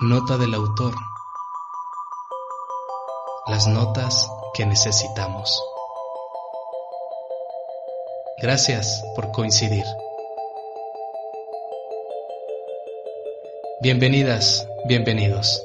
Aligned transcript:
Nota 0.00 0.38
del 0.38 0.54
autor. 0.54 0.94
Las 3.46 3.68
notas 3.68 4.28
que 4.54 4.64
necesitamos. 4.64 5.62
Gracias 8.38 9.04
por 9.14 9.30
coincidir. 9.32 9.84
Bienvenidas, 13.82 14.66
bienvenidos. 14.86 15.62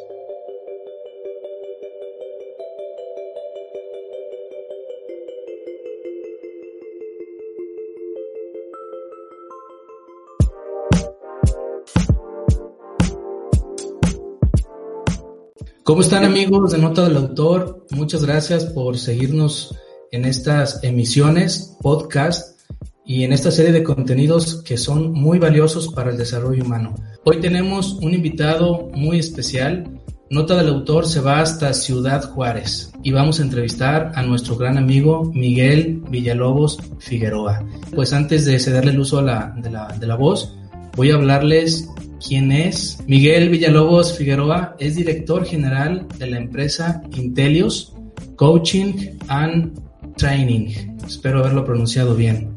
¿Cómo 15.87 16.01
están 16.01 16.25
amigos 16.25 16.73
de 16.73 16.79
Nota 16.79 17.05
del 17.05 17.15
Autor? 17.15 17.85
Muchas 17.91 18.25
gracias 18.25 18.65
por 18.65 18.97
seguirnos 18.97 19.73
en 20.11 20.25
estas 20.25 20.83
emisiones, 20.83 21.77
podcast 21.81 22.59
y 23.05 23.23
en 23.23 23.31
esta 23.31 23.51
serie 23.51 23.71
de 23.71 23.83
contenidos 23.83 24.61
que 24.63 24.75
son 24.75 25.13
muy 25.13 25.39
valiosos 25.39 25.87
para 25.87 26.11
el 26.11 26.17
desarrollo 26.17 26.65
humano. 26.65 26.93
Hoy 27.23 27.39
tenemos 27.39 27.93
un 28.01 28.13
invitado 28.13 28.89
muy 28.95 29.19
especial. 29.19 30.01
Nota 30.29 30.57
del 30.57 30.67
Autor 30.67 31.07
se 31.07 31.21
va 31.21 31.39
hasta 31.39 31.71
Ciudad 31.71 32.33
Juárez 32.33 32.91
y 33.01 33.13
vamos 33.13 33.39
a 33.39 33.43
entrevistar 33.43 34.11
a 34.13 34.23
nuestro 34.23 34.57
gran 34.57 34.77
amigo 34.77 35.31
Miguel 35.33 36.03
Villalobos 36.09 36.79
Figueroa. 36.99 37.65
Pues 37.95 38.11
antes 38.11 38.43
de 38.43 38.59
cederle 38.59 38.91
el 38.91 38.99
uso 38.99 39.21
la, 39.21 39.55
de, 39.55 39.71
la, 39.71 39.87
de 39.97 40.05
la 40.05 40.15
voz, 40.15 40.53
voy 40.97 41.11
a 41.11 41.15
hablarles 41.15 41.87
quién 42.25 42.51
es. 42.51 42.99
Miguel 43.07 43.49
Villalobos 43.49 44.17
Figueroa 44.17 44.75
es 44.79 44.95
director 44.95 45.45
general 45.45 46.07
de 46.17 46.27
la 46.27 46.37
empresa 46.37 47.01
Intelios 47.15 47.93
Coaching 48.35 49.17
and 49.27 49.79
Training. 50.15 50.97
Espero 51.05 51.39
haberlo 51.39 51.65
pronunciado 51.65 52.15
bien. 52.15 52.55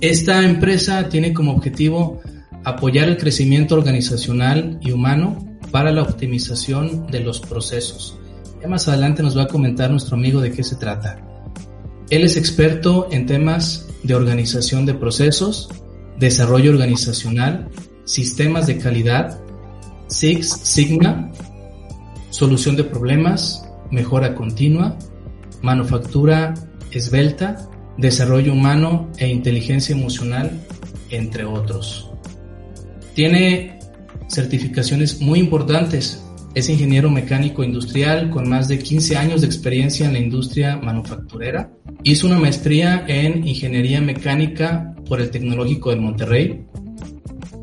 Esta 0.00 0.44
empresa 0.44 1.08
tiene 1.08 1.32
como 1.32 1.52
objetivo 1.52 2.20
apoyar 2.64 3.08
el 3.08 3.16
crecimiento 3.16 3.74
organizacional 3.74 4.78
y 4.82 4.92
humano 4.92 5.58
para 5.70 5.92
la 5.92 6.02
optimización 6.02 7.06
de 7.06 7.20
los 7.20 7.40
procesos. 7.40 8.18
Ya 8.60 8.68
más 8.68 8.88
adelante 8.88 9.22
nos 9.22 9.36
va 9.36 9.44
a 9.44 9.48
comentar 9.48 9.90
nuestro 9.90 10.16
amigo 10.16 10.40
de 10.40 10.52
qué 10.52 10.62
se 10.62 10.76
trata. 10.76 11.18
Él 12.10 12.24
es 12.24 12.36
experto 12.36 13.08
en 13.10 13.26
temas 13.26 13.86
de 14.02 14.14
organización 14.14 14.84
de 14.84 14.94
procesos, 14.94 15.68
desarrollo 16.18 16.70
organizacional 16.70 17.68
sistemas 18.10 18.66
de 18.66 18.78
calidad, 18.78 19.40
Six 20.08 20.48
Sigma, 20.64 21.30
solución 22.30 22.76
de 22.76 22.84
problemas, 22.84 23.64
mejora 23.90 24.34
continua, 24.34 24.98
manufactura 25.62 26.54
esbelta, 26.90 27.68
desarrollo 27.96 28.52
humano 28.52 29.08
e 29.18 29.28
inteligencia 29.28 29.94
emocional, 29.94 30.50
entre 31.10 31.44
otros. 31.44 32.10
Tiene 33.14 33.78
certificaciones 34.28 35.20
muy 35.20 35.38
importantes. 35.38 36.24
Es 36.54 36.68
ingeniero 36.68 37.10
mecánico 37.10 37.62
industrial 37.62 38.30
con 38.30 38.48
más 38.48 38.66
de 38.66 38.80
15 38.80 39.16
años 39.16 39.40
de 39.40 39.46
experiencia 39.46 40.06
en 40.06 40.14
la 40.14 40.18
industria 40.18 40.76
manufacturera. 40.76 41.70
Hizo 42.02 42.26
una 42.26 42.40
maestría 42.40 43.04
en 43.06 43.46
ingeniería 43.46 44.00
mecánica 44.00 44.96
por 45.06 45.20
el 45.20 45.30
Tecnológico 45.30 45.90
de 45.90 45.96
Monterrey 45.96 46.66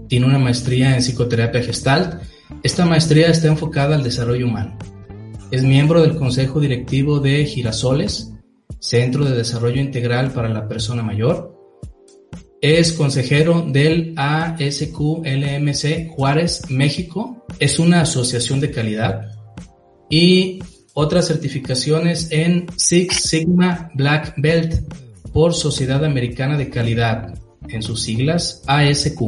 tiene 0.08 0.25
una 0.25 0.39
maestría 0.39 0.95
en 0.95 1.02
psicoterapia 1.02 1.61
gestalt. 1.61 2.22
Esta 2.63 2.86
maestría 2.86 3.27
está 3.27 3.47
enfocada 3.47 3.95
al 3.95 4.03
desarrollo 4.03 4.47
humano. 4.47 4.77
Es 5.52 5.63
miembro 5.63 6.02
del 6.02 6.16
consejo 6.16 6.59
directivo 6.59 7.19
de 7.19 7.45
Girasoles, 7.45 8.34
Centro 8.79 9.25
de 9.25 9.35
Desarrollo 9.35 9.81
Integral 9.81 10.31
para 10.31 10.50
la 10.50 10.67
Persona 10.67 11.03
Mayor. 11.03 11.56
Es 12.62 12.91
consejero 12.94 13.62
del 13.62 14.13
ASQLMC 14.17 16.09
Juárez, 16.09 16.69
México. 16.69 17.46
Es 17.59 17.79
una 17.79 18.01
asociación 18.01 18.59
de 18.59 18.72
calidad. 18.72 19.31
Y 20.09 20.59
otras 20.94 21.28
certificaciones 21.28 22.31
en 22.31 22.66
Six 22.75 23.16
Sigma 23.16 23.90
Black 23.94 24.34
Belt 24.38 24.75
por 25.31 25.53
Sociedad 25.53 26.03
Americana 26.03 26.57
de 26.57 26.69
Calidad, 26.69 27.35
en 27.69 27.84
sus 27.84 28.01
siglas 28.01 28.63
ASQ 28.66 29.22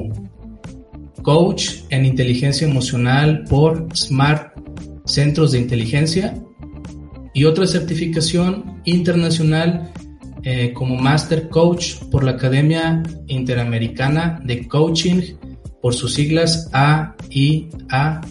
coach 1.29 1.83
en 1.91 2.05
inteligencia 2.05 2.67
emocional 2.67 3.43
por 3.47 3.87
Smart 3.95 4.51
Centros 5.05 5.51
de 5.51 5.59
Inteligencia 5.59 6.33
y 7.35 7.45
otra 7.45 7.67
certificación 7.67 8.81
internacional 8.83 9.93
eh, 10.41 10.73
como 10.73 10.95
Master 10.95 11.47
Coach 11.47 11.97
por 12.09 12.23
la 12.23 12.31
Academia 12.31 13.03
Interamericana 13.27 14.41
de 14.43 14.67
Coaching 14.67 15.21
por 15.83 15.93
sus 15.93 16.15
siglas 16.15 16.67
AIAC. 16.73 18.25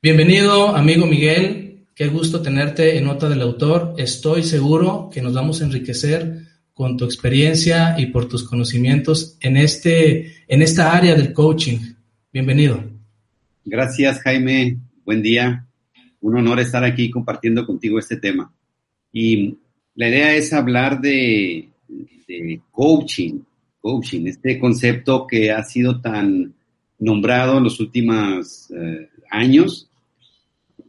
Bienvenido, 0.00 0.76
amigo 0.76 1.06
Miguel. 1.06 1.88
Qué 1.96 2.06
gusto 2.06 2.40
tenerte 2.40 2.98
en 2.98 3.06
Nota 3.06 3.28
del 3.28 3.42
Autor. 3.42 3.94
Estoy 3.98 4.44
seguro 4.44 5.10
que 5.12 5.22
nos 5.22 5.34
vamos 5.34 5.60
a 5.60 5.64
enriquecer 5.64 6.43
con 6.74 6.96
tu 6.96 7.04
experiencia 7.04 7.94
y 7.98 8.06
por 8.06 8.28
tus 8.28 8.42
conocimientos 8.42 9.38
en, 9.40 9.56
este, 9.56 10.34
en 10.48 10.60
esta 10.60 10.92
área 10.94 11.14
del 11.14 11.32
coaching. 11.32 11.78
Bienvenido. 12.32 12.82
Gracias, 13.64 14.20
Jaime. 14.22 14.78
Buen 15.04 15.22
día. 15.22 15.68
Un 16.20 16.36
honor 16.36 16.58
estar 16.58 16.82
aquí 16.82 17.10
compartiendo 17.10 17.64
contigo 17.64 17.98
este 18.00 18.16
tema. 18.16 18.52
Y 19.12 19.56
la 19.94 20.08
idea 20.08 20.34
es 20.34 20.52
hablar 20.52 21.00
de, 21.00 21.70
coaching, 22.72 23.38
coaching, 23.80 24.26
este 24.26 24.58
concepto 24.58 25.28
que 25.28 25.52
ha 25.52 25.62
sido 25.62 26.00
tan 26.00 26.54
nombrado 26.98 27.58
en 27.58 27.64
los 27.64 27.78
últimos 27.78 28.68
eh, 28.72 29.10
años 29.30 29.88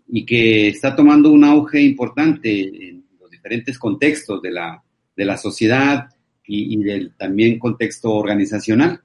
y 0.08 0.26
que 0.26 0.70
está 0.70 0.96
tomando 0.96 1.30
un 1.30 1.44
auge 1.44 1.80
importante 1.82 2.90
en 2.90 3.06
los 3.20 3.30
diferentes 3.30 3.78
contextos 3.78 4.42
de 4.42 4.52
la 4.52 4.82
de 5.16 5.26
la 5.26 5.38
sociedad 5.38 6.10
y, 6.48 6.78
del 6.84 7.14
también 7.16 7.60
contexto 7.60 8.14
organizacional. 8.14 9.02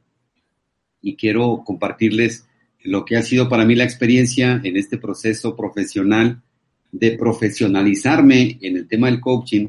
Y 1.02 1.16
quiero 1.16 1.62
compartirles 1.64 2.46
lo 2.82 3.04
que 3.04 3.16
ha 3.16 3.22
sido 3.22 3.48
para 3.48 3.64
mí 3.64 3.74
la 3.74 3.84
experiencia 3.84 4.60
en 4.62 4.76
este 4.76 4.98
proceso 4.98 5.56
profesional 5.56 6.42
de 6.92 7.12
profesionalizarme 7.12 8.58
en 8.60 8.76
el 8.76 8.88
tema 8.88 9.06
del 9.08 9.20
coaching, 9.20 9.68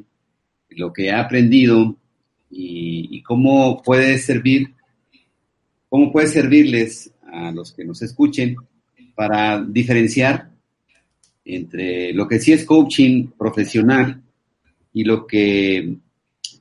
lo 0.70 0.92
que 0.92 1.06
he 1.06 1.14
aprendido 1.14 1.96
y, 2.50 3.22
cómo 3.24 3.82
puede 3.82 4.18
servir, 4.18 4.74
cómo 5.88 6.12
puede 6.12 6.28
servirles 6.28 7.12
a 7.32 7.52
los 7.52 7.74
que 7.74 7.86
nos 7.86 8.02
escuchen 8.02 8.56
para 9.16 9.64
diferenciar 9.64 10.50
entre 11.46 12.14
lo 12.14 12.28
que 12.28 12.40
sí 12.40 12.52
es 12.52 12.66
coaching 12.66 13.28
profesional 13.38 14.22
y 14.94 15.04
lo 15.04 15.26
que 15.26 15.96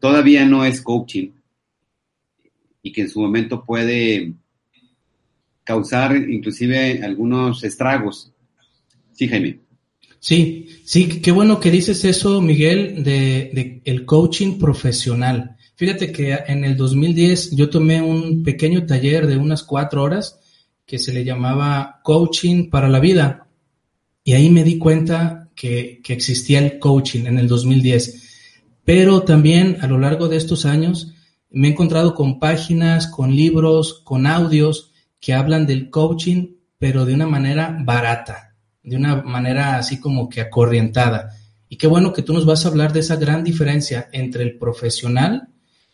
todavía 0.00 0.44
no 0.44 0.64
es 0.64 0.80
coaching 0.80 1.30
y 2.82 2.92
que 2.92 3.02
en 3.02 3.10
su 3.10 3.20
momento 3.20 3.64
puede 3.64 4.34
causar 5.64 6.16
inclusive 6.16 7.02
algunos 7.04 7.62
estragos. 7.62 8.32
Sí, 9.12 9.28
Jaime. 9.28 9.60
Sí, 10.18 10.68
sí, 10.84 11.20
qué 11.20 11.30
bueno 11.30 11.60
que 11.60 11.70
dices 11.70 12.04
eso, 12.04 12.42
Miguel, 12.42 13.02
de, 13.04 13.80
el 13.84 14.04
coaching 14.04 14.58
profesional. 14.58 15.56
Fíjate 15.76 16.12
que 16.12 16.38
en 16.46 16.64
el 16.64 16.76
2010 16.76 17.52
yo 17.52 17.70
tomé 17.70 18.02
un 18.02 18.42
pequeño 18.42 18.84
taller 18.84 19.26
de 19.26 19.38
unas 19.38 19.62
cuatro 19.62 20.02
horas 20.02 20.38
que 20.84 20.98
se 20.98 21.12
le 21.12 21.24
llamaba 21.24 22.00
Coaching 22.02 22.68
para 22.68 22.88
la 22.88 23.00
Vida. 23.00 23.46
Y 24.22 24.34
ahí 24.34 24.50
me 24.50 24.62
di 24.62 24.76
cuenta 24.76 25.48
que, 25.54 26.00
que 26.04 26.12
existía 26.12 26.58
el 26.58 26.78
coaching 26.78 27.24
en 27.24 27.38
el 27.38 27.48
2010. 27.48 28.29
Pero 28.92 29.22
también 29.22 29.76
a 29.82 29.86
lo 29.86 29.98
largo 29.98 30.26
de 30.26 30.36
estos 30.36 30.66
años 30.66 31.14
me 31.48 31.68
he 31.68 31.70
encontrado 31.70 32.12
con 32.12 32.40
páginas, 32.40 33.06
con 33.06 33.36
libros, 33.36 34.00
con 34.02 34.26
audios 34.26 34.90
que 35.20 35.32
hablan 35.32 35.64
del 35.64 35.90
coaching, 35.90 36.56
pero 36.76 37.04
de 37.04 37.14
una 37.14 37.28
manera 37.28 37.78
barata, 37.84 38.56
de 38.82 38.96
una 38.96 39.22
manera 39.22 39.76
así 39.76 40.00
como 40.00 40.28
que 40.28 40.40
acorrientada. 40.40 41.36
Y 41.68 41.76
qué 41.76 41.86
bueno 41.86 42.12
que 42.12 42.22
tú 42.22 42.32
nos 42.32 42.44
vas 42.44 42.64
a 42.64 42.68
hablar 42.68 42.92
de 42.92 42.98
esa 42.98 43.14
gran 43.14 43.44
diferencia 43.44 44.08
entre 44.10 44.42
el 44.42 44.58
profesional 44.58 45.50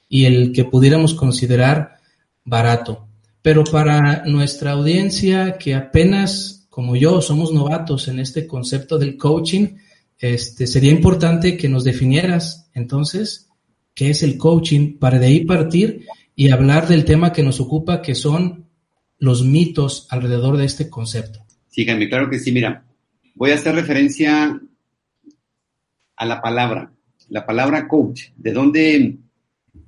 y 0.08 0.24
el 0.24 0.52
que 0.54 0.64
pudiéramos 0.64 1.12
considerar 1.12 1.98
barato. 2.46 3.08
Pero 3.42 3.62
para 3.64 4.24
nuestra 4.24 4.70
audiencia 4.70 5.58
que 5.58 5.74
apenas, 5.74 6.66
como 6.70 6.96
yo, 6.96 7.20
somos 7.20 7.52
novatos 7.52 8.08
en 8.08 8.20
este 8.20 8.46
concepto 8.46 8.96
del 8.96 9.18
coaching, 9.18 9.76
este, 10.18 10.66
sería 10.66 10.90
importante 10.90 11.56
que 11.56 11.68
nos 11.68 11.84
definieras 11.84 12.70
entonces 12.74 13.48
qué 13.94 14.10
es 14.10 14.22
el 14.22 14.38
coaching 14.38 14.98
para 14.98 15.18
de 15.18 15.26
ahí 15.26 15.44
partir 15.44 16.06
y 16.34 16.50
hablar 16.50 16.86
del 16.86 17.04
tema 17.04 17.32
que 17.32 17.42
nos 17.42 17.60
ocupa, 17.60 18.02
que 18.02 18.14
son 18.14 18.66
los 19.18 19.44
mitos 19.44 20.06
alrededor 20.10 20.56
de 20.58 20.66
este 20.66 20.90
concepto. 20.90 21.44
Sí, 21.68 21.84
Jaime, 21.86 22.08
claro 22.08 22.28
que 22.28 22.38
sí. 22.38 22.52
Mira, 22.52 22.84
voy 23.34 23.50
a 23.50 23.54
hacer 23.54 23.74
referencia 23.74 24.60
a 26.16 26.26
la 26.26 26.42
palabra, 26.42 26.92
la 27.30 27.46
palabra 27.46 27.88
coach. 27.88 28.28
¿De 28.36 28.52
dónde, 28.52 29.16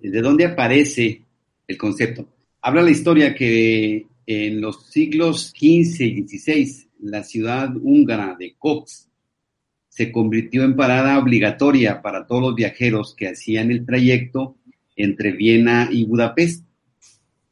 de 0.00 0.20
dónde 0.22 0.46
aparece 0.46 1.22
el 1.66 1.76
concepto? 1.76 2.28
Habla 2.62 2.82
la 2.82 2.90
historia 2.90 3.34
que 3.34 4.06
en 4.26 4.60
los 4.60 4.86
siglos 4.86 5.52
XV 5.56 6.02
y 6.02 6.28
XVI, 6.28 6.88
la 7.00 7.22
ciudad 7.22 7.75
húngara 7.76 8.36
de 8.38 8.54
Cox 8.58 9.07
se 9.98 10.12
convirtió 10.12 10.62
en 10.62 10.76
parada 10.76 11.18
obligatoria 11.18 12.02
para 12.02 12.24
todos 12.24 12.40
los 12.40 12.54
viajeros 12.54 13.16
que 13.16 13.26
hacían 13.26 13.72
el 13.72 13.84
trayecto 13.84 14.56
entre 14.94 15.32
Viena 15.32 15.88
y 15.90 16.04
Budapest. 16.04 16.64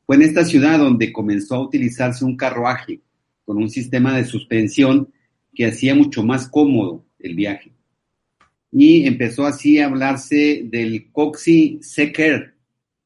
Fue 0.06 0.14
en 0.14 0.22
esta 0.22 0.44
ciudad 0.44 0.78
donde 0.78 1.12
comenzó 1.12 1.56
a 1.56 1.62
utilizarse 1.62 2.24
un 2.24 2.36
carruaje 2.36 3.00
con 3.44 3.56
un 3.56 3.68
sistema 3.68 4.16
de 4.16 4.24
suspensión 4.24 5.12
que 5.56 5.66
hacía 5.66 5.96
mucho 5.96 6.22
más 6.22 6.46
cómodo 6.46 7.04
el 7.18 7.34
viaje. 7.34 7.72
Y 8.70 9.08
empezó 9.08 9.44
así 9.44 9.80
a 9.80 9.86
hablarse 9.86 10.62
del 10.66 11.10
Coxi 11.10 11.80
Secker 11.82 12.54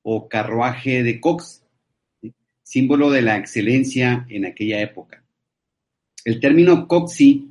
o 0.03 0.29
carruaje 0.29 1.03
de 1.03 1.19
Cox, 1.19 1.65
símbolo 2.63 3.11
de 3.11 3.23
la 3.23 3.39
excelencia 3.39 4.27
en 4.29 4.45
aquella 4.45 4.83
época. 4.83 5.25
El 6.27 6.41
término 6.41 6.87
Coxi 6.87 7.50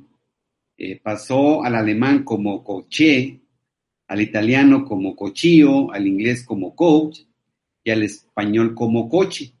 eh, 0.80 1.00
pasó 1.00 1.62
al 1.62 1.76
alemán 1.76 2.24
como 2.24 2.64
coche, 2.64 3.40
al 4.08 4.20
italiano 4.20 4.84
como 4.84 5.14
cochillo, 5.14 5.92
al 5.92 6.08
inglés 6.08 6.44
como 6.44 6.74
coach 6.74 7.20
y 7.84 7.90
al 7.90 8.02
español 8.02 8.74
como 8.74 9.08
coche 9.08 9.54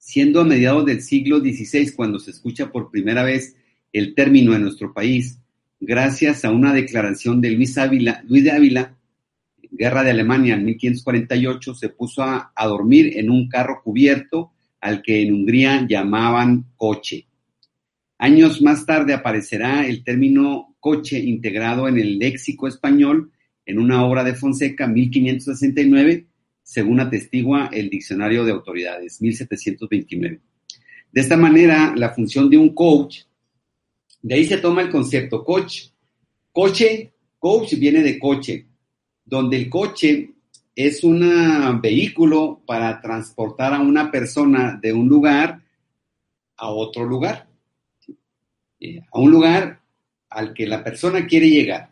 siendo 0.00 0.40
a 0.40 0.44
mediados 0.44 0.86
del 0.86 1.02
siglo 1.02 1.38
XVI 1.38 1.92
cuando 1.94 2.18
se 2.18 2.32
escucha 2.32 2.72
por 2.72 2.90
primera 2.90 3.22
vez 3.22 3.54
el 3.92 4.14
término 4.14 4.54
en 4.54 4.62
nuestro 4.62 4.92
país, 4.94 5.38
gracias 5.78 6.44
a 6.44 6.50
una 6.50 6.72
declaración 6.72 7.40
de 7.40 7.50
Luis, 7.50 7.76
Ávila, 7.76 8.24
Luis 8.26 8.42
de 8.42 8.50
Ávila, 8.50 8.96
Guerra 9.70 10.02
de 10.02 10.10
Alemania 10.10 10.54
en 10.54 10.64
1548, 10.64 11.74
se 11.74 11.90
puso 11.90 12.22
a, 12.22 12.50
a 12.56 12.66
dormir 12.66 13.18
en 13.18 13.30
un 13.30 13.48
carro 13.48 13.82
cubierto 13.84 14.52
al 14.80 15.02
que 15.02 15.22
en 15.22 15.34
Hungría 15.34 15.86
llamaban 15.88 16.64
coche. 16.76 17.26
Años 18.22 18.60
más 18.60 18.84
tarde 18.84 19.14
aparecerá 19.14 19.86
el 19.86 20.04
término 20.04 20.76
coche 20.78 21.18
integrado 21.18 21.88
en 21.88 21.96
el 21.96 22.18
léxico 22.18 22.68
español 22.68 23.32
en 23.64 23.78
una 23.78 24.04
obra 24.04 24.22
de 24.22 24.34
Fonseca, 24.34 24.86
1569, 24.86 26.26
según 26.62 27.00
atestigua 27.00 27.70
el 27.72 27.88
Diccionario 27.88 28.44
de 28.44 28.52
Autoridades, 28.52 29.22
1729. 29.22 30.38
De 31.10 31.20
esta 31.22 31.38
manera, 31.38 31.94
la 31.96 32.10
función 32.10 32.50
de 32.50 32.58
un 32.58 32.74
coach, 32.74 33.20
de 34.20 34.34
ahí 34.34 34.44
se 34.44 34.58
toma 34.58 34.82
el 34.82 34.90
concepto 34.90 35.42
coach. 35.42 35.84
Coche, 36.52 37.14
coach 37.38 37.72
viene 37.76 38.02
de 38.02 38.18
coche, 38.18 38.66
donde 39.24 39.56
el 39.56 39.70
coche 39.70 40.30
es 40.76 41.02
un 41.04 41.80
vehículo 41.80 42.60
para 42.66 43.00
transportar 43.00 43.72
a 43.72 43.80
una 43.80 44.10
persona 44.10 44.78
de 44.82 44.92
un 44.92 45.08
lugar 45.08 45.62
a 46.58 46.68
otro 46.68 47.06
lugar, 47.06 47.49
a 49.10 49.18
un 49.18 49.30
lugar 49.30 49.80
al 50.28 50.54
que 50.54 50.66
la 50.66 50.82
persona 50.82 51.26
quiere 51.26 51.50
llegar 51.50 51.90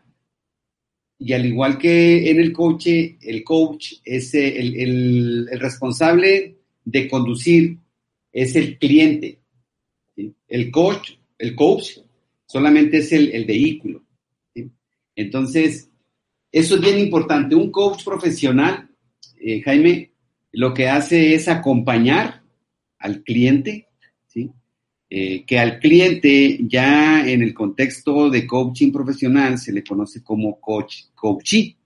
y 1.19 1.32
al 1.32 1.44
igual 1.46 1.79
que 1.79 2.31
en 2.31 2.38
el 2.38 2.52
coche, 2.52 3.19
el 3.20 3.43
coach 3.43 3.94
es 4.05 4.35
el, 4.35 5.49
responsable 5.58 6.56
de 6.85 7.08
conducir, 7.08 7.76
es 8.32 8.55
el 8.55 8.79
cliente. 8.79 9.38
El 10.46 10.70
coach, 10.70 11.12
el 11.38 11.56
coach 11.56 11.99
solamente 12.46 12.99
es 12.99 13.12
el, 13.12 13.44
vehículo. 13.44 14.05
Entonces, 15.17 15.91
eso 16.52 16.76
es 16.76 16.81
bien 16.81 17.00
importante. 17.00 17.56
Un 17.56 17.73
coach 17.73 18.05
profesional, 18.05 18.88
eh, 19.41 19.61
Jaime, 19.62 20.12
lo 20.52 20.73
que 20.73 20.88
hace 20.88 21.34
es 21.34 21.49
acompañar 21.49 22.43
al 22.99 23.25
cliente 23.25 23.88
eh, 25.10 25.44
que 25.46 25.58
al 25.58 25.78
cliente 25.78 26.58
ya 26.60 27.26
en 27.26 27.43
el 27.43 27.55
contexto 27.55 28.28
de 28.28 28.46
coaching 28.46 28.93
profesional 28.93 29.58
se 29.58 29.72
le 29.72 29.82
conoce 29.82 30.22
como 30.22 30.60
coach, 30.60 31.05
coachee. 31.14 31.76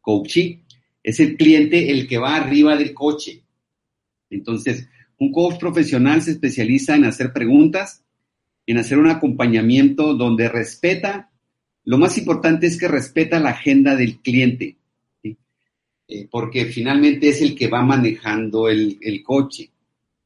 Coachee 0.00 0.64
es 1.00 1.20
el 1.20 1.36
cliente 1.36 1.92
el 1.92 2.08
que 2.08 2.18
va 2.18 2.34
arriba 2.34 2.76
del 2.76 2.92
coche. 2.92 3.44
Entonces, 4.30 4.88
un 5.18 5.30
coach 5.30 5.60
profesional 5.60 6.22
se 6.22 6.32
especializa 6.32 6.96
en 6.96 7.04
hacer 7.04 7.32
preguntas, 7.32 8.02
en 8.66 8.78
hacer 8.78 8.98
un 8.98 9.08
acompañamiento 9.08 10.14
donde 10.14 10.48
respeta, 10.48 11.30
lo 11.84 11.98
más 11.98 12.18
importante 12.18 12.66
es 12.66 12.78
que 12.78 12.88
respeta 12.88 13.38
la 13.38 13.50
agenda 13.50 13.94
del 13.94 14.18
cliente, 14.18 14.76
eh, 15.22 16.28
porque 16.30 16.66
finalmente 16.66 17.28
es 17.28 17.42
el 17.42 17.54
que 17.54 17.68
va 17.68 17.82
manejando 17.82 18.68
el, 18.68 18.98
el 19.00 19.22
coche. 19.22 19.70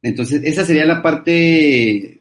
Entonces, 0.00 0.42
esa 0.44 0.64
sería 0.64 0.86
la 0.86 1.02
parte 1.02 2.15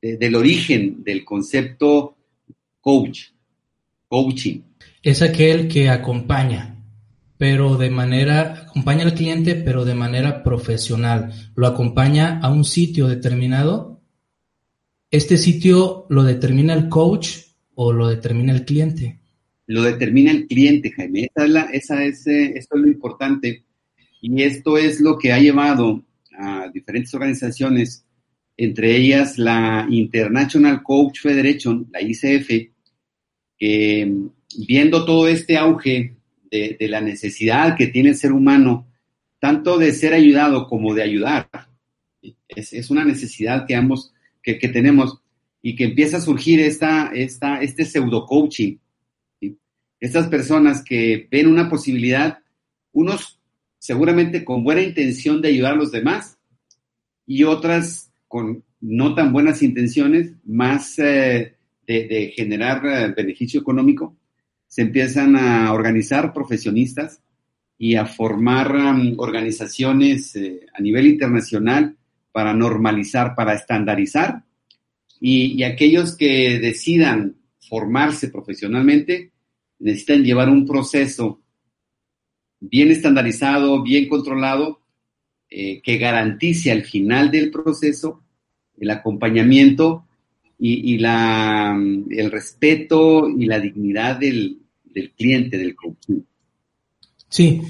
del 0.00 0.34
origen 0.36 1.02
del 1.02 1.24
concepto 1.24 2.16
coach, 2.80 3.20
coaching. 4.06 4.60
Es 5.02 5.22
aquel 5.22 5.68
que 5.68 5.88
acompaña, 5.88 6.76
pero 7.36 7.76
de 7.76 7.90
manera, 7.90 8.66
acompaña 8.68 9.04
al 9.04 9.14
cliente, 9.14 9.54
pero 9.54 9.84
de 9.84 9.94
manera 9.94 10.42
profesional. 10.42 11.32
Lo 11.54 11.66
acompaña 11.66 12.40
a 12.40 12.50
un 12.50 12.64
sitio 12.64 13.06
determinado. 13.08 14.00
¿Este 15.10 15.36
sitio 15.36 16.06
lo 16.10 16.22
determina 16.22 16.74
el 16.74 16.88
coach 16.88 17.38
o 17.74 17.92
lo 17.92 18.08
determina 18.08 18.52
el 18.52 18.64
cliente? 18.64 19.20
Lo 19.66 19.82
determina 19.82 20.30
el 20.30 20.46
cliente, 20.46 20.90
Jaime. 20.92 21.28
Esa 21.34 21.44
es, 21.44 21.50
la, 21.50 21.62
esa 21.64 22.04
es, 22.04 22.26
eh, 22.26 22.52
esto 22.56 22.76
es 22.76 22.82
lo 22.82 22.88
importante. 22.88 23.64
Y 24.20 24.42
esto 24.42 24.78
es 24.78 25.00
lo 25.00 25.18
que 25.18 25.32
ha 25.32 25.38
llevado 25.38 26.02
a 26.36 26.68
diferentes 26.72 27.12
organizaciones 27.14 28.04
entre 28.58 28.96
ellas 28.96 29.38
la 29.38 29.86
International 29.88 30.82
Coach 30.82 31.20
Federation, 31.20 31.88
la 31.92 32.02
ICF, 32.02 32.72
que 33.56 34.12
viendo 34.66 35.04
todo 35.04 35.28
este 35.28 35.56
auge 35.56 36.16
de, 36.50 36.76
la 36.88 37.00
necesidad 37.00 37.76
que 37.76 37.86
tiene 37.86 38.10
el 38.10 38.16
ser 38.16 38.32
humano, 38.32 38.88
tanto 39.38 39.78
de 39.78 39.92
ser 39.92 40.12
ayudado 40.12 40.66
como 40.66 40.92
de 40.92 41.04
ayudar, 41.04 41.48
es, 42.48 42.90
una 42.90 43.04
necesidad 43.04 43.64
que 43.64 43.76
ambos, 43.76 44.12
que, 44.42 44.54
tenemos 44.56 45.22
y 45.62 45.76
que 45.76 45.84
empieza 45.84 46.16
a 46.16 46.22
surgir 46.22 46.58
esta, 46.58 47.12
esta, 47.14 47.60
este 47.62 47.84
pseudo 47.84 48.26
coaching. 48.26 48.76
Estas 50.00 50.26
personas 50.26 50.82
que 50.82 51.28
ven 51.30 51.46
una 51.46 51.70
posibilidad, 51.70 52.38
unos 52.92 53.38
seguramente 53.78 54.44
con 54.44 54.64
buena 54.64 54.82
intención 54.82 55.40
de 55.40 55.48
ayudar 55.48 55.74
a 55.74 55.76
los 55.76 55.92
demás 55.92 56.38
y 57.24 57.44
otras 57.44 58.07
con 58.28 58.62
no 58.80 59.14
tan 59.14 59.32
buenas 59.32 59.62
intenciones, 59.62 60.32
más 60.44 60.98
eh, 60.98 61.56
de, 61.86 62.32
generar 62.36 62.84
eh, 62.86 63.14
beneficio 63.16 63.60
económico, 63.60 64.16
se 64.68 64.82
empiezan 64.82 65.34
a 65.36 65.72
organizar 65.72 66.32
profesionistas 66.32 67.22
y 67.78 67.94
a 67.94 68.06
formar 68.06 68.74
um, 68.74 69.14
organizaciones 69.18 70.36
eh, 70.36 70.66
a 70.74 70.80
nivel 70.80 71.06
internacional 71.06 71.96
para 72.30 72.52
normalizar, 72.52 73.34
para 73.34 73.54
estandarizar, 73.54 74.44
y, 75.20 75.64
aquellos 75.64 76.16
que 76.16 76.60
decidan 76.60 77.36
formarse 77.68 78.28
profesionalmente 78.28 79.32
necesitan 79.80 80.22
llevar 80.22 80.48
un 80.48 80.64
proceso 80.64 81.40
bien 82.60 82.90
estandarizado, 82.90 83.82
bien 83.82 84.08
controlado, 84.08 84.80
eh, 85.50 85.80
que 85.82 85.96
garantice 85.96 86.70
al 86.70 86.82
final 86.82 87.30
del 87.30 87.50
proceso 87.50 88.22
el 88.78 88.90
acompañamiento 88.90 90.04
y, 90.58 90.98
la, 90.98 91.74
el 92.10 92.30
respeto 92.30 93.28
y 93.28 93.46
la 93.46 93.60
dignidad 93.60 94.18
del, 94.18 94.58
cliente, 95.16 95.56
del 95.56 95.76
coaching. 95.76 96.20
Sí, 97.28 97.62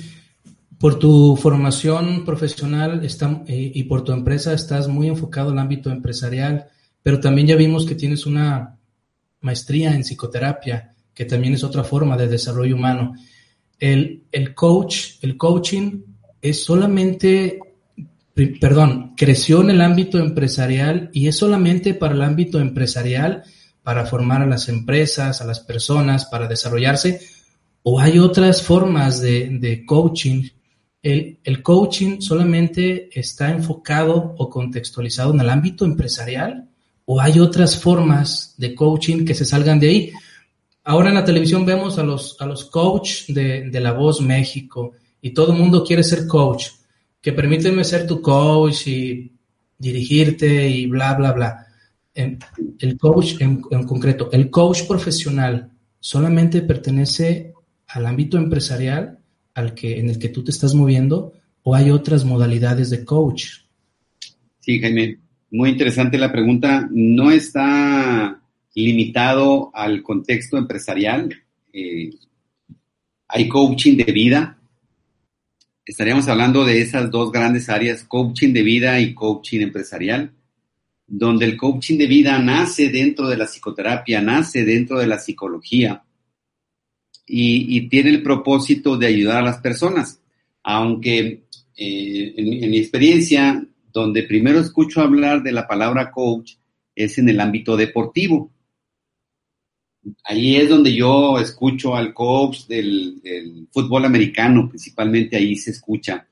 por 0.78 0.98
tu 0.98 1.36
formación 1.36 2.24
profesional 2.24 3.04
está, 3.04 3.44
eh, 3.46 3.72
y 3.74 3.84
por 3.84 4.04
tu 4.04 4.12
empresa 4.12 4.54
estás 4.54 4.88
muy 4.88 5.06
enfocado 5.08 5.50
al 5.50 5.58
ámbito 5.58 5.90
empresarial, 5.90 6.66
pero 7.02 7.20
también 7.20 7.48
ya 7.48 7.56
vimos 7.56 7.84
que 7.84 7.94
tienes 7.94 8.26
una 8.26 8.76
maestría 9.40 9.94
en 9.94 10.02
psicoterapia, 10.02 10.94
que 11.14 11.26
también 11.26 11.54
es 11.54 11.62
otra 11.62 11.84
forma 11.84 12.16
de 12.16 12.28
desarrollo 12.28 12.74
humano. 12.74 13.14
El, 13.78 14.24
el 14.32 14.54
coach, 14.54 15.22
el 15.22 15.36
coaching 15.36 16.00
es 16.40 16.64
solamente 16.64 17.60
perdón, 18.46 19.14
creció 19.16 19.60
en 19.60 19.70
el 19.70 19.80
ámbito 19.80 20.18
empresarial 20.18 21.10
y 21.12 21.28
es 21.28 21.36
solamente 21.36 21.94
para 21.94 22.14
el 22.14 22.22
ámbito 22.22 22.60
empresarial, 22.60 23.42
para 23.82 24.06
formar 24.06 24.42
a 24.42 24.46
las 24.46 24.68
empresas, 24.68 25.40
a 25.40 25.44
las 25.44 25.60
personas, 25.60 26.26
para 26.26 26.46
desarrollarse, 26.46 27.20
o 27.82 28.00
hay 28.00 28.18
otras 28.18 28.62
formas 28.62 29.20
de, 29.20 29.82
coaching 29.86 30.44
el, 31.02 31.38
el, 31.44 31.62
coaching 31.62 32.20
solamente 32.20 33.08
está 33.18 33.50
enfocado 33.50 34.34
o 34.36 34.50
contextualizado 34.50 35.32
en 35.32 35.40
el 35.40 35.48
ámbito 35.48 35.84
empresarial 35.84 36.68
o 37.04 37.20
hay 37.20 37.38
otras 37.38 37.78
formas 37.78 38.54
de 38.58 38.74
coaching 38.74 39.24
que 39.24 39.34
se 39.34 39.44
salgan 39.44 39.78
de 39.78 39.88
ahí. 39.88 40.12
Ahora 40.84 41.08
en 41.08 41.14
la 41.14 41.24
televisión 41.24 41.64
vemos 41.64 41.98
a 41.98 42.02
los, 42.02 42.36
a 42.40 42.46
los 42.46 42.64
coach 42.64 43.26
de, 43.28 43.70
de 43.70 43.80
La 43.80 43.92
Voz 43.92 44.20
México 44.20 44.92
y 45.22 45.30
todo 45.30 45.52
el 45.52 45.58
mundo 45.58 45.84
quiere 45.84 46.02
ser 46.02 46.26
coach, 46.26 46.66
que 47.20 47.32
permíteme 47.32 47.84
ser 47.84 48.06
tu 48.06 48.20
coach 48.20 48.86
y 48.86 49.32
dirigirte 49.78 50.68
y 50.68 50.86
bla, 50.86 51.14
bla, 51.14 51.32
bla. 51.32 51.66
El 52.14 52.98
coach 52.98 53.40
en, 53.40 53.62
en 53.70 53.84
concreto, 53.84 54.28
el 54.32 54.50
coach 54.50 54.86
profesional 54.86 55.70
solamente 56.00 56.62
pertenece 56.62 57.52
al 57.88 58.06
ámbito 58.06 58.36
empresarial 58.38 59.18
al 59.54 59.74
que, 59.74 59.98
en 59.98 60.08
el 60.08 60.18
que 60.18 60.28
tú 60.28 60.44
te 60.44 60.50
estás 60.50 60.74
moviendo 60.74 61.32
o 61.62 61.74
hay 61.74 61.90
otras 61.90 62.24
modalidades 62.24 62.90
de 62.90 63.04
coach? 63.04 63.58
Sí, 64.60 64.80
Jaime, 64.80 65.18
muy 65.50 65.70
interesante 65.70 66.16
la 66.18 66.32
pregunta. 66.32 66.88
No 66.90 67.30
está 67.30 68.40
limitado 68.74 69.70
al 69.74 70.02
contexto 70.02 70.56
empresarial. 70.56 71.34
Eh, 71.72 72.10
hay 73.28 73.48
coaching 73.48 73.96
de 73.96 74.12
vida. 74.12 74.57
Estaríamos 75.88 76.28
hablando 76.28 76.66
de 76.66 76.82
esas 76.82 77.10
dos 77.10 77.32
grandes 77.32 77.70
áreas, 77.70 78.04
coaching 78.04 78.52
de 78.52 78.62
vida 78.62 79.00
y 79.00 79.14
coaching 79.14 79.62
empresarial, 79.62 80.30
donde 81.06 81.46
el 81.46 81.56
coaching 81.56 81.96
de 81.96 82.06
vida 82.06 82.38
nace 82.38 82.90
dentro 82.90 83.26
de 83.26 83.38
la 83.38 83.46
psicoterapia, 83.46 84.20
nace 84.20 84.66
dentro 84.66 84.98
de 84.98 85.06
la 85.06 85.18
psicología 85.18 86.04
y, 87.26 87.88
tiene 87.88 88.10
el 88.10 88.22
propósito 88.22 88.98
de 88.98 89.06
ayudar 89.06 89.38
a 89.38 89.46
las 89.46 89.58
personas. 89.62 90.20
Aunque 90.62 91.44
eh, 91.74 92.34
en, 92.36 92.70
mi 92.70 92.76
experiencia, 92.76 93.66
donde 93.90 94.24
primero 94.24 94.60
escucho 94.60 95.00
hablar 95.00 95.42
de 95.42 95.52
la 95.52 95.66
palabra 95.66 96.10
coach 96.10 96.56
es 96.94 97.16
en 97.16 97.30
el 97.30 97.40
ámbito 97.40 97.78
deportivo. 97.78 98.50
Ahí 100.24 100.56
es 100.56 100.68
donde 100.68 100.94
yo 100.94 101.38
escucho 101.38 101.94
al 101.96 102.12
coach 102.14 102.66
del, 102.66 103.68
fútbol 103.72 104.04
americano, 104.04 104.68
principalmente 104.68 105.36
ahí 105.36 105.56
se 105.56 105.70
escucha. 105.70 106.26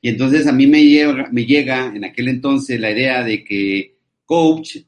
Y 0.00 0.08
entonces 0.08 0.46
a 0.46 0.52
mí 0.52 0.66
me 0.66 0.84
llega, 0.84 1.28
me 1.30 1.44
llega 1.44 1.92
en 1.94 2.04
aquel 2.04 2.28
entonces 2.28 2.80
la 2.80 2.90
idea 2.90 3.22
de 3.22 3.44
que 3.44 3.96
coach 4.24 4.78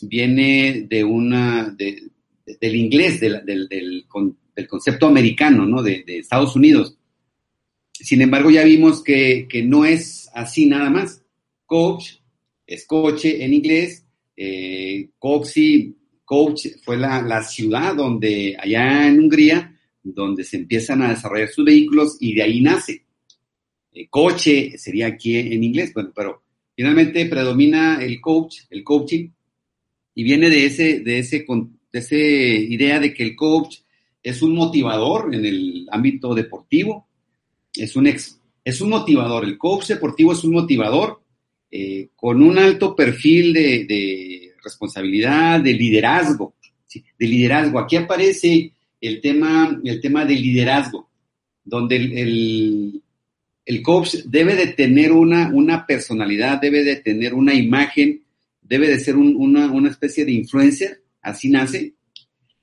viene 0.00 0.86
de 0.88 1.04
una, 1.04 1.74
del 1.76 2.76
inglés, 2.76 3.20
del, 3.20 3.44
del, 3.44 4.06
concepto 4.68 5.06
americano, 5.06 5.66
¿no? 5.66 5.82
De, 5.82 6.04
Estados 6.06 6.56
Unidos. 6.56 6.96
Sin 7.92 8.22
embargo, 8.22 8.50
ya 8.50 8.64
vimos 8.64 9.02
que, 9.02 9.46
no 9.64 9.84
es 9.84 10.28
así 10.34 10.66
nada 10.66 10.90
más. 10.90 11.22
Coach 11.66 12.16
es 12.66 12.86
coche 12.86 13.44
en 13.44 13.54
inglés. 13.54 14.04
Eh, 14.36 15.10
Coxi, 15.18 15.94
Coach 16.32 16.68
fue 16.82 16.96
la, 16.96 17.42
ciudad 17.42 17.94
donde, 17.94 18.56
allá 18.58 19.06
en 19.06 19.20
Hungría, 19.20 19.78
donde 20.02 20.44
se 20.44 20.56
empiezan 20.56 21.02
a 21.02 21.10
desarrollar 21.10 21.48
sus 21.48 21.62
vehículos 21.62 22.16
y 22.20 22.34
de 22.34 22.42
ahí 22.42 22.62
nace. 22.62 23.04
Eh, 23.92 24.08
coche 24.08 24.78
sería 24.78 25.08
aquí 25.08 25.36
en 25.36 25.62
inglés, 25.62 25.92
bueno, 25.92 26.10
pero 26.16 26.42
finalmente 26.74 27.26
predomina 27.26 28.02
el 28.02 28.18
coach, 28.18 28.60
el 28.70 28.82
coaching, 28.82 29.28
y 30.14 30.24
viene 30.24 30.48
de 30.48 30.64
ese, 30.64 31.00
de 31.00 31.18
ese, 31.18 31.44
de 31.92 31.98
ese 31.98 32.16
idea 32.16 32.98
de 32.98 33.12
que 33.12 33.24
el 33.24 33.36
coach 33.36 33.80
es 34.22 34.40
un 34.40 34.54
motivador 34.54 35.34
en 35.34 35.44
el 35.44 35.86
ámbito 35.90 36.34
deportivo, 36.34 37.08
es 37.74 37.94
un, 37.94 38.06
ex, 38.06 38.40
es 38.64 38.80
un 38.80 38.88
motivador, 38.88 39.44
el 39.44 39.58
coach 39.58 39.88
deportivo 39.88 40.32
es 40.32 40.42
un 40.44 40.52
motivador 40.52 41.20
eh, 41.70 42.08
con 42.16 42.42
un 42.42 42.56
alto 42.56 42.96
perfil 42.96 43.52
de, 43.52 44.51
responsabilidad, 44.62 45.60
de 45.60 45.72
liderazgo, 45.72 46.54
de 46.92 47.26
liderazgo. 47.26 47.78
Aquí 47.78 47.96
aparece 47.96 48.72
el 49.00 49.20
tema, 49.20 49.80
el 49.84 50.00
tema 50.00 50.24
del 50.24 50.42
liderazgo, 50.42 51.08
donde 51.64 51.96
el, 51.96 53.02
el, 53.64 53.82
coach 53.82 54.16
debe 54.26 54.54
de 54.54 54.68
tener 54.68 55.12
una, 55.12 55.48
una, 55.48 55.86
personalidad, 55.86 56.60
debe 56.60 56.84
de 56.84 56.96
tener 56.96 57.34
una 57.34 57.54
imagen, 57.54 58.22
debe 58.60 58.88
de 58.88 59.00
ser 59.00 59.16
una, 59.16 59.70
una 59.70 59.90
especie 59.90 60.24
de 60.24 60.32
influencer, 60.32 61.02
así 61.20 61.48
nace, 61.48 61.94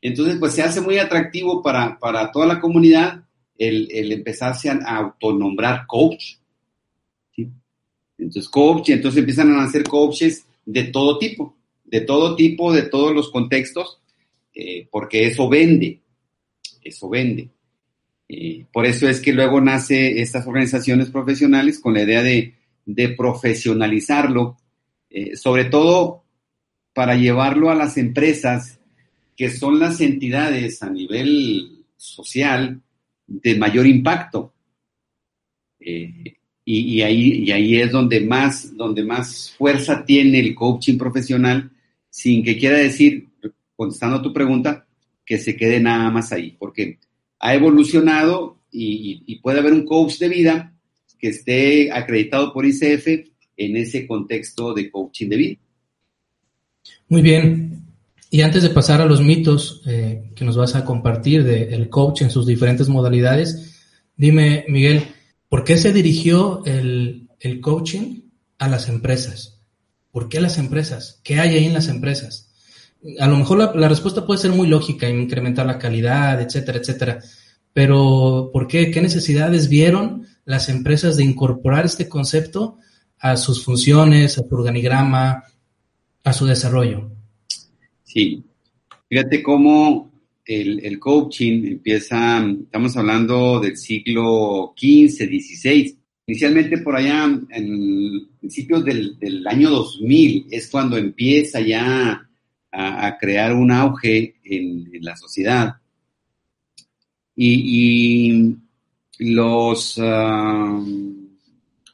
entonces, 0.01 0.38
pues 0.39 0.53
se 0.53 0.63
hace 0.63 0.82
muy 0.82 0.98
atractivo 0.98 1.62
para, 1.62 1.98
toda 2.32 2.46
la 2.46 2.60
comunidad 2.60 3.24
el, 3.58 4.12
empezarse 4.12 4.70
a, 4.70 4.98
autonombrar 4.98 5.86
coach. 5.88 6.36
Entonces, 8.18 8.50
coach, 8.50 8.89
y 8.89 8.94
entonces 8.94 9.20
empiezan 9.20 9.51
a 9.51 9.63
hacer 9.63 9.84
coaches 9.84 10.46
de 10.65 10.86
todo 10.86 11.18
tipo, 11.18 11.56
de 11.89 12.01
todo 12.01 12.36
tipo, 12.36 12.72
de 12.74 12.84
todos 12.84 13.13
los 13.13 13.31
contextos, 13.31 14.01
eh, 14.53 14.88
porque 14.91 15.25
eso 15.25 15.50
vende, 15.50 16.01
eso 16.84 17.10
vende. 17.10 17.50
Eh, 18.27 18.65
por 18.72 18.86
eso 18.86 19.10
es 19.10 19.19
que 19.22 19.34
luego 19.34 19.60
nace 19.60 20.22
estas 20.22 20.46
organizaciones 20.46 21.10
profesionales 21.10 21.79
con 21.79 21.96
la 21.96 22.03
idea 22.03 22.22
de, 22.22 22.55
profesionalizarlo, 23.15 24.58
eh, 25.10 25.36
sobre 25.36 25.65
todo 25.65 26.24
para 26.93 27.15
llevarlo 27.15 27.69
a 27.69 27.75
las 27.75 27.98
empresas 27.98 28.79
que 29.38 29.50
son 29.50 29.79
las 29.79 30.01
entidades 30.01 30.81
a 30.81 30.89
nivel 30.89 31.86
social 31.96 32.81
de 33.27 33.55
mayor 33.55 33.86
impacto. 33.88 34.53
Eh, 35.79 36.36
y, 36.65 37.01
ahí, 37.01 37.43
y 37.46 37.51
ahí 37.51 37.77
es 37.77 37.91
donde 37.91 38.22
más, 38.22 38.75
donde 38.75 39.03
más 39.03 39.55
fuerza 39.58 40.03
tiene 40.05 40.39
el 40.39 40.53
coaching 40.53 40.98
profesional, 40.98 41.72
sin 42.09 42.43
que 42.43 42.57
quiera 42.57 42.77
decir, 42.77 43.27
contestando 43.75 44.17
a 44.17 44.21
tu 44.21 44.33
pregunta, 44.33 44.87
que 45.25 45.37
se 45.37 45.55
quede 45.55 45.79
nada 45.79 46.09
más 46.09 46.31
ahí, 46.31 46.55
porque 46.57 46.99
ha 47.39 47.53
evolucionado 47.53 48.59
y, 48.71 49.35
puede 49.41 49.59
haber 49.59 49.73
un 49.73 49.85
coach 49.85 50.17
de 50.17 50.29
vida 50.29 50.73
que 51.17 51.29
esté 51.29 51.91
acreditado 51.91 52.53
por 52.53 52.65
ICF 52.65 53.07
en 53.57 53.77
ese 53.77 54.07
contexto 54.07 54.73
de 54.73 54.89
coaching 54.89 55.29
de 55.29 55.37
vida. 55.37 55.57
Muy 57.07 57.21
bien. 57.21 57.85
Y 58.31 58.41
antes 58.41 58.63
de 58.63 58.69
pasar 58.69 59.01
a 59.01 59.05
los 59.05 59.21
mitos 59.21 59.81
eh, 59.87 60.31
que 60.35 60.45
nos 60.45 60.55
vas 60.55 60.75
a 60.75 60.85
compartir 60.85 61.43
del 61.43 61.89
coach 61.89 62.21
en 62.21 62.29
sus 62.29 62.45
diferentes 62.45 62.87
modalidades, 62.87 63.79
dime, 64.15 64.65
Miguel, 64.67 65.03
¿por 65.49 65.63
qué 65.63 65.77
se 65.77 65.91
dirigió 65.91 66.63
el, 66.65 67.27
coaching 67.61 68.21
a 68.59 68.67
las 68.67 68.87
empresas? 68.87 69.58
¿Por 70.11 70.29
qué 70.29 70.41
las 70.41 70.57
empresas? 70.57 71.19
¿Qué 71.23 71.39
hay 71.39 71.55
ahí 71.55 71.65
en 71.65 71.73
las 71.73 71.87
empresas? 71.87 72.51
A 73.19 73.27
lo 73.27 73.37
mejor 73.37 73.57
la, 73.57 73.71
la 73.75 73.87
respuesta 73.87 74.25
puede 74.25 74.41
ser 74.41 74.51
muy 74.51 74.67
lógica, 74.67 75.09
incrementar 75.09 75.65
la 75.65 75.79
calidad, 75.79 76.41
etcétera, 76.41 76.79
etcétera. 76.79 77.19
Pero 77.73 78.49
¿por 78.51 78.67
qué? 78.67 78.91
¿Qué 78.91 79.01
necesidades 79.01 79.69
vieron 79.69 80.25
las 80.45 80.69
empresas 80.69 81.15
de 81.15 81.23
incorporar 81.23 81.85
este 81.85 82.09
concepto 82.09 82.77
a 83.19 83.37
sus 83.37 83.63
funciones, 83.63 84.37
a 84.37 84.43
su 84.43 84.55
organigrama, 84.55 85.43
a 86.23 86.33
su 86.33 86.45
desarrollo? 86.45 87.11
Sí, 88.03 88.43
fíjate 89.07 89.43
cómo 89.43 90.11
el, 90.45 90.99
coaching 90.99 91.65
empieza, 91.65 92.43
estamos 92.49 92.97
hablando 92.97 93.59
del 93.59 93.77
siglo 93.77 94.73
XV, 94.75 95.27
XVI. 95.27 95.99
Inicialmente 96.29 96.77
por 96.77 96.95
allá, 96.95 97.24
en 97.50 98.27
principios 98.39 98.86
del, 98.86 99.48
año 99.48 99.71
2000, 99.71 100.45
es 100.51 100.69
cuando 100.69 100.95
empieza 100.95 101.59
ya 101.59 102.29
a, 102.71 103.17
crear 103.17 103.55
un 103.55 103.71
auge 103.71 104.36
en, 104.43 104.91
la 105.01 105.17
sociedad. 105.17 105.77
Y, 107.36 108.55
los 109.17 110.00
ah, 110.00 110.79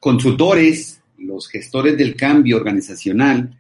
consultores, 0.02 1.02
los 1.20 1.48
gestores 1.48 1.98
del 1.98 2.18
cambio 2.18 2.58
organizacional, 2.58 3.58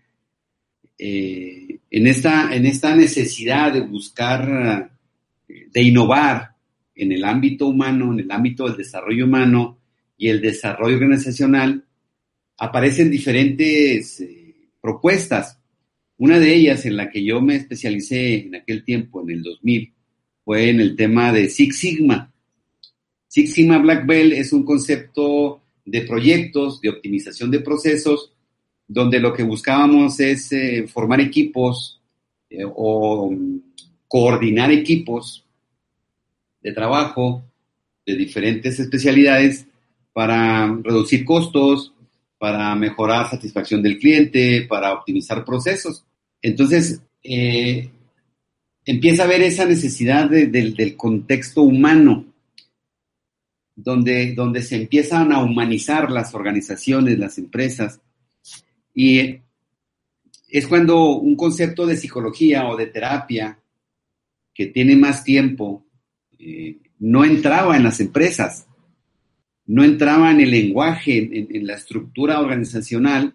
eh, 0.99 1.79
en, 1.89 2.07
esta, 2.07 2.53
en 2.53 2.65
esta 2.65 2.93
necesidad 2.93 3.71
de 3.71 3.79
buscar, 3.79 4.91
de 5.47 5.81
innovar 5.81 6.53
en 6.93 7.13
el 7.13 7.23
ámbito 7.23 7.65
humano, 7.67 8.11
en 8.11 8.19
el 8.19 8.31
ámbito 8.31 8.65
del 8.65 8.75
desarrollo 8.75 9.23
humano 9.23 9.77
y 10.17 10.29
el 10.29 10.41
desarrollo 10.41 10.95
organizacional, 10.95 11.85
aparecen 12.57 13.11
diferentes 13.11 14.21
eh, 14.21 14.55
propuestas. 14.81 15.59
Una 16.17 16.39
de 16.39 16.53
ellas 16.53 16.85
en 16.85 16.97
la 16.97 17.09
que 17.09 17.23
yo 17.23 17.41
me 17.41 17.55
especialicé 17.55 18.45
en 18.45 18.55
aquel 18.55 18.83
tiempo, 18.83 19.21
en 19.21 19.31
el 19.31 19.43
2000, 19.43 19.93
fue 20.43 20.69
en 20.69 20.79
el 20.79 20.95
tema 20.95 21.33
de 21.33 21.49
Six 21.49 21.77
Sigma. 21.77 22.31
Six 23.27 23.53
Sigma 23.53 23.79
Black 23.79 24.05
Belt 24.05 24.33
es 24.33 24.53
un 24.53 24.63
concepto 24.63 25.61
de 25.83 26.01
proyectos, 26.01 26.79
de 26.79 26.89
optimización 26.89 27.51
de 27.51 27.59
procesos, 27.59 28.31
donde 28.87 29.19
lo 29.19 29.33
que 29.33 29.43
buscábamos 29.43 30.19
es 30.19 30.51
eh, 30.51 30.87
formar 30.87 31.19
equipos 31.19 31.99
eh, 32.49 32.63
o 32.63 33.33
coordinar 34.07 34.71
equipos 34.71 35.45
de 36.61 36.71
trabajo 36.71 37.43
de 38.05 38.15
diferentes 38.15 38.79
especialidades 38.79 39.67
para 40.15 40.73
reducir 40.81 41.25
costos, 41.25 41.93
para 42.37 42.73
mejorar 42.73 43.29
satisfacción 43.29 43.83
del 43.83 43.99
cliente, 43.99 44.65
para 44.65 44.93
optimizar 44.93 45.43
procesos. 45.43 46.05
Entonces, 46.41 47.01
eh, 47.21 47.89
empieza 48.85 49.25
a 49.25 49.27
ver 49.27 49.41
esa 49.41 49.65
necesidad 49.65 50.29
del 50.29 50.95
contexto 50.95 51.63
humano, 51.63 52.27
donde, 53.75 54.33
donde 54.33 54.63
se 54.63 54.77
empiezan 54.77 55.33
a 55.33 55.43
humanizar 55.43 56.09
las 56.09 56.33
organizaciones, 56.33 57.19
las 57.19 57.37
empresas. 57.37 57.99
Y 58.93 59.41
es 60.47 60.65
cuando 60.65 61.09
un 61.17 61.35
concepto 61.35 61.85
de 61.85 61.97
psicología 61.97 62.69
o 62.69 62.77
de 62.77 62.85
terapia 62.85 63.59
que 64.53 64.67
tiene 64.67 64.95
más 64.95 65.25
tiempo 65.25 65.83
eh, 66.39 66.77
no 66.99 67.25
entraba 67.25 67.75
en 67.75 67.83
las 67.83 67.99
empresas 67.99 68.65
no 69.67 69.83
entraba 69.83 70.31
en 70.31 70.41
el 70.41 70.51
lenguaje, 70.51 71.17
en, 71.17 71.65
la 71.65 71.75
estructura 71.75 72.39
organizacional. 72.39 73.33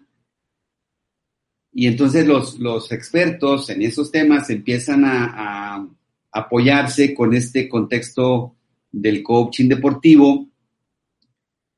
Y 1.73 1.87
entonces 1.87 2.25
los, 2.25 2.91
expertos 2.91 3.69
en 3.69 3.81
esos 3.81 4.11
temas 4.11 4.49
empiezan 4.49 5.03
a, 5.05 5.87
apoyarse 6.33 7.13
con 7.13 7.33
este 7.33 7.67
contexto 7.67 8.55
del 8.89 9.21
coaching 9.21 9.67
deportivo, 9.67 10.47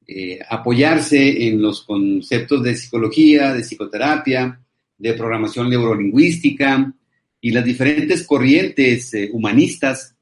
eh, 0.05 0.39
apoyarse 0.47 1.47
en 1.47 1.59
los 1.59 1.83
conceptos 1.83 2.61
de 2.61 2.75
psicología, 2.75 3.51
de 3.51 3.63
psicoterapia, 3.63 4.59
de 4.97 5.13
programación 5.13 5.69
neurolingüística 5.69 6.93
y 7.41 7.51
las 7.51 7.65
diferentes 7.65 8.27
corrientes 8.27 9.13
eh, 9.15 9.29
humanistas 9.33 10.15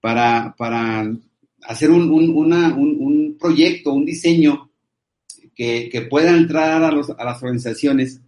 para, 0.00 0.54
para 0.56 1.12
hacer 1.62 1.90
un, 1.90 2.10
un, 2.10 2.52
proyecto, 3.40 3.92
un 3.92 4.04
diseño 4.04 4.70
que, 5.56 6.06
pueda 6.08 6.36
entrar 6.36 6.82
a, 6.82 6.92
las 6.92 7.42
organizaciones 7.42 8.20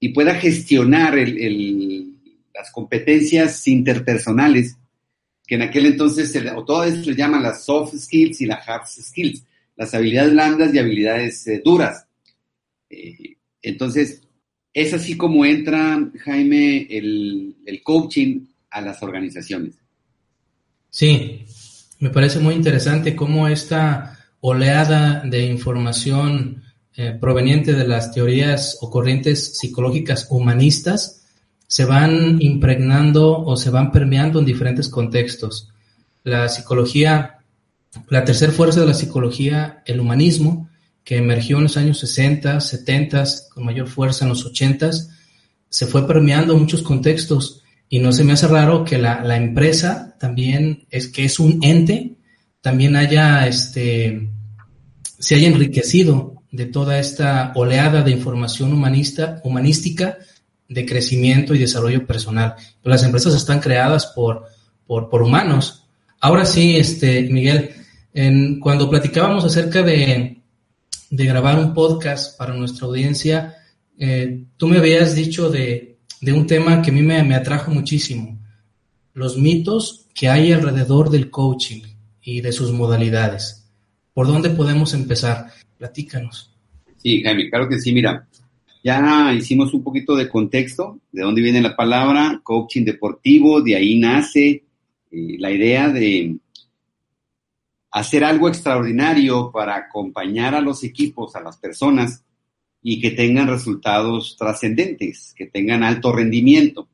y 0.00 0.10
pueda 0.10 0.34
gestionar 0.34 1.14
las 1.16 2.70
competencias 2.72 3.66
interpersonales, 3.68 4.76
que 5.46 5.56
en 5.56 5.62
aquel 5.62 5.86
entonces, 5.86 6.34
o 6.54 6.84
se 6.84 7.14
llaman 7.14 7.42
las 7.42 7.64
soft 7.64 7.94
skills 7.96 8.40
y 8.40 8.46
las 8.46 8.66
hard 8.66 8.86
skills, 8.86 9.44
las 9.76 9.92
habilidades 9.94 10.32
blandas 10.32 10.74
y 10.74 10.78
habilidades 10.78 11.46
eh, 11.48 11.60
duras. 11.64 12.06
Eh, 12.88 13.36
entonces, 13.60 14.22
es 14.72 14.94
así 14.94 15.16
como 15.16 15.44
entra, 15.44 16.10
Jaime, 16.24 16.86
el, 16.90 17.56
el 17.66 17.82
coaching 17.82 18.46
a 18.70 18.80
las 18.80 19.02
organizaciones. 19.02 19.74
Sí, 20.90 21.44
me 21.98 22.10
parece 22.10 22.38
muy 22.38 22.54
interesante 22.54 23.16
cómo 23.16 23.48
esta 23.48 24.18
oleada 24.40 25.22
de 25.24 25.46
información 25.46 26.62
eh, 26.94 27.16
proveniente 27.20 27.72
de 27.72 27.86
las 27.86 28.12
teorías 28.12 28.78
o 28.80 28.90
corrientes 28.90 29.58
psicológicas 29.58 30.26
humanistas 30.30 31.24
se 31.66 31.84
van 31.84 32.40
impregnando 32.40 33.38
o 33.42 33.56
se 33.56 33.70
van 33.70 33.90
permeando 33.90 34.38
en 34.38 34.44
diferentes 34.44 34.88
contextos. 34.88 35.68
La 36.22 36.48
psicología, 36.48 37.38
la 38.08 38.24
tercera 38.24 38.52
fuerza 38.52 38.80
de 38.80 38.86
la 38.86 38.94
psicología, 38.94 39.82
el 39.84 40.00
humanismo, 40.00 40.68
que 41.02 41.16
emergió 41.16 41.58
en 41.58 41.64
los 41.64 41.76
años 41.76 41.98
60, 41.98 42.60
70, 42.60 43.24
con 43.52 43.64
mayor 43.64 43.88
fuerza 43.88 44.24
en 44.24 44.30
los 44.30 44.44
80, 44.44 44.90
se 45.68 45.86
fue 45.86 46.06
permeando 46.06 46.56
muchos 46.56 46.82
contextos 46.82 47.62
y 47.88 48.00
no 48.00 48.12
se 48.12 48.24
me 48.24 48.32
hace 48.32 48.48
raro 48.48 48.84
que 48.84 48.98
la, 48.98 49.22
la 49.22 49.36
empresa 49.36 50.16
también 50.18 50.86
es 50.90 51.08
que 51.08 51.24
es 51.24 51.38
un 51.38 51.60
ente, 51.62 52.16
también 52.60 52.96
haya 52.96 53.46
este 53.46 54.28
se 55.18 55.34
haya 55.34 55.48
enriquecido 55.48 56.42
de 56.50 56.66
toda 56.66 56.98
esta 56.98 57.52
oleada 57.54 58.02
de 58.02 58.10
información 58.10 58.72
humanista, 58.72 59.40
humanística 59.44 60.18
de 60.68 60.86
crecimiento 60.86 61.54
y 61.54 61.58
desarrollo 61.58 62.06
personal. 62.06 62.54
las 62.82 63.02
empresas 63.02 63.34
están 63.34 63.60
creadas 63.60 64.06
por, 64.06 64.44
por, 64.86 65.08
por 65.08 65.22
humanos. 65.22 65.86
Ahora 66.20 66.44
sí, 66.44 66.76
este, 66.76 67.22
Miguel, 67.22 67.70
en, 68.14 68.58
cuando 68.58 68.90
platicábamos 68.90 69.44
acerca 69.44 69.82
de, 69.82 70.40
de 71.10 71.26
grabar 71.26 71.58
un 71.58 71.74
podcast 71.74 72.36
para 72.36 72.54
nuestra 72.54 72.86
audiencia, 72.86 73.54
eh, 73.98 74.44
tú 74.56 74.66
me 74.66 74.78
habías 74.78 75.14
dicho 75.14 75.50
de 75.50 75.95
de 76.20 76.32
un 76.32 76.46
tema 76.46 76.82
que 76.82 76.90
a 76.90 76.94
mí 76.94 77.02
me, 77.02 77.34
atrajo 77.34 77.70
muchísimo, 77.70 78.38
los 79.14 79.36
mitos 79.36 80.06
que 80.14 80.28
hay 80.28 80.52
alrededor 80.52 81.10
del 81.10 81.30
coaching 81.30 81.82
y 82.22 82.40
de 82.40 82.52
sus 82.52 82.72
modalidades. 82.72 83.68
¿Por 84.12 84.26
dónde 84.26 84.50
podemos 84.50 84.94
empezar? 84.94 85.50
Platícanos. 85.78 86.54
Sí, 86.96 87.22
Jaime, 87.22 87.50
claro 87.50 87.68
que 87.68 87.78
sí, 87.78 87.92
mira, 87.92 88.26
ya 88.82 89.32
hicimos 89.32 89.74
un 89.74 89.82
poquito 89.82 90.16
de 90.16 90.28
contexto, 90.28 91.00
de 91.12 91.22
dónde 91.22 91.42
viene 91.42 91.60
la 91.60 91.76
palabra, 91.76 92.40
coaching 92.42 92.84
deportivo, 92.84 93.60
de 93.60 93.76
ahí 93.76 93.98
nace 93.98 94.64
eh, 95.10 95.36
la 95.38 95.50
idea 95.50 95.88
de 95.88 96.36
hacer 97.90 98.24
algo 98.24 98.48
extraordinario 98.48 99.50
para 99.50 99.74
acompañar 99.76 100.54
a 100.54 100.60
los 100.60 100.84
equipos, 100.84 101.34
a 101.34 101.40
las 101.40 101.56
personas, 101.56 102.22
y 102.88 103.00
que 103.00 103.10
tengan 103.10 103.48
resultados 103.48 104.36
trascendentes, 104.38 105.34
que 105.36 105.46
tengan 105.46 105.82
alto 105.82 106.12
rendimiento. 106.12 106.88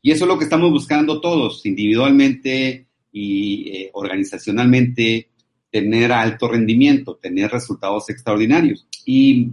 Y 0.00 0.12
eso 0.12 0.24
es 0.24 0.28
lo 0.28 0.38
que 0.38 0.44
estamos 0.44 0.70
buscando 0.70 1.20
todos, 1.20 1.66
individualmente 1.66 2.86
y 3.12 3.68
eh, 3.68 3.90
organizacionalmente, 3.92 5.28
tener 5.70 6.10
alto 6.10 6.48
rendimiento, 6.48 7.16
tener 7.16 7.50
resultados 7.50 8.08
extraordinarios. 8.08 8.86
¿Y 9.04 9.50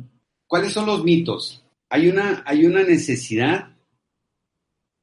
cuáles 0.48 0.72
son 0.72 0.86
los 0.86 1.04
mitos? 1.04 1.62
Hay 1.90 2.08
una, 2.08 2.44
hay 2.46 2.66
una 2.66 2.84
necesidad 2.84 3.76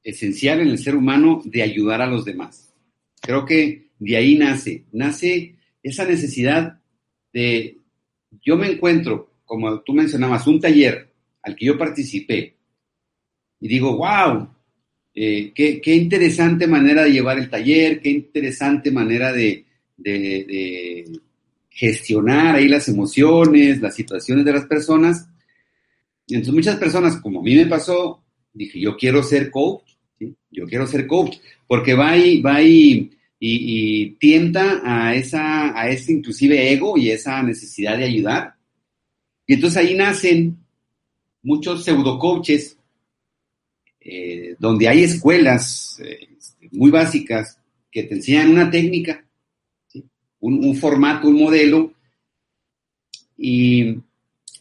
esencial 0.02 0.60
en 0.60 0.68
el 0.68 0.78
ser 0.78 0.96
humano 0.96 1.42
de 1.44 1.60
ayudar 1.60 2.00
a 2.00 2.06
los 2.06 2.24
demás. 2.24 2.72
Creo 3.20 3.44
que 3.44 3.90
de 3.98 4.16
ahí 4.16 4.38
nace, 4.38 4.86
nace 4.92 5.56
esa 5.82 6.06
necesidad 6.06 6.80
de, 7.34 7.80
yo 8.40 8.56
me 8.56 8.68
encuentro 8.68 9.33
como 9.44 9.80
tú 9.80 9.92
mencionabas, 9.92 10.46
un 10.46 10.60
taller 10.60 11.08
al 11.42 11.54
que 11.54 11.66
yo 11.66 11.78
participé 11.78 12.54
y 13.64 13.68
digo, 13.68 13.96
wow, 13.96 14.46
eh, 15.14 15.52
qué, 15.54 15.94
interesante 15.94 16.66
manera 16.66 17.04
de 17.04 17.12
llevar 17.12 17.38
el 17.38 17.48
taller, 17.48 18.00
qué 18.00 18.10
interesante 18.10 18.90
manera 18.90 19.32
de, 19.32 19.64
gestionar 21.70 22.56
ahí 22.56 22.68
las 22.68 22.88
emociones, 22.88 23.80
las 23.80 23.94
situaciones 23.94 24.44
de 24.44 24.52
las 24.52 24.66
personas. 24.66 25.26
Y 26.26 26.34
entonces 26.34 26.54
muchas 26.54 26.76
personas, 26.76 27.16
como 27.16 27.40
a 27.40 27.42
mí 27.42 27.54
me 27.54 27.66
pasó, 27.66 28.22
dije, 28.52 28.78
yo 28.78 28.96
quiero 28.96 29.22
ser 29.22 29.50
coach, 29.50 29.92
yo 30.50 30.66
quiero 30.66 30.86
ser 30.86 31.06
coach, 31.06 31.38
porque 31.66 31.94
va 31.94 32.16
y, 32.16 32.42
va 32.42 32.60
y, 32.60 33.10
y, 33.40 34.10
tienta 34.16 34.82
a, 34.84 35.14
esa, 35.14 35.78
a 35.78 35.88
ese 35.88 36.12
inclusive 36.12 36.70
ego 36.70 36.98
y 36.98 37.10
esa 37.10 37.42
necesidad 37.42 37.96
de 37.96 38.04
ayudar. 38.04 38.53
Y 39.46 39.54
entonces 39.54 39.76
ahí 39.76 39.94
nacen 39.94 40.58
muchos 41.42 41.84
pseudocoaches, 41.84 42.78
eh, 44.00 44.56
donde 44.58 44.88
hay 44.88 45.04
escuelas 45.04 46.00
eh, 46.04 46.28
muy 46.72 46.90
básicas 46.90 47.58
que 47.90 48.02
te 48.04 48.14
enseñan 48.14 48.50
una 48.50 48.70
técnica, 48.70 49.24
un, 50.40 50.76
formato, 50.76 51.28
un 51.28 51.36
modelo, 51.36 51.92
y 53.36 53.96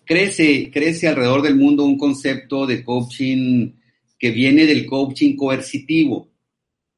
crece, 0.05 0.69
crece 0.71 1.07
alrededor 1.07 1.41
del 1.41 1.55
mundo 1.55 1.83
un 1.83 1.97
concepto 1.97 2.65
de 2.65 2.83
coaching 2.83 3.71
que 4.17 4.31
viene 4.31 4.65
del 4.65 4.85
coaching 4.85 5.35
coercitivo. 5.35 6.29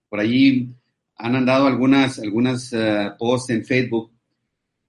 Por 0.09 0.19
allí 0.19 0.69
han 1.15 1.35
andado 1.35 1.65
algunas, 1.67 2.19
algunas 2.19 2.71
eh, 2.73 3.11
posts 3.17 3.49
en 3.51 3.65
Facebook 3.65 4.11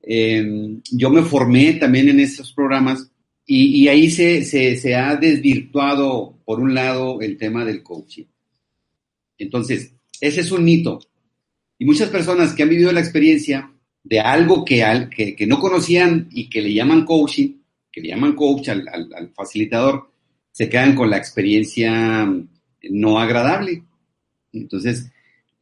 Em, 0.08 0.80
yo 0.92 1.10
me 1.10 1.22
formé 1.22 1.74
también 1.74 2.08
en 2.08 2.20
esos 2.20 2.52
programas 2.52 3.10
y, 3.44 3.88
ahí 3.88 4.10
se, 4.10 4.44
se, 4.44 4.94
ha 4.94 5.16
desvirtuado, 5.16 6.38
por 6.44 6.60
un 6.60 6.74
lado, 6.74 7.20
el 7.20 7.36
tema 7.36 7.64
del 7.64 7.82
coaching. 7.82 8.24
Entonces, 9.38 9.94
ese 10.20 10.40
es 10.40 10.50
un 10.50 10.64
mito. 10.64 11.00
Y 11.78 11.84
muchas 11.84 12.08
personas 12.08 12.54
que 12.54 12.62
han 12.62 12.68
vivido 12.68 12.90
la 12.92 13.00
experiencia 13.00 13.72
de 14.02 14.20
algo 14.20 14.64
que, 14.64 14.82
al, 14.82 15.10
que, 15.10 15.46
no 15.46 15.60
conocían 15.60 16.28
y 16.32 16.48
que 16.48 16.62
le 16.62 16.72
llaman 16.72 17.04
coaching, 17.04 17.54
que 17.92 18.00
le 18.00 18.08
llaman 18.08 18.34
coach 18.34 18.68
al, 18.68 18.88
al 18.88 19.32
facilitador, 19.34 20.10
se 20.50 20.68
quedan 20.68 20.94
con 20.94 21.10
la 21.10 21.18
experiencia 21.18 22.26
no 22.82 23.18
agradable. 23.18 23.82
Entonces, 24.52 25.10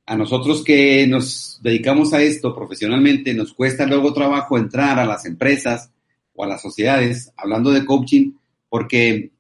a 0.07 0.17
nosotros 0.17 0.63
que 0.63 1.07
nos 1.07 1.61
dedicamos 1.63 2.13
a 2.13 2.23
esto 2.23 2.55
profesionalmente, 2.55 3.35
nos 3.35 3.53
cuesta 3.53 3.87
luego 3.87 4.13
trabajo 4.13 4.59
entrar 4.59 4.99
a 4.99 5.07
las 5.07 5.25
empresas 5.25 5.91
o 6.35 6.45
a 6.45 6.49
las 6.49 6.63
sociedades 6.63 7.33
hablando 7.37 7.71
de 7.71 7.85
coaching, 7.85 8.33
porque 8.69 9.31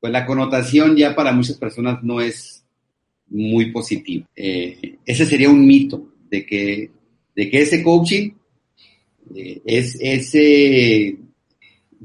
pues 0.00 0.12
la 0.12 0.26
connotación 0.26 0.96
ya 0.96 1.14
para 1.14 1.32
muchas 1.32 1.56
personas 1.56 2.02
no 2.02 2.20
es 2.20 2.64
muy 3.28 3.70
positiva. 3.70 4.26
Eh, 4.34 4.96
ese 5.06 5.24
sería 5.24 5.48
un 5.48 5.66
mito 5.66 6.12
de 6.28 6.44
que, 6.44 6.90
de 7.34 7.50
que 7.50 7.62
ese 7.62 7.82
coaching 7.82 8.32
Eh, 9.32 9.60
es 9.64 9.96
ese, 10.00 11.16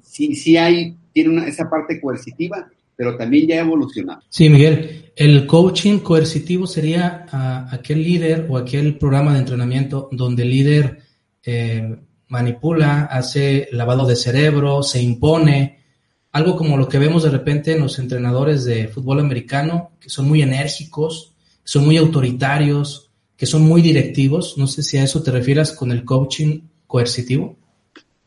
sí, 0.04 0.36
sí 0.36 0.58
hay, 0.58 0.96
tiene 1.12 1.30
una, 1.32 1.48
esa 1.48 1.68
parte 1.68 2.00
coercitiva, 2.00 2.70
pero 2.96 3.18
también 3.18 3.48
ya 3.48 3.56
ha 3.56 3.66
evolucionado. 3.66 4.22
Sí, 4.30 4.48
Miguel, 4.48 5.05
el 5.16 5.48
coaching 5.48 6.00
coercitivo 6.00 6.68
sería 6.68 7.26
aquel 7.72 8.04
líder 8.04 8.48
o 8.50 8.58
aquel 8.58 8.98
programa 8.98 9.34
de 9.34 9.40
entrenamiento 9.40 10.10
donde 10.12 10.44
el 10.44 10.50
líder 10.50 11.00
eh, 11.44 11.96
manipula, 12.28 13.06
hace 13.06 13.70
lavado 13.72 14.06
de 14.06 14.16
cerebro, 14.16 14.84
se 14.84 15.02
impone, 15.02 15.80
algo 16.34 16.58
como 16.58 16.76
lo 16.76 16.90
que 16.90 17.00
vemos 17.00 17.24
de 17.24 17.30
repente 17.30 17.74
en 17.74 17.82
los 17.82 17.98
entrenadores 17.98 18.66
de 18.66 18.90
fútbol 18.90 19.22
americano, 19.22 19.92
que 20.02 20.10
son 20.10 20.28
muy 20.28 20.42
enérgicos, 20.42 21.34
son 21.64 21.86
muy 21.86 21.96
autoritarios, 21.96 23.10
que 23.38 23.46
son 23.46 23.62
muy 23.62 23.82
directivos. 23.82 24.58
No 24.58 24.68
sé 24.68 24.84
si 24.84 24.98
a 24.98 25.04
eso 25.04 25.24
te 25.24 25.32
refieras 25.32 25.72
con 25.72 25.92
el 25.92 26.04
coaching 26.04 26.60
coercitivo. 26.88 27.56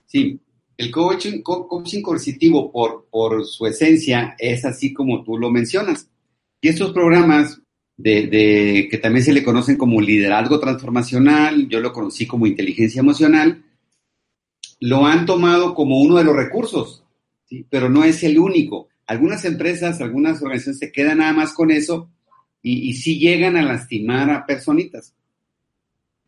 Sí, 0.07 0.41
el 0.79 0.91
coaching, 0.91 1.43
coaching 1.43 2.01
coercitivo 2.01 2.73
por, 2.73 3.07
por 3.11 3.45
su 3.45 3.67
esencia 3.67 4.35
es 4.39 4.65
así 4.65 4.95
como 4.95 5.23
tú 5.23 5.37
lo 5.37 5.51
mencionas. 5.51 6.09
Y 6.61 6.69
estos 6.69 6.93
programas 6.93 7.61
que 8.03 9.01
también 9.03 9.25
se 9.25 9.33
le 9.33 9.43
conocen 9.43 9.77
como 9.77 10.01
liderazgo 10.01 10.61
transformacional, 10.61 11.69
yo 11.69 11.81
lo 11.81 11.93
conocí 11.93 12.27
como 12.27 12.47
inteligencia 12.47 13.01
emocional, 13.01 13.65
lo 14.81 15.05
han 15.07 15.27
tomado 15.27 15.75
como 15.75 16.01
uno 16.01 16.17
de 16.17 16.25
los 16.25 16.37
recursos 16.37 17.03
pero 17.69 17.89
no 17.89 18.05
es 18.05 18.23
el 18.23 18.39
único. 18.39 18.89
Algunas 19.07 19.45
empresas, 19.45 20.01
algunas 20.01 20.43
organizaciones 20.43 20.79
se 20.79 20.93
quedan 20.93 21.19
nada 21.19 21.33
más 21.33 21.53
con 21.53 21.71
eso 21.71 22.11
y, 22.63 22.91
y 22.91 22.95
sí 22.95 23.19
llegan 23.19 23.57
a 23.57 23.63
lastimar 23.63 24.31
a 24.31 24.45
personitas. 24.45 25.15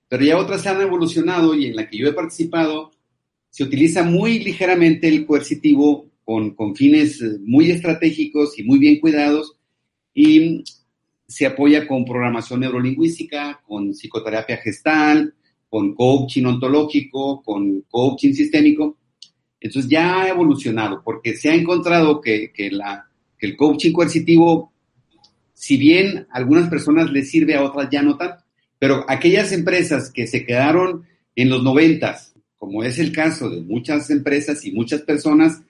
Pero 0.09 0.25
ya 0.25 0.39
otras 0.39 0.67
han 0.67 0.81
evolucionado 0.81 1.55
y 1.55 1.67
en 1.67 1.77
la 1.77 1.89
que 1.89 1.99
yo 1.99 2.09
he 2.09 2.13
participado, 2.13 2.91
se 3.51 3.65
utiliza 3.65 4.03
muy 4.03 4.39
ligeramente 4.39 5.09
el 5.09 5.27
coercitivo 5.27 6.11
con, 6.25 6.55
con 6.55 6.75
fines 6.75 7.23
muy 7.45 7.71
estratégicos 7.71 8.59
y 8.59 8.63
muy 8.63 8.79
bien 8.79 9.01
cuidados 9.01 9.57
y 10.15 10.65
se 11.27 11.47
apoya 11.47 11.87
con 11.87 12.05
programación 12.05 12.61
neurolingüística, 12.61 13.61
con 13.67 13.93
psicoterapia 13.93 14.57
gestal, 14.57 15.33
con 15.69 15.95
coaching 15.95 16.45
ontológico, 16.45 17.43
con 17.43 17.83
coaching 17.83 18.33
sistémico. 18.33 18.99
Entonces 19.61 19.91
ya 19.91 20.23
ha 20.23 20.29
evolucionado 20.29 21.03
porque 21.05 21.37
se 21.37 21.51
ha 21.51 21.55
encontrado 21.55 22.21
que, 22.21 22.51
la, 22.73 23.09
el 23.39 23.57
coaching 23.57 23.93
coercitivo, 23.93 24.73
si 25.55 25.77
bien 25.77 26.27
a 26.31 26.39
algunas 26.39 26.69
personas 26.69 27.11
les 27.13 27.31
sirve, 27.31 27.55
a 27.55 27.63
otras 27.63 27.89
ya 27.91 28.03
no 28.03 28.17
tanto, 28.17 28.43
pero 28.81 29.05
aquellas 29.09 29.53
empresas 29.53 30.11
que 30.11 30.27
se 30.27 30.45
quedaron 30.45 31.05
en 31.37 31.49
los 31.49 31.63
noventas, 31.63 32.35
como 32.57 32.83
es 32.83 32.99
el 32.99 33.13
caso 33.13 33.49
de 33.49 33.61
muchas 33.61 34.11
empresas 34.11 34.65
y 34.65 34.73
muchas 34.73 35.03
personas, 35.03 35.63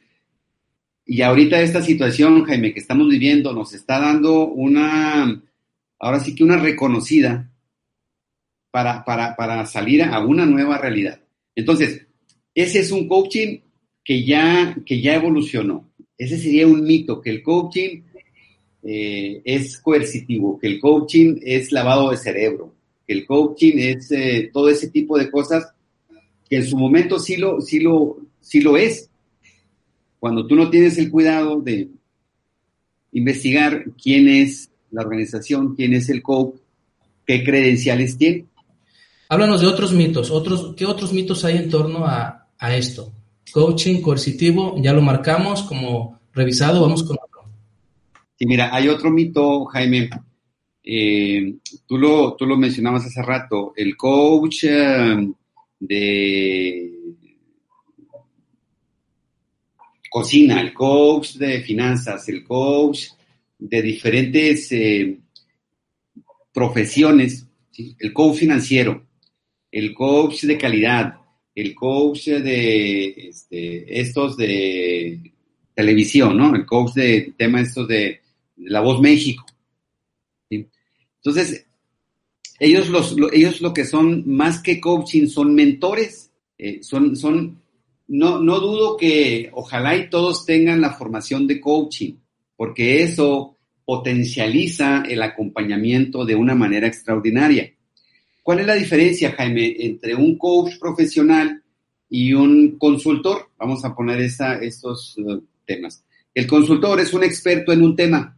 y 1.10 1.22
ahorita 1.22 1.60
esta 1.60 1.82
situación, 1.82 2.44
Jaime, 2.44 2.72
que 2.72 2.78
estamos 2.78 3.08
viviendo, 3.08 3.52
nos 3.52 3.74
está 3.74 3.98
dando 3.98 4.46
una, 4.46 5.42
ahora 5.98 6.20
sí 6.20 6.36
que 6.36 6.44
una 6.44 6.56
reconocida 6.56 7.50
para, 8.70 9.04
para, 9.04 9.34
para 9.34 9.66
salir 9.66 10.04
a 10.04 10.20
una 10.20 10.46
nueva 10.46 10.78
realidad. 10.78 11.20
Entonces, 11.56 12.06
ese 12.54 12.78
es 12.78 12.92
un 12.92 13.08
coaching 13.08 13.58
que 14.04 14.24
ya, 14.24 14.76
que 14.86 15.00
ya 15.00 15.16
evolucionó. 15.16 15.90
Ese 16.16 16.38
sería 16.38 16.68
un 16.68 16.84
mito, 16.84 17.20
que 17.20 17.30
el 17.30 17.42
coaching 17.42 18.02
eh, 18.84 19.42
es 19.44 19.78
coercitivo, 19.78 20.60
que 20.60 20.68
el 20.68 20.78
coaching 20.78 21.40
es 21.42 21.72
lavado 21.72 22.12
de 22.12 22.18
cerebro, 22.18 22.72
que 23.04 23.14
el 23.14 23.26
coaching 23.26 23.78
es 23.78 24.12
eh, 24.12 24.50
todo 24.52 24.68
ese 24.68 24.90
tipo 24.90 25.18
de 25.18 25.28
cosas 25.28 25.72
que 26.48 26.58
en 26.58 26.66
su 26.66 26.76
momento 26.76 27.18
sí 27.18 27.36
lo, 27.36 27.60
sí 27.60 27.80
lo, 27.80 28.18
sí 28.40 28.60
lo 28.60 28.76
es. 28.76 29.10
Cuando 30.20 30.46
tú 30.46 30.54
no 30.54 30.70
tienes 30.70 30.98
el 30.98 31.10
cuidado 31.10 31.60
de 31.60 31.88
investigar 33.12 33.84
quién 34.00 34.28
es 34.28 34.70
la 34.90 35.02
organización, 35.02 35.74
quién 35.74 35.94
es 35.94 36.10
el 36.10 36.22
coach, 36.22 36.56
qué 37.26 37.42
credenciales 37.42 38.18
tiene. 38.18 38.44
Háblanos 39.28 39.62
de 39.62 39.66
otros 39.66 39.92
mitos, 39.92 40.30
otros, 40.30 40.74
¿qué 40.76 40.84
otros 40.84 41.12
mitos 41.12 41.44
hay 41.44 41.56
en 41.56 41.70
torno 41.70 42.04
a, 42.04 42.48
a 42.58 42.76
esto? 42.76 43.12
Coaching 43.50 44.02
coercitivo, 44.02 44.76
ya 44.78 44.92
lo 44.92 45.00
marcamos 45.00 45.62
como 45.62 46.20
revisado, 46.34 46.82
vamos 46.82 47.02
con 47.02 47.16
otro. 47.16 47.50
Sí, 48.36 48.44
mira, 48.46 48.74
hay 48.74 48.88
otro 48.88 49.10
mito, 49.10 49.64
Jaime. 49.66 50.10
Eh, 50.82 51.54
tú, 51.86 51.96
lo, 51.96 52.34
tú 52.34 52.46
lo 52.46 52.56
mencionabas 52.56 53.06
hace 53.06 53.22
rato, 53.22 53.72
el 53.76 53.96
coach 53.96 54.64
eh, 54.64 55.28
de 55.78 56.92
cocina, 60.10 60.60
el 60.60 60.74
coach 60.74 61.34
de 61.34 61.62
finanzas, 61.62 62.28
el 62.28 62.44
coach 62.44 63.06
de 63.58 63.80
diferentes 63.80 64.70
eh, 64.72 65.18
profesiones, 66.52 67.46
el 67.98 68.12
coach 68.12 68.38
financiero, 68.38 69.06
el 69.70 69.94
coach 69.94 70.42
de 70.42 70.58
calidad, 70.58 71.14
el 71.54 71.74
coach 71.74 72.26
de 72.26 73.28
este, 73.28 74.00
estos 74.00 74.36
de 74.36 75.32
televisión, 75.74 76.36
¿no? 76.36 76.54
El 76.54 76.66
coach 76.66 76.94
de 76.94 77.32
tema 77.36 77.60
estos 77.60 77.88
de, 77.88 78.20
La 78.56 78.80
Voz 78.80 79.00
México. 79.00 79.46
Entonces, 80.50 81.66
ellos, 82.58 82.88
los, 82.88 83.12
lo, 83.12 83.32
ellos 83.32 83.60
lo 83.60 83.72
que 83.72 83.84
son 83.84 84.24
más 84.26 84.62
que 84.62 84.80
coaching 84.80 85.26
son 85.26 85.54
mentores, 85.54 86.30
eh, 86.58 86.82
son, 86.82 87.16
son, 87.16 87.59
no, 88.10 88.42
no 88.42 88.58
dudo 88.58 88.96
que 88.96 89.50
ojalá 89.52 89.96
y 89.96 90.10
todos 90.10 90.44
tengan 90.44 90.80
la 90.80 90.90
formación 90.90 91.46
de 91.46 91.60
coaching, 91.60 92.14
porque 92.56 93.04
eso 93.04 93.56
potencializa 93.84 95.04
el 95.08 95.22
acompañamiento 95.22 96.24
de 96.24 96.34
una 96.34 96.56
manera 96.56 96.88
extraordinaria. 96.88 97.72
¿Cuál 98.42 98.60
es 98.60 98.66
la 98.66 98.74
diferencia, 98.74 99.30
Jaime, 99.32 99.76
entre 99.78 100.16
un 100.16 100.36
coach 100.36 100.76
profesional 100.80 101.62
y 102.08 102.32
un 102.32 102.78
consultor? 102.78 103.50
Vamos 103.56 103.84
a 103.84 103.94
poner 103.94 104.20
esa, 104.20 104.56
estos 104.56 105.16
uh, 105.18 105.40
temas. 105.64 106.04
El 106.34 106.48
consultor 106.48 106.98
es 106.98 107.12
un 107.14 107.22
experto 107.22 107.72
en 107.72 107.82
un 107.82 107.94
tema, 107.94 108.36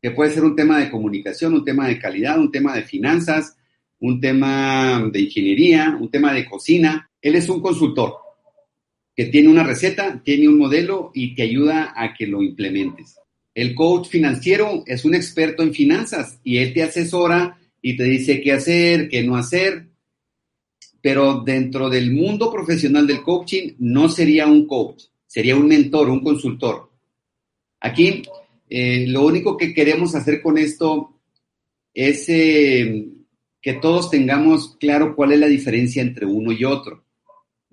que 0.00 0.12
puede 0.12 0.32
ser 0.32 0.44
un 0.44 0.54
tema 0.54 0.78
de 0.78 0.90
comunicación, 0.90 1.52
un 1.54 1.64
tema 1.64 1.88
de 1.88 1.98
calidad, 1.98 2.38
un 2.38 2.52
tema 2.52 2.76
de 2.76 2.82
finanzas, 2.82 3.56
un 3.98 4.20
tema 4.20 5.10
de 5.12 5.20
ingeniería, 5.20 5.98
un 6.00 6.12
tema 6.12 6.32
de 6.32 6.44
cocina. 6.44 7.10
Él 7.20 7.34
es 7.34 7.48
un 7.48 7.60
consultor 7.60 8.23
que 9.14 9.26
tiene 9.26 9.48
una 9.48 9.62
receta, 9.62 10.20
tiene 10.24 10.48
un 10.48 10.58
modelo 10.58 11.10
y 11.14 11.34
te 11.34 11.42
ayuda 11.42 11.92
a 11.96 12.14
que 12.14 12.26
lo 12.26 12.42
implementes. 12.42 13.16
El 13.54 13.74
coach 13.74 14.08
financiero 14.08 14.82
es 14.86 15.04
un 15.04 15.14
experto 15.14 15.62
en 15.62 15.72
finanzas 15.72 16.40
y 16.42 16.58
él 16.58 16.72
te 16.74 16.82
asesora 16.82 17.58
y 17.80 17.96
te 17.96 18.04
dice 18.04 18.40
qué 18.40 18.52
hacer, 18.52 19.08
qué 19.08 19.22
no 19.22 19.36
hacer, 19.36 19.88
pero 21.00 21.42
dentro 21.42 21.88
del 21.88 22.12
mundo 22.12 22.50
profesional 22.50 23.06
del 23.06 23.22
coaching 23.22 23.74
no 23.78 24.08
sería 24.08 24.46
un 24.46 24.66
coach, 24.66 25.04
sería 25.26 25.54
un 25.54 25.68
mentor, 25.68 26.10
un 26.10 26.24
consultor. 26.24 26.90
Aquí 27.80 28.22
eh, 28.68 29.06
lo 29.06 29.24
único 29.24 29.56
que 29.56 29.72
queremos 29.72 30.14
hacer 30.14 30.42
con 30.42 30.58
esto 30.58 31.20
es 31.92 32.28
eh, 32.28 33.06
que 33.60 33.74
todos 33.74 34.10
tengamos 34.10 34.76
claro 34.80 35.14
cuál 35.14 35.32
es 35.32 35.38
la 35.38 35.46
diferencia 35.46 36.02
entre 36.02 36.26
uno 36.26 36.50
y 36.50 36.64
otro. 36.64 37.03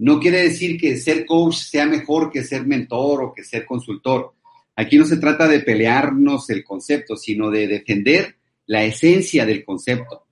No 0.01 0.19
quiere 0.19 0.41
decir 0.41 0.79
que 0.79 0.97
ser 0.97 1.27
coach 1.27 1.57
sea 1.57 1.85
mejor 1.85 2.31
que 2.31 2.43
ser 2.43 2.65
mentor 2.65 3.23
o 3.23 3.33
que 3.33 3.43
ser 3.43 3.67
consultor. 3.67 4.33
Aquí 4.75 4.97
no 4.97 5.05
se 5.05 5.17
trata 5.17 5.47
de 5.47 5.59
pelearnos 5.59 6.49
el 6.49 6.63
concepto, 6.63 7.15
sino 7.15 7.51
de 7.51 7.67
defender 7.67 8.35
la 8.65 8.83
esencia 8.83 9.45
del 9.45 9.63
concepto. 9.63 10.25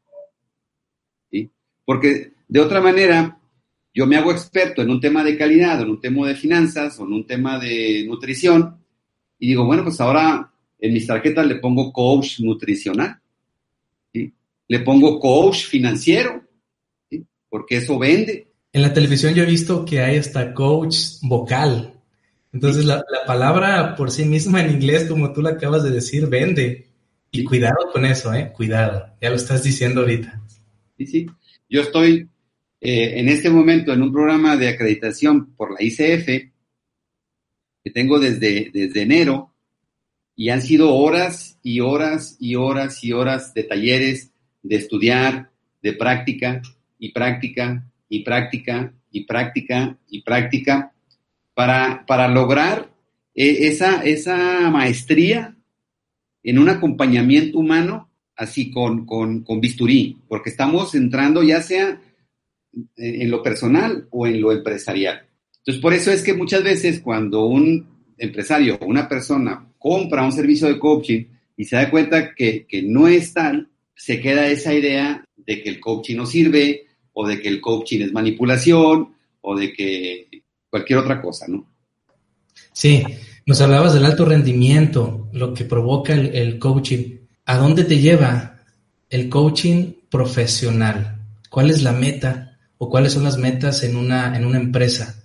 Porque 1.85 2.31
de 2.47 2.59
otra 2.59 2.81
manera, 2.81 3.39
yo 3.93 4.07
me 4.07 4.17
hago 4.17 4.31
experto 4.31 4.81
en 4.81 4.89
un 4.89 4.99
tema 4.99 5.23
de 5.23 5.37
calidad, 5.37 5.79
en 5.81 5.91
un 5.91 6.01
tema 6.01 6.27
de 6.27 6.35
finanzas, 6.35 6.99
o 6.99 7.05
en 7.05 7.13
un 7.13 7.27
tema 7.27 7.59
de 7.59 8.05
nutrición, 8.07 8.83
y 9.37 9.49
digo, 9.49 9.65
bueno, 9.65 9.83
pues 9.83 10.01
ahora 10.01 10.51
en 10.79 10.93
mis 10.93 11.05
tarjetas 11.05 11.45
le 11.45 11.55
pongo 11.55 11.93
coach 11.93 12.39
nutricional, 12.39 13.21
le 14.13 14.79
pongo 14.79 15.19
coach 15.19 15.65
financiero, 15.65 16.43
porque 17.49 17.77
eso 17.77 17.99
vende. 17.99 18.48
En 18.71 18.81
la 18.81 18.93
televisión 18.93 19.33
yo 19.33 19.43
he 19.43 19.47
visto 19.47 19.85
que 19.85 20.01
hay 20.01 20.17
hasta 20.17 20.53
coach 20.53 20.95
vocal. 21.21 21.93
Entonces 22.51 22.85
la, 22.85 23.03
la 23.09 23.25
palabra 23.25 23.95
por 23.95 24.11
sí 24.11 24.25
misma 24.25 24.61
en 24.61 24.71
inglés, 24.71 25.05
como 25.05 25.33
tú 25.33 25.41
la 25.41 25.51
acabas 25.51 25.83
de 25.83 25.91
decir, 25.91 26.27
vende. 26.27 26.87
Y 27.31 27.43
cuidado 27.43 27.91
con 27.93 28.05
eso, 28.05 28.33
¿eh? 28.33 28.51
Cuidado. 28.55 29.15
Ya 29.21 29.29
lo 29.29 29.35
estás 29.35 29.63
diciendo 29.63 30.01
ahorita. 30.01 30.41
Sí, 30.97 31.05
sí. 31.05 31.27
Yo 31.69 31.81
estoy 31.81 32.27
eh, 32.81 33.19
en 33.19 33.29
este 33.29 33.49
momento 33.49 33.93
en 33.93 34.01
un 34.01 34.11
programa 34.11 34.55
de 34.55 34.69
acreditación 34.69 35.53
por 35.53 35.71
la 35.71 35.83
ICF 35.83 36.25
que 37.83 37.91
tengo 37.93 38.19
desde, 38.19 38.71
desde 38.73 39.01
enero 39.01 39.53
y 40.35 40.49
han 40.49 40.61
sido 40.61 40.95
horas 40.95 41.59
y 41.61 41.81
horas 41.81 42.37
y 42.39 42.55
horas 42.55 43.03
y 43.03 43.11
horas 43.11 43.53
de 43.53 43.63
talleres, 43.63 44.31
de 44.63 44.75
estudiar, 44.77 45.51
de 45.81 45.93
práctica 45.93 46.61
y 46.97 47.11
práctica 47.11 47.85
y 48.09 48.23
práctica 48.23 48.93
y 49.11 49.25
práctica 49.25 49.97
y 50.09 50.21
práctica 50.21 50.93
para, 51.53 52.05
para 52.05 52.27
lograr 52.27 52.89
eh, 53.33 53.67
esa, 53.67 54.03
esa 54.03 54.69
maestría 54.69 55.55
en 56.43 56.59
un 56.59 56.69
acompañamiento 56.69 57.59
humano, 57.59 58.09
así 58.35 58.71
con, 58.71 59.05
con, 59.05 59.43
con 59.43 59.61
bisturí, 59.61 60.17
porque 60.27 60.49
estamos 60.49 60.95
entrando 60.95 61.43
ya 61.43 61.61
sea 61.61 62.01
en 62.95 63.31
lo 63.31 63.43
personal 63.43 64.07
o 64.11 64.27
en 64.27 64.39
lo 64.39 64.51
empresarial. 64.51 65.27
Entonces, 65.57 65.81
por 65.81 65.93
eso 65.93 66.11
es 66.11 66.23
que 66.23 66.33
muchas 66.33 66.63
veces 66.63 67.01
cuando 67.01 67.45
un 67.45 68.13
empresario 68.17 68.77
o 68.79 68.85
una 68.85 69.07
persona 69.07 69.67
compra 69.77 70.25
un 70.25 70.31
servicio 70.31 70.67
de 70.67 70.79
coaching 70.79 71.25
y 71.57 71.65
se 71.65 71.75
da 71.75 71.89
cuenta 71.89 72.33
que, 72.33 72.65
que 72.65 72.81
no 72.83 73.07
es 73.07 73.33
tal, 73.33 73.69
se 73.95 74.21
queda 74.21 74.47
esa 74.47 74.73
idea 74.73 75.25
de 75.35 75.61
que 75.61 75.69
el 75.69 75.79
coaching 75.79 76.15
no 76.15 76.25
sirve 76.25 76.85
o 77.19 77.27
de 77.27 77.41
que 77.41 77.49
el 77.49 77.59
coaching 77.59 77.99
es 77.99 78.13
manipulación 78.13 79.09
o 79.41 79.57
de 79.57 79.73
que 79.73 80.41
cualquier 80.69 80.99
otra 80.99 81.21
cosa, 81.21 81.47
¿no? 81.49 81.67
Sí, 82.71 83.03
nos 83.45 83.59
hablabas 83.59 83.93
del 83.93 84.05
alto 84.05 84.23
rendimiento, 84.23 85.27
lo 85.33 85.53
que 85.53 85.65
provoca 85.65 86.13
el, 86.13 86.57
coaching. 86.59 87.17
¿A 87.45 87.57
dónde 87.57 87.83
te 87.83 87.99
lleva 87.99 88.61
el 89.09 89.27
coaching 89.27 89.95
profesional? 90.09 91.19
¿Cuál 91.49 91.71
es 91.71 91.83
la 91.83 91.91
meta 91.91 92.57
o 92.77 92.89
cuáles 92.89 93.11
son 93.11 93.25
las 93.25 93.37
metas 93.37 93.83
en 93.83 93.97
una, 93.97 94.37
en 94.37 94.45
una 94.45 94.57
empresa? 94.57 95.21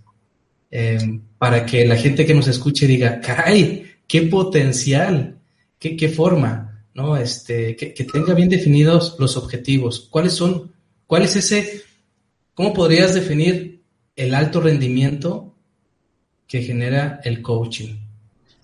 Eh, 0.72 1.20
para 1.38 1.64
que 1.64 1.86
la 1.86 1.96
gente 1.96 2.26
que 2.26 2.34
nos 2.34 2.48
escuche 2.48 2.88
diga, 2.88 3.20
caray, 3.20 3.86
qué 4.08 4.22
potencial, 4.22 5.38
qué, 5.78 5.94
qué 5.96 6.08
forma. 6.08 6.74
¿no? 6.94 7.16
Este, 7.16 7.76
que, 7.76 7.92
tenga 8.04 8.34
bien 8.34 8.48
definidos 8.48 9.14
los 9.20 9.36
objetivos. 9.36 10.08
¿Cuáles 10.10 10.32
son, 10.32 10.72
cuál 11.14 11.26
es 11.26 11.36
ese, 11.36 11.82
cómo 12.54 12.74
podrías 12.74 13.14
definir 13.14 13.84
el 14.16 14.34
alto 14.34 14.60
rendimiento 14.60 15.54
que 16.48 16.60
genera 16.60 17.20
el 17.22 17.40
coaching? 17.40 17.94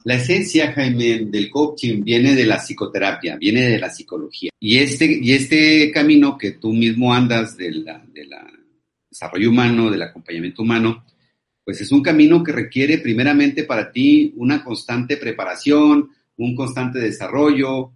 La 0.03 0.17
esencia, 0.17 0.73
Jaime, 0.73 1.27
del 1.27 1.49
coaching 1.49 2.03
viene 2.03 2.35
de 2.35 2.45
la 2.45 2.59
psicoterapia, 2.59 3.37
viene 3.37 3.69
de 3.69 3.79
la 3.79 3.89
psicología. 3.89 4.51
Y 4.59 4.79
este, 4.79 5.21
y 5.23 5.31
este 5.31 5.93
camino 5.93 6.37
que 6.37 6.51
tú 6.51 6.73
mismo 6.73 7.15
andas 7.15 7.57
del 7.57 7.85
de 7.85 8.27
desarrollo 9.09 9.49
humano, 9.49 9.89
del 9.89 10.03
acompañamiento 10.03 10.63
humano, 10.63 11.05
pues 11.65 11.81
es 11.81 11.93
un 11.93 12.03
camino 12.03 12.43
que 12.43 12.51
requiere 12.51 12.99
primeramente 12.99 13.63
para 13.63 13.93
ti 13.93 14.35
una 14.35 14.65
constante 14.65 15.19
preparación, 15.19 16.11
un 16.37 16.57
constante 16.57 16.99
desarrollo, 16.99 17.93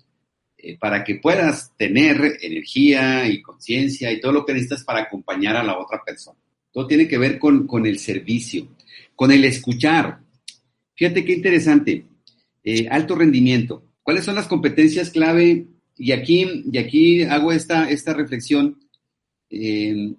eh, 0.66 0.78
para 0.78 1.04
que 1.04 1.16
puedas 1.16 1.72
tener 1.76 2.38
energía 2.40 3.28
y 3.28 3.42
conciencia 3.42 4.10
y 4.10 4.18
todo 4.18 4.32
lo 4.32 4.46
que 4.46 4.54
necesitas 4.54 4.82
para 4.82 5.02
acompañar 5.02 5.56
a 5.56 5.62
la 5.62 5.78
otra 5.78 6.02
persona. 6.02 6.38
Todo 6.72 6.86
tiene 6.86 7.06
que 7.06 7.18
ver 7.18 7.38
con, 7.38 7.68
el 7.84 7.98
servicio, 7.98 8.68
con 9.14 9.30
el 9.30 9.44
escuchar. 9.44 10.20
Fíjate 10.94 11.22
qué 11.22 11.34
interesante. 11.34 12.06
Eh, 12.64 12.88
alto 12.90 13.14
rendimiento. 13.14 13.84
¿Cuáles 14.02 14.24
son 14.24 14.36
las 14.36 14.46
competencias 14.46 15.10
clave? 15.10 15.66
Y 15.98 16.12
aquí, 16.12 16.64
y 16.72 16.78
aquí 16.78 17.22
hago 17.24 17.52
esta, 17.52 17.90
esta 17.90 18.14
reflexión. 18.14 18.78
Eh, 19.50 20.14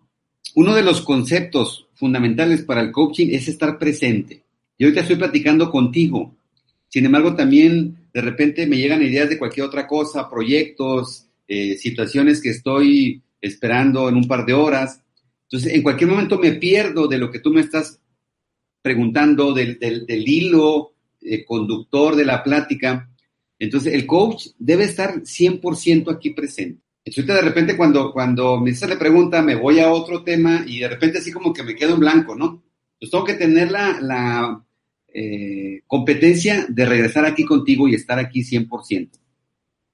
uno 0.54 0.76
de 0.76 0.84
los 0.84 1.02
conceptos 1.02 1.88
fundamentales 1.96 2.62
para 2.62 2.82
el 2.82 2.92
coaching 2.92 3.30
es 3.32 3.48
estar 3.48 3.80
presente. 3.80 4.44
Yo 4.78 4.86
ahorita 4.86 5.02
estoy 5.02 5.16
platicando 5.16 5.72
contigo. 5.72 6.36
Sin 6.88 7.04
embargo, 7.04 7.36
también 7.36 8.05
de 8.16 8.22
repente 8.22 8.66
me 8.66 8.78
llegan 8.78 9.04
ideas 9.04 9.28
de 9.28 9.38
cualquier 9.38 9.66
otra 9.66 9.86
cosa, 9.86 10.30
proyectos, 10.30 11.28
eh, 11.50 11.76
situaciones 11.76 12.42
que 12.42 12.52
estoy 12.52 13.22
esperando 13.42 14.08
en 14.08 14.16
un 14.16 14.26
par 14.26 14.46
de 14.46 14.54
horas. 14.54 15.02
Entonces, 15.44 15.74
en 15.74 15.84
cualquier 15.84 16.12
momento 16.12 16.40
me 16.40 16.54
pierdo 16.54 17.10
de 17.10 17.18
lo 17.18 17.30
que 17.30 17.40
tú 17.40 17.52
me 17.52 17.60
estás 17.60 18.00
preguntando, 18.82 19.54
del, 19.54 19.78
hilo 20.08 20.94
eh, 21.20 21.44
conductor 21.44 22.16
de 22.16 22.24
la 22.24 22.42
plática. 22.42 23.10
Entonces, 23.60 23.94
el 23.94 24.06
coach 24.06 24.48
debe 24.60 24.86
estar 24.86 25.22
100% 25.22 26.10
aquí 26.10 26.30
presente. 26.30 26.82
Entonces, 27.04 27.36
de 27.36 27.42
repente, 27.42 27.76
cuando, 27.76 28.14
cuando 28.14 28.62
me 28.62 28.72
hace 28.72 28.88
la 28.88 28.98
pregunta, 28.98 29.42
me 29.42 29.56
voy 29.56 29.80
a 29.82 29.92
otro 29.92 30.24
tema 30.24 30.64
y 30.66 30.80
de 30.80 30.88
repente 30.88 31.18
así 31.18 31.34
como 31.34 31.52
que 31.52 31.64
me 31.64 31.76
quedo 31.76 31.96
en 31.96 32.00
blanco, 32.00 32.34
¿no? 32.34 32.64
Pues 32.98 33.12
tengo 33.12 33.26
que 33.26 33.34
tener 33.34 33.72
la 33.72 34.65
eh, 35.18 35.84
competencia 35.88 36.66
de 36.68 36.86
regresar 36.86 37.26
aquí 37.26 37.46
contigo 37.46 37.88
y 37.88 37.96
estar 37.96 38.20
aquí 38.20 38.42
100%. 38.42 38.68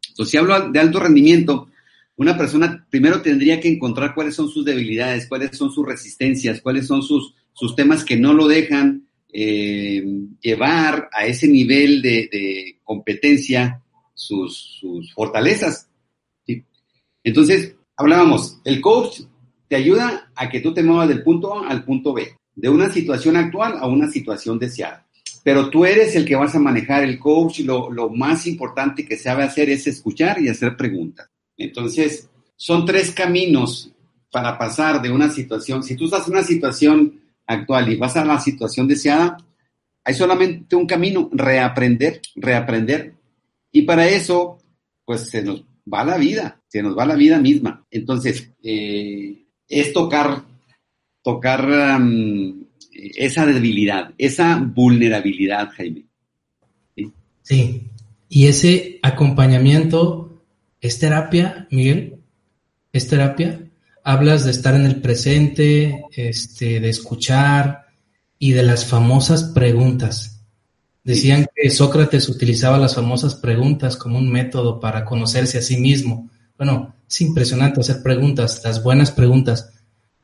Entonces, 0.10 0.32
si 0.32 0.36
hablo 0.36 0.72
de 0.72 0.80
alto 0.80 1.00
rendimiento, 1.00 1.68
una 2.16 2.36
persona 2.36 2.88
primero 2.90 3.22
tendría 3.22 3.60
que 3.60 3.68
encontrar 3.68 4.16
cuáles 4.16 4.34
son 4.34 4.50
sus 4.50 4.66
debilidades, 4.66 5.28
cuáles 5.28 5.56
son 5.56 5.72
sus 5.72 5.86
resistencias, 5.86 6.60
cuáles 6.62 6.88
son 6.88 7.04
sus, 7.04 7.36
sus 7.54 7.76
temas 7.76 8.04
que 8.04 8.18
no 8.18 8.34
lo 8.34 8.48
dejan 8.48 9.08
eh, 9.32 10.04
llevar 10.42 11.08
a 11.14 11.28
ese 11.28 11.48
nivel 11.48 12.02
de, 12.02 12.80
competencia 12.84 13.80
sus, 14.16 14.80
sus 14.80 15.14
fortalezas. 15.14 15.88
Entonces, 17.24 17.76
hablábamos, 17.96 18.60
el 18.66 18.82
coach 18.82 19.22
te 19.68 19.76
ayuda 19.76 20.32
a 20.34 20.50
que 20.50 20.62
tú 20.62 20.74
te 20.74 20.82
muevas 20.82 21.10
del 21.10 21.22
punto 21.22 21.64
A 21.64 21.70
al 21.70 21.86
punto 21.86 22.12
B, 22.12 22.28
de 22.56 22.70
una 22.70 22.90
situación 22.90 23.38
actual 23.38 23.76
a 23.78 23.86
una 23.86 24.10
situación 24.10 24.58
deseada 24.58 25.06
pero 25.44 25.70
tú 25.70 25.86
eres 25.86 26.16
el 26.16 26.26
que 26.26 26.36
vas 26.36 26.56
a 26.56 26.60
manejar 26.60 27.04
el 27.04 27.20
coach. 27.20 27.60
Lo, 27.62 27.92
lo 27.92 28.10
más 28.10 28.48
importante 28.48 29.06
que 29.06 29.18
sabe 29.18 29.44
hacer 29.44 29.70
es 29.70 29.88
escuchar 29.88 30.42
y 30.42 30.50
hacer 30.50 30.78
preguntas. 30.78 31.30
Entonces, 31.58 32.30
son 32.56 32.86
tres 32.86 33.12
caminos 33.12 33.92
para 34.32 34.58
pasar 34.58 35.02
de 35.02 35.12
una 35.12 35.30
situación. 35.30 35.84
Si 35.84 35.96
tú 35.96 36.06
estás 36.06 36.28
en 36.28 36.34
una 36.34 36.44
situación 36.44 37.22
actual 37.46 37.92
y 37.92 37.98
vas 37.98 38.16
a 38.18 38.26
la 38.26 38.40
situación 38.40 38.88
deseada, 38.88 39.38
hay 40.04 40.14
solamente 40.14 40.76
un 40.76 40.88
camino, 40.88 41.30
reaprender, 41.32 42.22
reaprender. 42.36 43.14
Y 43.72 43.84
para 43.84 44.08
eso, 44.08 44.58
pues 45.06 45.30
se 45.30 45.44
nos 45.44 45.64
va 45.92 46.04
la 46.04 46.18
vida, 46.18 46.62
se 46.68 46.82
nos 46.82 46.98
va 46.98 47.06
la 47.06 47.16
vida 47.16 47.40
misma. 47.40 47.86
Entonces, 47.92 48.52
eh, 48.64 49.46
es 49.68 49.94
tocar, 49.94 50.44
tocar 51.24 52.00
esa 52.92 53.46
debilidad, 53.46 54.14
esa 54.18 54.58
vulnerabilidad, 54.58 55.70
Jaime. 55.72 56.06
¿Sí? 57.44 57.88
y 58.34 58.48
ese 58.48 59.00
acompañamiento 59.02 60.42
es 60.80 61.00
terapia, 61.00 61.68
Miguel, 61.70 62.22
es 62.94 63.08
terapia. 63.10 63.60
Hablas 64.06 64.46
de 64.46 64.52
estar 64.52 64.74
en 64.74 64.86
el 64.86 65.02
presente, 65.02 66.06
este, 66.16 66.80
de 66.80 66.90
escuchar 66.90 67.88
y 68.40 68.54
de 68.54 68.64
las 68.64 68.86
famosas 68.86 69.44
preguntas. 69.44 70.44
Decían 71.04 71.46
que 71.54 71.70
Sócrates 71.70 72.30
utilizaba 72.30 72.78
las 72.78 72.96
famosas 72.96 73.36
preguntas 73.36 73.98
como 73.98 74.18
un 74.18 74.32
método 74.32 74.80
para 74.80 75.04
conocerse 75.04 75.58
a 75.58 75.62
sí 75.62 75.78
mismo. 75.78 76.30
Bueno, 76.58 76.96
es 77.10 77.20
impresionante 77.20 77.82
hacer 77.82 78.02
preguntas, 78.02 78.62
las 78.64 78.82
buenas 78.82 79.12
preguntas, 79.12 79.74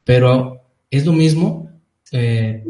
pero 0.06 0.62
es 0.90 1.06
lo 1.06 1.12
mismo 1.12 1.67
eh, 2.12 2.63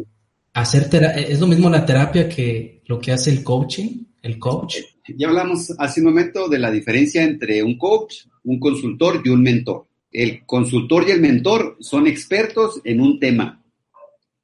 hacer 0.53 0.89
es 1.15 1.39
lo 1.39 1.47
mismo 1.47 1.69
la 1.69 1.85
terapia 1.85 2.27
que 2.27 2.81
lo 2.85 2.99
que 2.99 3.11
hace 3.11 3.29
el 3.31 3.43
coaching, 3.43 4.05
el 4.21 4.39
coach. 4.39 4.77
Ya 5.15 5.27
hablamos 5.27 5.73
hace 5.77 6.01
un 6.01 6.07
momento 6.07 6.47
de 6.47 6.59
la 6.59 6.71
diferencia 6.71 7.23
entre 7.23 7.63
un 7.63 7.77
coach, 7.77 8.25
un 8.43 8.59
consultor 8.59 9.21
y 9.23 9.29
un 9.29 9.41
mentor. 9.41 9.87
El 10.11 10.45
consultor 10.45 11.05
y 11.07 11.11
el 11.11 11.21
mentor 11.21 11.77
son 11.79 12.07
expertos 12.07 12.81
en 12.83 13.01
un 13.01 13.19
tema 13.19 13.61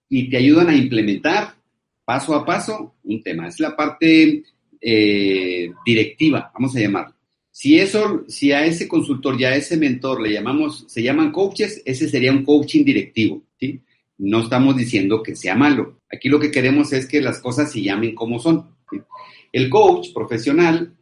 y 0.09 0.29
te 0.29 0.37
ayudan 0.37 0.69
a 0.69 0.75
implementar 0.75 1.55
paso 2.05 2.35
a 2.35 2.45
paso 2.45 2.95
un 3.03 3.23
tema. 3.23 3.47
Es 3.47 3.59
la 3.59 3.75
parte 3.75 4.43
eh, 4.79 5.71
directiva, 5.85 6.51
vamos 6.53 6.75
a 6.75 6.79
llamarlo. 6.79 7.15
Si 7.49 7.79
eso, 7.79 8.23
si 8.27 8.51
a 8.51 8.65
ese 8.65 8.87
consultor 8.87 9.39
y 9.39 9.45
a 9.45 9.55
ese 9.55 9.77
mentor 9.77 10.21
le 10.21 10.33
llamamos, 10.33 10.85
se 10.87 11.03
llaman 11.03 11.31
coaches, 11.31 11.81
ese 11.85 12.09
sería 12.09 12.31
un 12.31 12.43
coaching 12.43 12.83
directivo, 12.83 13.43
¿sí? 13.59 13.79
No 14.17 14.41
estamos 14.41 14.75
diciendo 14.77 15.23
que 15.23 15.35
sea 15.35 15.55
malo. 15.55 15.99
Aquí 16.11 16.29
lo 16.29 16.39
que 16.39 16.51
queremos 16.51 16.93
es 16.93 17.07
que 17.07 17.21
las 17.21 17.39
cosas 17.39 17.71
se 17.71 17.81
llamen 17.81 18.15
como 18.15 18.39
son. 18.39 18.75
El 19.51 19.69
coach 19.69 20.13
profesional 20.13 20.95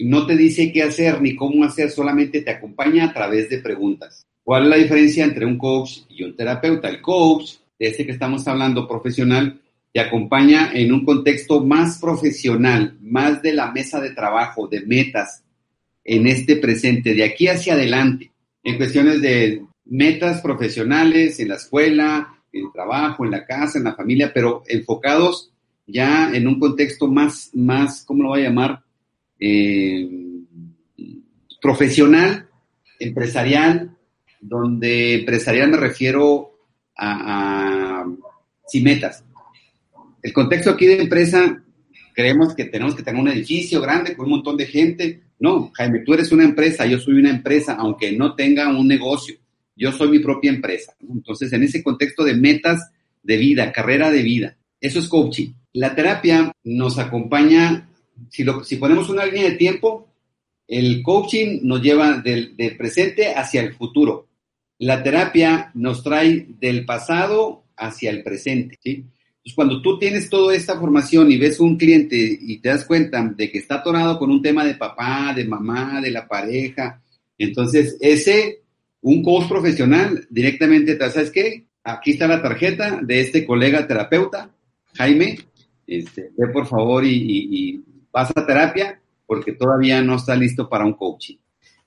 no 0.00 0.26
te 0.26 0.36
dice 0.36 0.72
qué 0.72 0.82
hacer 0.82 1.20
ni 1.22 1.34
cómo 1.34 1.64
hacer, 1.64 1.90
solamente 1.90 2.42
te 2.42 2.50
acompaña 2.50 3.04
a 3.04 3.14
través 3.14 3.48
de 3.48 3.58
preguntas. 3.58 4.26
¿Cuál 4.42 4.64
es 4.64 4.68
la 4.68 4.76
diferencia 4.76 5.24
entre 5.24 5.46
un 5.46 5.58
coach 5.58 6.00
y 6.08 6.22
un 6.22 6.36
terapeuta? 6.36 6.88
El 6.88 7.00
coach, 7.00 7.54
de 7.78 7.88
ese 7.88 8.06
que 8.06 8.12
estamos 8.12 8.46
hablando 8.46 8.86
profesional, 8.86 9.60
te 9.92 10.00
acompaña 10.00 10.72
en 10.74 10.92
un 10.92 11.04
contexto 11.04 11.64
más 11.64 11.98
profesional, 11.98 12.96
más 13.00 13.42
de 13.42 13.54
la 13.54 13.72
mesa 13.72 14.00
de 14.00 14.10
trabajo, 14.10 14.68
de 14.68 14.82
metas 14.82 15.42
en 16.04 16.26
este 16.26 16.56
presente, 16.56 17.14
de 17.14 17.24
aquí 17.24 17.48
hacia 17.48 17.72
adelante, 17.72 18.30
en 18.62 18.76
cuestiones 18.76 19.20
de 19.20 19.62
metas 19.84 20.40
profesionales 20.40 21.40
en 21.40 21.48
la 21.48 21.56
escuela, 21.56 22.35
el 22.58 22.72
trabajo, 22.72 23.24
en 23.24 23.30
la 23.30 23.44
casa, 23.44 23.78
en 23.78 23.84
la 23.84 23.94
familia, 23.94 24.32
pero 24.32 24.62
enfocados 24.66 25.52
ya 25.86 26.30
en 26.34 26.48
un 26.48 26.58
contexto 26.58 27.06
más, 27.06 27.50
más 27.54 28.04
¿cómo 28.04 28.24
lo 28.24 28.28
voy 28.30 28.40
a 28.40 28.48
llamar? 28.48 28.82
Eh, 29.38 30.08
profesional, 31.60 32.48
empresarial, 32.98 33.96
donde 34.40 35.20
empresarial 35.20 35.70
me 35.70 35.76
refiero 35.76 36.58
a, 36.96 38.04
sin 38.66 38.84
metas. 38.84 39.24
El 40.22 40.32
contexto 40.32 40.70
aquí 40.70 40.86
de 40.86 41.02
empresa, 41.02 41.62
creemos 42.14 42.54
que 42.54 42.64
tenemos 42.64 42.94
que 42.94 43.02
tener 43.02 43.20
un 43.20 43.28
edificio 43.28 43.80
grande 43.80 44.16
con 44.16 44.26
un 44.26 44.32
montón 44.32 44.56
de 44.56 44.66
gente. 44.66 45.22
No, 45.38 45.70
Jaime, 45.74 46.00
tú 46.00 46.14
eres 46.14 46.32
una 46.32 46.44
empresa, 46.44 46.86
yo 46.86 46.98
soy 46.98 47.14
una 47.14 47.30
empresa, 47.30 47.74
aunque 47.78 48.12
no 48.12 48.34
tenga 48.34 48.68
un 48.68 48.88
negocio. 48.88 49.36
Yo 49.76 49.92
soy 49.92 50.08
mi 50.08 50.18
propia 50.18 50.50
empresa. 50.50 50.96
Entonces, 51.00 51.52
en 51.52 51.62
ese 51.62 51.82
contexto 51.82 52.24
de 52.24 52.34
metas 52.34 52.90
de 53.22 53.36
vida, 53.36 53.72
carrera 53.72 54.10
de 54.10 54.22
vida, 54.22 54.56
eso 54.80 54.98
es 54.98 55.08
coaching. 55.08 55.52
La 55.74 55.94
terapia 55.94 56.52
nos 56.64 56.98
acompaña, 56.98 57.88
si, 58.30 58.42
lo, 58.44 58.64
si 58.64 58.76
ponemos 58.76 59.08
una 59.10 59.26
línea 59.26 59.50
de 59.50 59.56
tiempo, 59.56 60.08
el 60.66 61.02
coaching 61.02 61.60
nos 61.62 61.82
lleva 61.82 62.18
del, 62.18 62.54
presente 62.76 63.34
hacia 63.34 63.60
el 63.60 63.74
futuro. 63.74 64.28
La 64.78 65.02
terapia 65.02 65.70
nos 65.74 66.02
trae 66.02 66.46
del 66.58 66.84
pasado 66.84 67.64
hacia 67.76 68.10
el 68.10 68.22
presente. 68.22 68.78
¿sí? 68.82 69.04
Cuando 69.54 69.80
tú 69.80 69.98
tienes 69.98 70.28
toda 70.28 70.54
esta 70.54 70.78
formación 70.78 71.30
y 71.30 71.38
ves 71.38 71.60
un 71.60 71.76
cliente 71.76 72.16
y 72.16 72.58
te 72.58 72.68
das 72.68 72.84
cuenta 72.84 73.22
de 73.24 73.50
que 73.50 73.58
está 73.58 73.76
atorado 73.76 74.18
con 74.18 74.30
un 74.30 74.42
tema 74.42 74.64
de 74.64 74.74
papá, 74.74 75.32
de 75.34 75.44
mamá, 75.44 76.00
de 76.00 76.10
la 76.10 76.26
pareja, 76.26 77.00
entonces 77.38 77.96
ese, 78.00 78.62
un 79.06 79.22
coach 79.22 79.46
profesional 79.48 80.26
directamente 80.30 80.96
te 80.96 81.10
¿sabes 81.10 81.30
qué? 81.30 81.66
Aquí 81.84 82.12
está 82.12 82.26
la 82.26 82.42
tarjeta 82.42 82.98
de 83.00 83.20
este 83.20 83.46
colega 83.46 83.86
terapeuta, 83.86 84.50
Jaime, 84.94 85.38
este, 85.86 86.32
ve 86.36 86.48
por 86.48 86.66
favor 86.66 87.04
y, 87.04 87.14
y, 87.14 87.48
y 87.52 87.84
vas 88.10 88.32
a 88.34 88.44
terapia 88.44 89.00
porque 89.24 89.52
todavía 89.52 90.02
no 90.02 90.16
está 90.16 90.34
listo 90.34 90.68
para 90.68 90.84
un 90.84 90.94
coaching. 90.94 91.36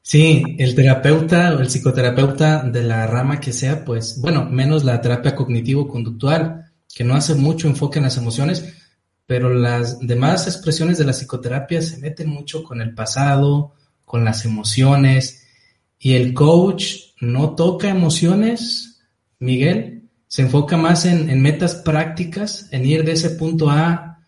Sí, 0.02 0.56
el 0.58 0.74
terapeuta 0.76 1.56
o 1.56 1.60
el 1.60 1.70
psicoterapeuta 1.70 2.64
de 2.64 2.84
la 2.84 3.06
rama 3.06 3.42
que 3.42 3.52
sea, 3.52 3.84
pues, 3.84 4.22
bueno, 4.22 4.46
menos 4.46 4.86
la 4.86 5.02
terapia 5.02 5.36
cognitivo-conductual, 5.36 6.72
que 6.96 7.04
no 7.04 7.16
hace 7.16 7.36
mucho 7.36 7.68
enfoque 7.68 8.00
en 8.00 8.06
las 8.06 8.16
emociones, 8.16 8.76
pero 9.26 9.54
las 9.54 10.00
demás 10.00 10.48
expresiones 10.48 10.98
de 10.98 11.04
la 11.04 11.12
psicoterapia 11.12 11.82
se 11.82 11.98
meten 11.98 12.30
mucho 12.30 12.64
con 12.64 12.80
el 12.80 12.96
pasado, 12.96 13.74
con 14.06 14.24
las 14.24 14.46
emociones, 14.46 15.39
y 16.00 16.14
el 16.14 16.34
coach 16.34 16.96
no 17.20 17.56
toca 17.56 17.90
emociones, 17.90 19.02
Miguel, 19.40 20.04
se 20.28 20.44
enfoca 20.44 20.78
más 20.78 21.06
en, 21.06 21.30
en 21.30 21.42
metas 21.42 21.76
prácticas, 21.76 22.70
en 22.72 22.86
ir 22.86 23.04
de 23.04 23.14
ese 23.14 23.32
punto 23.32 23.70
A 23.70 24.20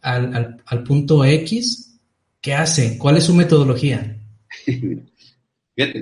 al, 0.00 0.62
al, 0.64 0.82
punto 0.82 1.24
X. 1.24 1.98
¿Qué 2.40 2.54
hace? 2.54 2.98
¿Cuál 2.98 3.18
es 3.18 3.24
su 3.24 3.34
metodología? 3.34 4.16
Fíjate, 4.64 5.98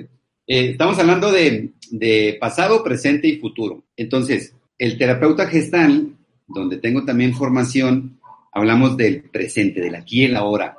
eh, 0.47 0.71
estamos 0.71 0.97
hablando 0.97 1.31
de, 1.31 1.71
de, 1.91 2.37
pasado, 2.39 2.83
presente 2.83 3.27
y 3.27 3.39
futuro. 3.39 3.83
Entonces, 3.95 4.53
el 4.77 4.97
terapeuta 4.97 5.47
gestal, 5.47 6.15
donde 6.47 6.77
tengo 6.77 7.05
también 7.05 7.33
formación, 7.33 8.19
hablamos 8.51 8.97
del 8.97 9.23
presente, 9.23 9.81
del 9.81 9.95
aquí 9.95 10.21
y 10.21 10.25
el 10.25 10.35
ahora. 10.35 10.77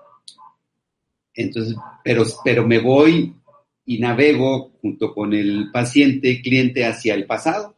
Entonces, 1.34 1.76
pero, 2.02 2.24
pero 2.44 2.66
me 2.66 2.78
voy 2.78 3.34
y 3.84 3.98
navego 3.98 4.72
junto 4.80 5.12
con 5.14 5.32
el 5.32 5.70
paciente, 5.72 6.40
cliente, 6.40 6.84
hacia 6.84 7.14
el 7.14 7.26
pasado. 7.26 7.76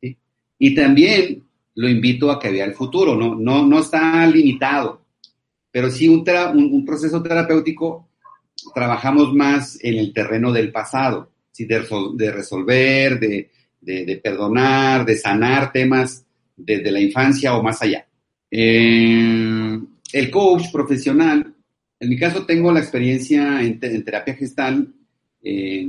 ¿sí? 0.00 0.16
Y 0.58 0.74
también 0.74 1.44
lo 1.74 1.88
invito 1.88 2.30
a 2.30 2.40
que 2.40 2.50
vea 2.50 2.64
el 2.64 2.74
futuro, 2.74 3.14
no, 3.16 3.34
no, 3.34 3.66
no 3.66 3.80
está 3.80 4.26
limitado, 4.26 5.02
pero 5.70 5.90
sí 5.90 6.08
un, 6.08 6.24
un, 6.54 6.72
un 6.72 6.84
proceso 6.84 7.22
terapéutico 7.22 8.08
trabajamos 8.74 9.34
más 9.34 9.78
en 9.82 9.98
el 9.98 10.12
terreno 10.12 10.52
del 10.52 10.72
pasado, 10.72 11.30
¿sí? 11.52 11.66
de, 11.66 11.86
de, 12.14 12.32
resolver, 12.32 13.20
de, 13.20 13.50
de, 13.80 14.04
de, 14.06 14.16
perdonar, 14.16 15.04
de 15.04 15.16
sanar 15.16 15.70
temas 15.70 16.24
desde 16.56 16.90
la 16.90 17.00
infancia 17.00 17.54
o 17.54 17.62
más 17.62 17.82
allá. 17.82 18.06
Eh, 18.50 19.78
el 20.12 20.30
coach 20.30 20.70
profesional, 20.72 21.54
en 22.00 22.08
mi 22.08 22.18
caso 22.18 22.46
tengo 22.46 22.72
la 22.72 22.80
experiencia 22.80 23.62
en, 23.62 23.78
en 23.82 24.04
terapia 24.04 24.34
gestal, 24.34 24.94
eh, 25.48 25.88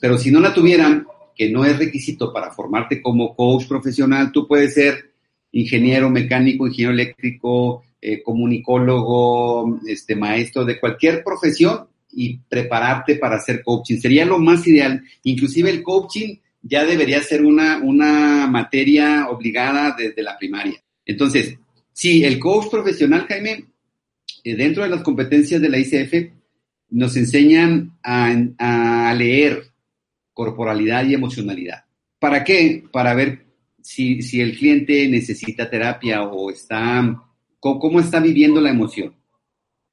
pero 0.00 0.16
si 0.16 0.30
no 0.30 0.40
la 0.40 0.54
tuvieran, 0.54 1.06
que 1.36 1.50
no 1.50 1.64
es 1.64 1.78
requisito 1.78 2.32
para 2.32 2.52
formarte 2.52 3.02
como 3.02 3.34
coach 3.36 3.66
profesional, 3.66 4.32
tú 4.32 4.48
puedes 4.48 4.72
ser 4.72 5.12
ingeniero 5.52 6.08
mecánico, 6.08 6.66
ingeniero 6.66 6.92
eléctrico, 6.92 7.84
eh, 8.00 8.22
comunicólogo, 8.22 9.78
este, 9.86 10.16
maestro 10.16 10.64
de 10.64 10.80
cualquier 10.80 11.22
profesión 11.22 11.86
y 12.12 12.38
prepararte 12.38 13.16
para 13.16 13.36
hacer 13.36 13.62
coaching. 13.62 13.98
Sería 13.98 14.24
lo 14.24 14.38
más 14.38 14.66
ideal. 14.66 15.02
Inclusive 15.24 15.68
el 15.68 15.82
coaching 15.82 16.36
ya 16.62 16.86
debería 16.86 17.22
ser 17.22 17.44
una, 17.44 17.78
una 17.82 18.46
materia 18.46 19.28
obligada 19.28 19.94
desde 19.98 20.22
la 20.22 20.38
primaria. 20.38 20.82
Entonces, 21.04 21.58
sí, 21.92 22.24
el 22.24 22.38
coach 22.38 22.70
profesional, 22.70 23.26
Jaime, 23.28 23.66
eh, 24.44 24.56
dentro 24.56 24.82
de 24.82 24.88
las 24.88 25.02
competencias 25.02 25.60
de 25.60 25.68
la 25.68 25.78
ICF, 25.78 26.33
nos 26.94 27.16
enseñan 27.16 27.98
a, 28.04 29.12
leer 29.16 29.64
corporalidad 30.32 31.04
y 31.04 31.14
emocionalidad. 31.14 31.84
¿Para 32.20 32.44
qué? 32.44 32.84
Para 32.92 33.14
ver 33.14 33.46
si, 33.82 34.20
el 34.40 34.56
cliente 34.56 35.08
necesita 35.08 35.68
terapia 35.68 36.22
o 36.22 36.50
está, 36.50 37.20
cómo, 37.58 37.98
está 37.98 38.20
viviendo 38.20 38.60
la 38.60 38.70
emoción. 38.70 39.12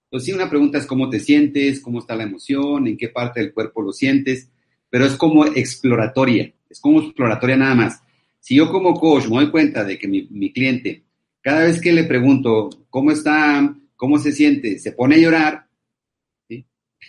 Entonces, 0.06 0.28
sí, 0.28 0.34
una 0.34 0.50
pregunta 0.50 0.78
es 0.78 0.86
cómo 0.86 1.10
te 1.10 1.20
sientes, 1.20 1.80
cómo 1.80 2.00
está 2.00 2.16
la 2.16 2.24
emoción, 2.24 2.86
en 2.86 2.98
qué 2.98 3.10
parte 3.10 3.40
del 3.40 3.54
cuerpo 3.54 3.82
lo 3.82 3.94
sientes, 3.94 4.50
pero 4.90 5.06
es 5.06 5.16
como 5.16 5.46
exploratoria, 5.46 6.54
es 6.70 6.80
como 6.80 7.02
exploratoria 7.02 7.58
nada 7.58 7.76
más. 7.76 8.04
Si 8.40 8.56
yo 8.56 8.72
como 8.72 8.94
coach 8.94 9.28
me 9.28 9.38
doy 9.38 9.50
cuenta 9.50 9.84
de 9.84 9.98
que 9.98 10.08
mi, 10.08 10.54
cliente, 10.54 11.04
cada 11.42 11.66
vez 11.66 11.82
que 11.82 11.94
le 11.94 12.04
pregunto 12.04 12.70
cómo 12.92 13.10
está, 13.12 13.76
cómo 13.96 14.20
se 14.20 14.32
siente, 14.32 14.78
se 14.78 14.92
pone 14.92 15.16
a 15.16 15.20
llorar. 15.20 15.71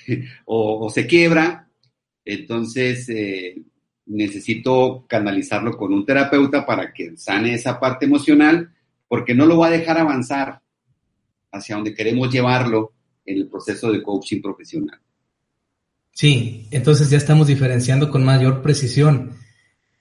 o, 0.46 0.90
se 0.90 1.07
quiebra, 1.07 1.68
entonces 2.24 3.09
eh, 3.09 3.62
necesito 4.07 5.05
canalizarlo 5.09 5.76
con 5.76 5.92
un 5.92 6.05
terapeuta 6.05 6.64
para 6.66 6.92
que 6.92 7.16
sane 7.16 7.55
esa 7.55 7.78
parte 7.78 8.07
emocional, 8.07 8.72
porque 9.09 9.35
no 9.35 9.46
lo 9.46 9.59
va 9.59 9.68
a 9.68 9.70
dejar 9.70 9.98
avanzar 9.98 10.61
hacia 11.50 11.76
donde 11.76 11.94
queremos 11.94 12.33
llevarlo 12.33 12.92
en 13.24 13.38
el 13.38 13.48
proceso 13.48 13.92
de 13.92 14.02
coaching 14.02 14.40
profesional. 14.40 14.98
Sí, 16.12 16.66
entonces 16.70 17.09
ya 17.11 17.18
estamos 17.18 17.46
diferenciando 17.46 18.11
con 18.11 18.24
mayor 18.24 18.62
precisión. 18.62 19.33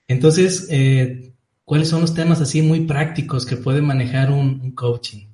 Entonces, 0.08 0.66
eh, 0.70 1.32
¿cuáles 1.64 1.88
son 1.88 2.02
los 2.02 2.14
temas 2.14 2.40
así 2.40 2.60
muy 2.60 2.80
prácticos 2.80 3.46
que 3.46 3.56
puede 3.56 3.80
manejar 3.80 4.30
un, 4.30 4.60
un 4.62 4.72
coaching 4.72 5.26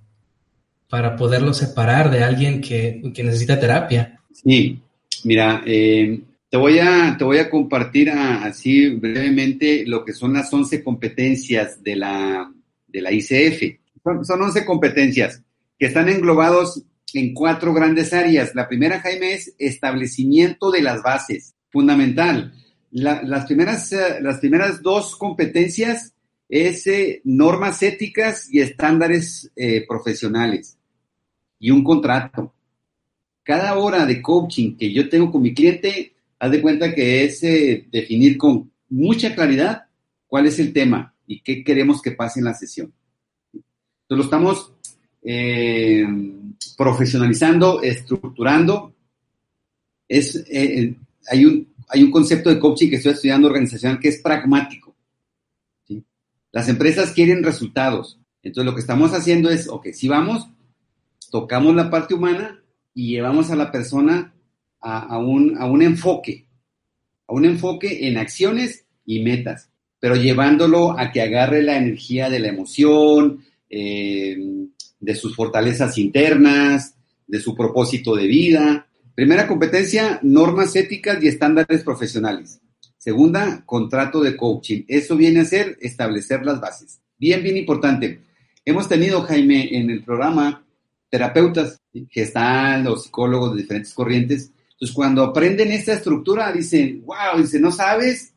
para 0.89 1.17
poderlo 1.17 1.53
separar 1.53 2.11
de 2.11 2.23
alguien 2.23 2.61
que, 2.61 3.03
que 3.15 3.25
necesita 3.25 3.59
terapia? 3.59 4.18
Sí, 4.33 4.81
mira, 5.25 5.63
eh, 5.67 6.21
te, 6.49 6.57
voy 6.57 6.79
a, 6.79 7.17
te 7.17 7.25
voy 7.25 7.39
a 7.39 7.51
compartir 7.51 8.11
así 8.11 8.89
brevemente 8.91 9.85
lo 9.87 10.05
que 10.05 10.13
son 10.13 10.35
las 10.35 10.53
11 10.53 10.83
competencias 10.83 11.83
de 11.83 11.97
la, 11.97 12.53
de 12.87 13.01
la 13.01 13.13
ICF. 13.13 13.79
Son, 14.03 14.25
son 14.25 14.43
11 14.43 14.65
competencias 14.65 15.43
que 15.79 15.87
están 15.87 16.09
englobados 16.09 16.83
en 17.15 17.35
cuatro 17.35 17.73
grandes 17.73 18.13
áreas. 18.13 18.55
La 18.55 18.69
primera, 18.69 19.01
Jaime, 19.01 19.35
es 19.35 19.55
establecimiento 19.59 20.71
de 20.71 20.83
las 20.83 21.03
bases, 21.03 21.55
fundamental. 21.71 22.53
La, 22.91 23.23
las, 23.23 23.47
primeras, 23.47 23.93
uh, 23.93 24.23
las 24.23 24.39
primeras 24.39 24.83
dos 24.83 25.17
competencias 25.17 26.15
es 26.49 26.87
eh, 26.87 27.21
normas 27.25 27.83
éticas 27.83 28.49
y 28.51 28.61
estándares 28.61 29.51
eh, 29.55 29.85
profesionales 29.87 30.79
y 31.59 31.71
un 31.71 31.85
contrato. 31.85 32.55
Cada 33.49 33.79
hora 33.79 34.05
de 34.05 34.21
coaching 34.21 34.77
que 34.77 34.93
yo 34.93 35.09
tengo 35.09 35.33
con 35.33 35.41
mi 35.41 35.55
cliente, 35.55 36.13
haz 36.39 36.51
de 36.51 36.61
cuenta 36.61 36.95
que 36.95 37.25
es 37.25 37.43
eh, 37.43 37.87
definir 37.91 38.37
con 38.37 38.71
mucha 38.91 39.35
claridad 39.35 39.87
cuál 40.27 40.45
es 40.45 40.59
el 40.59 40.71
tema 40.71 41.15
y 41.27 41.41
qué 41.41 41.65
queremos 41.65 42.03
que 42.03 42.11
pase 42.11 42.41
en 42.41 42.45
la 42.45 42.53
sesión. 42.53 42.93
Entonces 43.55 43.65
lo 44.11 44.23
estamos 44.23 44.75
eh, 45.23 46.07
profesionalizando, 46.77 47.81
estructurando. 47.81 48.95
Es, 50.07 50.45
eh, 50.51 50.95
hay, 51.31 51.47
un, 51.47 51.73
hay 51.89 52.03
un 52.03 52.11
concepto 52.11 52.51
de 52.51 52.61
coaching 52.61 52.91
que 52.91 52.97
estoy 52.97 53.13
estudiando 53.13 53.49
organizacional 53.49 53.99
que 53.99 54.09
es 54.09 54.21
pragmático. 54.21 54.95
Las 56.53 56.69
empresas 56.69 57.13
quieren 57.13 57.43
resultados. 57.43 58.21
Entonces 58.43 58.67
lo 58.67 58.75
que 58.75 58.83
estamos 58.83 59.15
haciendo 59.15 59.49
es, 59.49 59.69
ok, 59.69 59.87
si 59.95 60.07
vamos, 60.07 60.51
tocamos 61.31 61.75
la 61.75 61.89
parte 61.89 62.13
humana 62.13 62.58
y 62.99 63.11
llevamos 63.11 63.53
a 63.53 63.55
la 63.55 63.71
persona 63.71 64.35
a, 64.81 65.19
un, 65.19 65.57
a 65.57 65.67
un 65.67 65.83
enfoque, 65.83 66.49
a 67.29 67.33
un 67.33 67.45
enfoque 67.45 68.09
en 68.09 68.19
acciones 68.19 68.87
y 69.07 69.23
metas, 69.23 69.71
pero 70.01 70.17
llevándolo 70.17 70.99
a 70.99 71.13
que 71.13 71.23
agarre 71.23 71.63
la 71.63 71.77
energía 71.77 72.29
de 72.29 72.41
la 72.41 72.49
emoción, 72.49 73.45
eh, 73.71 74.37
de 74.99 75.15
sus 75.15 75.37
fortalezas 75.37 75.97
internas, 75.97 76.97
de 77.25 77.39
su 77.39 77.55
propósito 77.55 78.17
de 78.17 78.27
vida. 78.27 78.89
Primera 79.15 79.47
competencia, 79.47 80.19
normas 80.25 80.75
éticas 80.75 81.23
y 81.23 81.29
estándares 81.29 81.85
profesionales. 81.85 82.61
Segunda, 82.97 83.63
contrato 83.65 84.21
de 84.21 84.37
coaching. 84.37 84.83
Eso 84.89 85.15
viene 85.15 85.43
a 85.43 85.45
ser 85.45 85.79
establecer 85.81 86.45
las 86.45 86.61
bases. 86.61 86.99
bien, 87.17 87.45
bien 87.45 87.59
importante. 87.59 88.23
Hemos 88.65 88.89
tenido, 88.89 89.23
Jaime, 89.23 89.69
en 89.79 89.89
el 89.89 90.03
programa 90.03 90.65
terapeutas, 91.11 91.81
que 92.07 92.23
están 92.23 92.85
los 92.85 93.05
psicólogos 93.05 93.55
de 93.55 93.63
diferentes 93.63 93.95
corrientes. 93.95 94.53
Entonces, 94.73 94.95
cuando 94.95 95.25
aprenden 95.25 95.73
esta 95.73 95.95
estructura, 95.95 96.53
dicen, 96.53 97.03
wow, 97.05 97.41
dice, 97.41 97.59
no 97.59 97.73
sabes 97.73 98.33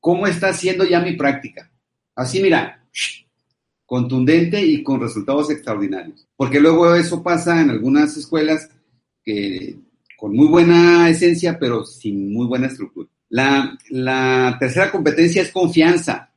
cómo 0.00 0.26
está 0.26 0.48
haciendo 0.48 0.84
ya 0.84 1.00
mi 1.00 1.12
práctica. 1.16 1.70
Así, 2.14 2.40
mira, 2.40 2.82
contundente 3.84 4.64
y 4.64 4.82
con 4.82 5.00
resultados 5.00 5.50
extraordinarios. 5.50 6.26
Porque 6.36 6.60
luego 6.60 6.94
eso 6.94 7.22
pasa 7.22 7.60
en 7.60 7.70
algunas 7.70 8.16
escuelas 8.16 8.68
que 9.22 9.76
con 10.16 10.34
muy 10.34 10.48
buena 10.48 11.08
esencia, 11.10 11.58
pero 11.58 11.84
sin 11.84 12.32
muy 12.32 12.46
buena 12.46 12.68
estructura. 12.68 13.08
La, 13.28 13.76
la 13.90 14.56
tercera 14.58 14.90
competencia 14.90 15.42
es 15.42 15.52
confianza. 15.52 16.30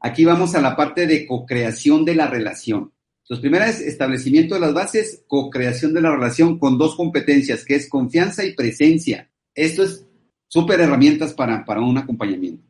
Aquí 0.00 0.24
vamos 0.24 0.54
a 0.54 0.60
la 0.60 0.76
parte 0.76 1.06
de 1.06 1.26
co-creación 1.26 2.04
de 2.04 2.14
la 2.14 2.26
relación. 2.26 2.93
Entonces, 3.24 3.40
primera 3.40 3.68
es 3.70 3.80
establecimiento 3.80 4.54
de 4.54 4.60
las 4.60 4.74
bases, 4.74 5.24
co-creación 5.26 5.94
de 5.94 6.02
la 6.02 6.14
relación 6.14 6.58
con 6.58 6.76
dos 6.76 6.94
competencias, 6.94 7.64
que 7.64 7.74
es 7.74 7.88
confianza 7.88 8.44
y 8.44 8.52
presencia. 8.52 9.30
Esto 9.54 9.82
es 9.82 10.04
súper 10.46 10.80
herramientas 10.80 11.32
para, 11.32 11.64
para 11.64 11.80
un 11.80 11.96
acompañamiento. 11.96 12.62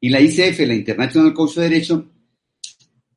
Y 0.00 0.10
la 0.10 0.20
ICF, 0.20 0.60
la 0.60 0.74
International 0.74 1.34
Coach 1.34 1.54
Federation, 1.54 2.08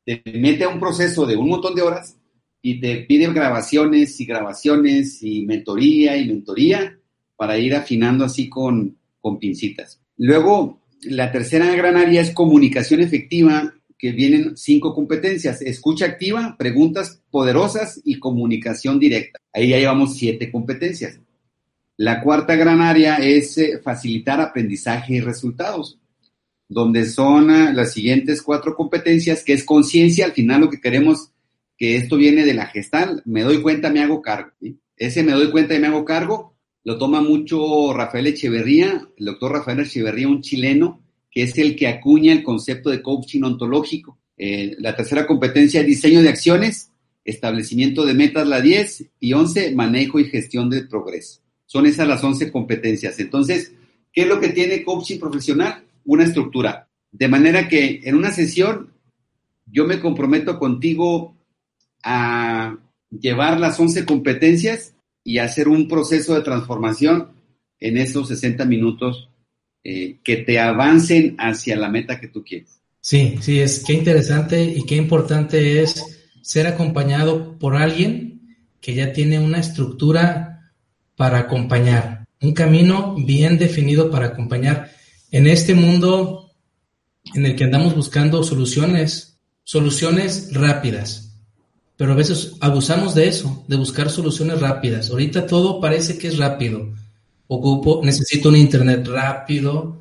te 0.03 0.23
mete 0.33 0.63
a 0.63 0.69
un 0.69 0.79
proceso 0.79 1.27
de 1.27 1.35
un 1.35 1.47
montón 1.47 1.75
de 1.75 1.83
horas 1.83 2.17
y 2.59 2.79
te 2.79 2.97
pide 3.03 3.31
grabaciones 3.31 4.19
y 4.19 4.25
grabaciones 4.25 5.21
y 5.21 5.45
mentoría 5.45 6.17
y 6.17 6.27
mentoría 6.27 6.97
para 7.35 7.59
ir 7.59 7.75
afinando 7.75 8.25
así 8.25 8.49
con, 8.49 8.97
con 9.19 9.37
pincitas. 9.37 10.01
Luego, 10.17 10.81
la 11.03 11.31
tercera 11.31 11.73
gran 11.75 11.97
área 11.97 12.21
es 12.21 12.31
comunicación 12.31 13.01
efectiva, 13.01 13.75
que 14.01 14.11
vienen 14.11 14.57
cinco 14.57 14.95
competencias, 14.95 15.61
escucha 15.61 16.05
activa, 16.05 16.55
preguntas 16.57 17.21
poderosas 17.29 18.01
y 18.03 18.17
comunicación 18.17 18.97
directa. 18.97 19.39
Ahí 19.53 19.69
ya 19.69 19.77
llevamos 19.77 20.17
siete 20.17 20.51
competencias. 20.51 21.19
La 21.97 22.23
cuarta 22.23 22.55
gran 22.55 22.81
área 22.81 23.17
es 23.17 23.59
eh, 23.59 23.79
facilitar 23.83 24.41
aprendizaje 24.41 25.13
y 25.13 25.21
resultados, 25.21 25.99
donde 26.67 27.05
son 27.05 27.51
ah, 27.51 27.71
las 27.71 27.93
siguientes 27.93 28.41
cuatro 28.41 28.75
competencias, 28.75 29.43
que 29.43 29.53
es 29.53 29.63
conciencia, 29.63 30.25
al 30.25 30.31
final 30.31 30.61
lo 30.61 30.69
que 30.71 30.81
queremos 30.81 31.29
que 31.77 31.95
esto 31.97 32.17
viene 32.17 32.43
de 32.43 32.55
la 32.55 32.65
gestal, 32.65 33.21
me 33.25 33.43
doy 33.43 33.61
cuenta, 33.61 33.91
me 33.91 34.01
hago 34.01 34.23
cargo. 34.23 34.51
Ese 34.97 35.21
me 35.21 35.33
doy 35.33 35.51
cuenta 35.51 35.75
y 35.75 35.79
me 35.79 35.87
hago 35.87 36.05
cargo 36.05 36.51
lo 36.83 36.97
toma 36.97 37.21
mucho 37.21 37.93
Rafael 37.93 38.27
Echeverría, 38.27 39.07
el 39.15 39.25
doctor 39.25 39.51
Rafael 39.51 39.81
Echeverría, 39.81 40.27
un 40.27 40.41
chileno, 40.41 41.00
que 41.31 41.43
es 41.43 41.57
el 41.57 41.75
que 41.75 41.87
acuña 41.87 42.33
el 42.33 42.43
concepto 42.43 42.89
de 42.89 43.01
coaching 43.01 43.41
ontológico. 43.43 44.19
Eh, 44.37 44.75
la 44.79 44.95
tercera 44.95 45.25
competencia 45.25 45.79
es 45.79 45.87
diseño 45.87 46.21
de 46.21 46.29
acciones, 46.29 46.91
establecimiento 47.23 48.05
de 48.05 48.13
metas, 48.13 48.47
la 48.47 48.59
10, 48.59 49.05
y 49.19 49.33
11, 49.33 49.73
manejo 49.73 50.19
y 50.19 50.25
gestión 50.25 50.69
del 50.69 50.87
progreso. 50.87 51.41
Son 51.65 51.85
esas 51.85 52.07
las 52.07 52.23
11 52.23 52.51
competencias. 52.51 53.17
Entonces, 53.19 53.71
¿qué 54.11 54.23
es 54.23 54.27
lo 54.27 54.41
que 54.41 54.49
tiene 54.49 54.83
coaching 54.83 55.19
profesional? 55.19 55.85
Una 56.03 56.25
estructura. 56.25 56.89
De 57.11 57.29
manera 57.29 57.69
que 57.69 58.01
en 58.03 58.15
una 58.15 58.31
sesión 58.31 58.91
yo 59.65 59.85
me 59.85 59.99
comprometo 59.99 60.59
contigo 60.59 61.37
a 62.03 62.77
llevar 63.09 63.59
las 63.59 63.79
11 63.79 64.05
competencias 64.05 64.95
y 65.23 65.37
hacer 65.37 65.69
un 65.69 65.87
proceso 65.87 66.33
de 66.35 66.41
transformación 66.41 67.29
en 67.79 67.97
esos 67.97 68.27
60 68.27 68.65
minutos 68.65 69.29
eh, 69.83 70.19
que 70.23 70.37
te 70.37 70.59
avancen 70.59 71.35
hacia 71.39 71.75
la 71.75 71.89
meta 71.89 72.19
que 72.19 72.27
tú 72.27 72.43
quieres. 72.43 72.79
Sí, 72.99 73.37
sí, 73.41 73.59
es 73.59 73.83
qué 73.83 73.93
interesante 73.93 74.63
y 74.63 74.85
qué 74.85 74.95
importante 74.95 75.81
es 75.81 76.21
ser 76.41 76.67
acompañado 76.67 77.57
por 77.57 77.75
alguien 77.75 78.57
que 78.79 78.93
ya 78.93 79.13
tiene 79.13 79.39
una 79.39 79.59
estructura 79.59 80.71
para 81.15 81.39
acompañar, 81.39 82.25
un 82.41 82.53
camino 82.53 83.15
bien 83.15 83.57
definido 83.57 84.09
para 84.11 84.27
acompañar 84.27 84.91
en 85.31 85.47
este 85.47 85.73
mundo 85.73 86.51
en 87.33 87.45
el 87.45 87.55
que 87.55 87.63
andamos 87.63 87.95
buscando 87.95 88.43
soluciones, 88.43 89.39
soluciones 89.63 90.53
rápidas, 90.53 91.37
pero 91.97 92.13
a 92.13 92.15
veces 92.15 92.53
abusamos 92.59 93.13
de 93.13 93.27
eso, 93.27 93.63
de 93.67 93.77
buscar 93.77 94.09
soluciones 94.09 94.59
rápidas. 94.59 95.11
Ahorita 95.11 95.45
todo 95.45 95.79
parece 95.79 96.17
que 96.17 96.27
es 96.27 96.37
rápido. 96.37 96.93
Ocupo, 97.53 97.99
necesito 98.01 98.47
un 98.47 98.55
internet 98.55 99.05
rápido, 99.09 99.99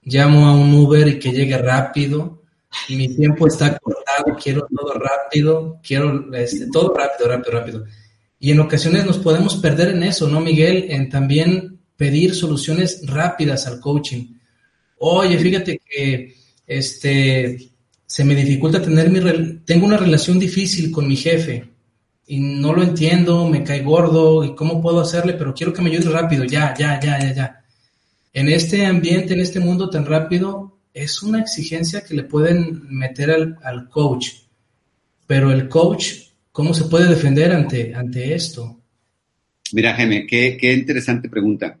llamo 0.00 0.48
a 0.48 0.54
un 0.54 0.72
Uber 0.72 1.06
y 1.08 1.18
que 1.18 1.30
llegue 1.30 1.58
rápido, 1.58 2.40
mi 2.88 3.14
tiempo 3.14 3.46
está 3.46 3.76
cortado, 3.76 4.34
quiero 4.42 4.66
todo 4.66 4.94
rápido, 4.94 5.78
quiero 5.86 6.32
este, 6.32 6.68
todo 6.72 6.94
rápido, 6.94 7.28
rápido, 7.28 7.52
rápido. 7.52 7.84
Y 8.38 8.50
en 8.52 8.60
ocasiones 8.60 9.04
nos 9.04 9.18
podemos 9.18 9.56
perder 9.56 9.90
en 9.90 10.04
eso, 10.04 10.26
¿no, 10.26 10.40
Miguel? 10.40 10.86
En 10.88 11.10
también 11.10 11.80
pedir 11.98 12.34
soluciones 12.34 13.02
rápidas 13.06 13.66
al 13.66 13.78
coaching. 13.78 14.38
Oye, 15.00 15.36
fíjate 15.36 15.82
que 15.84 16.34
este, 16.66 17.58
se 18.06 18.24
me 18.24 18.34
dificulta 18.34 18.80
tener 18.80 19.10
mi... 19.10 19.20
Tengo 19.66 19.84
una 19.84 19.98
relación 19.98 20.38
difícil 20.38 20.90
con 20.90 21.06
mi 21.06 21.16
jefe 21.16 21.68
y 22.30 22.38
no 22.38 22.72
lo 22.72 22.84
entiendo, 22.84 23.48
me 23.48 23.64
cae 23.64 23.82
gordo 23.82 24.44
y 24.44 24.54
cómo 24.54 24.80
puedo 24.80 25.00
hacerle, 25.00 25.32
pero 25.32 25.52
quiero 25.52 25.72
que 25.72 25.82
me 25.82 25.90
ayude 25.90 26.10
rápido, 26.10 26.44
ya, 26.44 26.72
ya, 26.78 27.00
ya, 27.00 27.18
ya, 27.18 27.34
ya. 27.34 27.64
En 28.32 28.48
este 28.48 28.86
ambiente, 28.86 29.34
en 29.34 29.40
este 29.40 29.58
mundo 29.58 29.90
tan 29.90 30.06
rápido, 30.06 30.78
es 30.94 31.24
una 31.24 31.40
exigencia 31.40 32.04
que 32.04 32.14
le 32.14 32.22
pueden 32.22 32.86
meter 32.88 33.32
al, 33.64 33.88
coach. 33.88 34.28
Pero 35.26 35.50
el 35.50 35.68
coach, 35.68 36.28
¿cómo 36.52 36.72
se 36.72 36.84
puede 36.84 37.08
defender 37.08 37.50
ante, 37.50 37.92
ante 37.96 38.32
esto? 38.32 38.80
Mira, 39.72 39.94
Jaime, 39.94 40.24
qué, 40.28 40.56
qué 40.56 40.72
interesante 40.72 41.28
pregunta. 41.28 41.80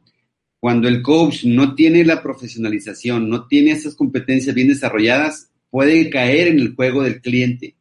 Cuando 0.58 0.88
el 0.88 1.00
coach 1.00 1.44
no 1.44 1.76
tiene 1.76 2.04
la 2.04 2.24
profesionalización, 2.24 3.30
no 3.30 3.46
tiene 3.46 3.70
esas 3.70 3.94
competencias 3.94 4.52
bien 4.52 4.66
desarrolladas, 4.66 5.48
puede 5.70 6.10
caer 6.10 6.48
en 6.48 6.58
el 6.58 6.74
juego 6.74 7.04
del 7.04 7.20
cliente. 7.20 7.76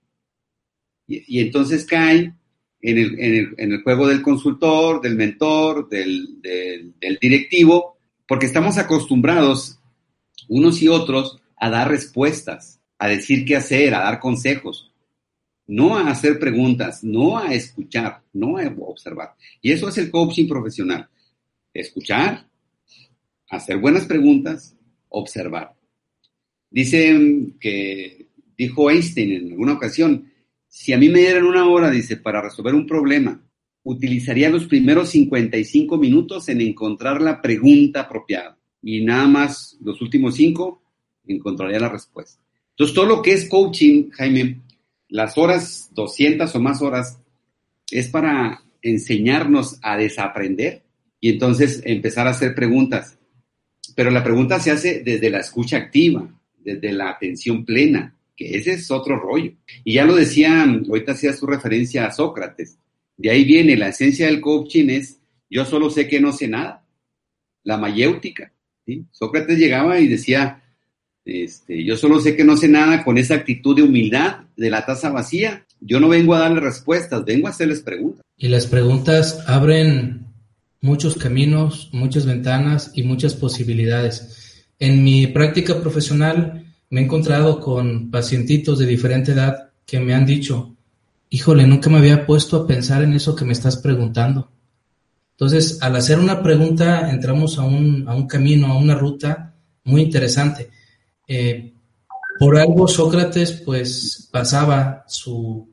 Y, 1.08 1.40
entonces 1.40 1.86
cae 1.86 2.36
en 2.82 3.56
el, 3.58 3.84
juego 3.84 4.08
del 4.08 4.22
consultor, 4.22 5.02
del 5.02 5.16
mentor, 5.16 5.90
del, 5.90 6.42
directivo, 7.22 7.98
porque 8.28 8.46
estamos 8.46 8.78
acostumbrados 8.78 9.80
unos 10.48 10.82
y 10.82 10.88
otros 10.88 11.42
a 11.58 11.70
dar 11.70 11.90
respuestas, 11.90 12.80
a 12.98 13.08
decir 13.08 13.46
qué 13.46 13.56
hacer, 13.56 13.94
a 13.94 14.00
dar 14.00 14.20
consejos, 14.20 14.92
no 15.68 15.98
a 15.98 16.10
hacer 16.10 16.40
preguntas, 16.40 17.04
no 17.04 17.38
a 17.38 17.54
escuchar, 17.54 18.22
no 18.34 18.58
a 18.58 18.68
observar. 18.80 19.36
Y 19.62 19.72
eso 19.72 19.90
es 19.90 19.98
el 19.98 20.10
coaching 20.10 20.48
profesional. 20.48 21.08
Escuchar, 21.74 22.48
hacer 23.50 23.78
buenas 23.78 24.06
preguntas, 24.06 24.76
observar. 25.10 25.76
Dicen 26.72 27.58
que 27.60 28.28
dijo 28.58 28.90
Einstein 28.90 29.32
en 29.32 29.52
alguna 29.52 29.74
ocasión, 29.74 30.29
si 30.80 30.94
a 30.94 30.98
mí 30.98 31.10
me 31.10 31.20
dieran 31.20 31.44
una 31.44 31.68
hora, 31.68 31.92
dice, 31.92 32.16
para 32.16 32.42
resolver 32.42 32.74
un 32.74 32.88
problema, 32.88 33.44
utilizaría 33.84 34.50
los 34.50 34.64
primeros 34.64 35.10
55 35.10 35.98
minutos 35.98 36.48
en 36.48 36.62
encontrar 36.62 37.22
la 37.22 37.42
pregunta 37.42 38.04
apropiada 38.04 38.58
y 38.82 39.04
nada 39.04 39.28
más 39.28 39.78
los 39.82 40.02
últimos 40.02 40.36
cinco 40.36 40.82
encontraría 41.28 41.82
la 41.82 41.90
respuesta. 41.90 42.42
Entonces, 42.70 42.96
todo 42.96 43.08
lo 43.08 43.22
que 43.22 43.34
es 43.34 43.50
coaching, 43.50 44.10
Jaime, 44.12 44.62
las 45.10 45.38
horas, 45.38 45.90
200 45.96 46.56
o 46.56 46.60
más 46.62 46.82
horas, 46.82 47.20
es 47.92 48.08
para 48.08 48.64
enseñarnos 48.82 49.80
a 49.82 49.98
desaprender 49.98 50.84
y 51.20 51.32
entonces 51.32 51.82
empezar 51.84 52.26
a 52.26 52.32
hacer 52.32 52.56
preguntas. 52.56 53.20
Pero 53.98 54.12
la 54.12 54.24
pregunta 54.24 54.62
se 54.62 54.72
hace 54.72 55.04
desde 55.04 55.30
la 55.30 55.42
escucha 55.42 55.76
activa, 55.76 56.40
desde 56.58 56.94
la 56.94 57.10
atención 57.10 57.66
plena, 57.66 58.16
que 58.40 58.58
ese 58.58 58.72
es 58.72 58.90
otro 58.90 59.20
rollo. 59.20 59.52
Y 59.84 59.96
ya 59.96 60.06
lo 60.06 60.16
decían, 60.16 60.86
ahorita 60.88 61.12
hacía 61.12 61.34
su 61.34 61.46
referencia 61.46 62.08
a 62.08 62.12
Sócrates. 62.12 62.78
De 63.18 63.30
ahí 63.30 63.44
viene 63.44 63.76
la 63.76 63.90
esencia 63.90 64.28
del 64.28 64.40
coaching 64.40 64.88
es 64.88 65.20
yo 65.50 65.66
solo 65.66 65.90
sé 65.90 66.08
que 66.08 66.22
no 66.22 66.32
sé 66.32 66.48
nada. 66.48 66.86
La 67.64 67.78
mayéutica. 67.78 68.54
Sócrates 69.12 69.58
llegaba 69.58 70.00
y 70.00 70.08
decía, 70.08 70.64
este, 71.26 71.84
yo 71.84 71.98
solo 71.98 72.22
sé 72.22 72.38
que 72.38 72.46
no 72.46 72.56
sé 72.56 72.70
nada 72.70 73.04
con 73.04 73.18
esa 73.18 73.36
actitud 73.36 73.76
de 73.76 73.84
humildad 73.84 74.46
de 74.56 74.70
la 74.70 74.86
taza 74.86 75.10
vacía. 75.10 75.66
Yo 75.82 76.00
no 76.00 76.08
vengo 76.08 76.34
a 76.34 76.40
darle 76.40 76.62
respuestas, 76.62 77.26
vengo 77.26 77.48
a 77.48 77.50
hacerles 77.50 77.82
preguntas. 77.82 78.24
Y 78.38 78.48
las 78.48 78.68
preguntas 78.68 79.44
abren 79.48 80.28
muchos 80.80 81.18
caminos, 81.18 81.90
muchas 81.92 82.26
ventanas 82.26 82.92
y 82.94 83.04
muchas 83.04 83.36
posibilidades. 83.36 84.66
En 84.80 85.04
mi 85.04 85.28
práctica 85.28 85.82
profesional 85.82 86.69
me 86.90 87.02
he 87.02 87.04
encontrado 87.04 87.60
con 87.60 88.10
pacientitos 88.10 88.80
de 88.80 88.86
diferente 88.86 89.32
edad 89.34 89.70
que 89.86 90.00
me 90.00 90.14
han 90.14 90.26
dicho, 90.26 90.76
híjole, 91.30 91.68
nunca 91.68 91.90
me 91.90 91.98
había 91.98 92.26
puesto 92.26 92.58
a 92.58 92.68
pensar 92.68 93.04
en 93.04 93.14
eso 93.14 93.36
que 93.36 93.46
me 93.46 93.54
estás 93.54 93.78
preguntando. 93.78 94.50
Entonces, 95.32 95.80
al 95.82 95.96
hacer 95.96 96.20
una 96.20 96.44
pregunta, 96.44 97.10
entramos 97.10 97.58
a 97.60 97.64
un, 97.64 98.28
camino, 98.28 98.68
a 98.68 98.78
una 98.78 98.96
ruta 98.96 99.54
muy 99.86 100.02
interesante. 100.02 100.70
Eh, 101.28 101.74
Por 102.40 102.58
algo 102.58 102.88
Sócrates 102.88 103.52
pues 103.52 104.28
pasaba 104.32 105.06
su, 105.08 105.70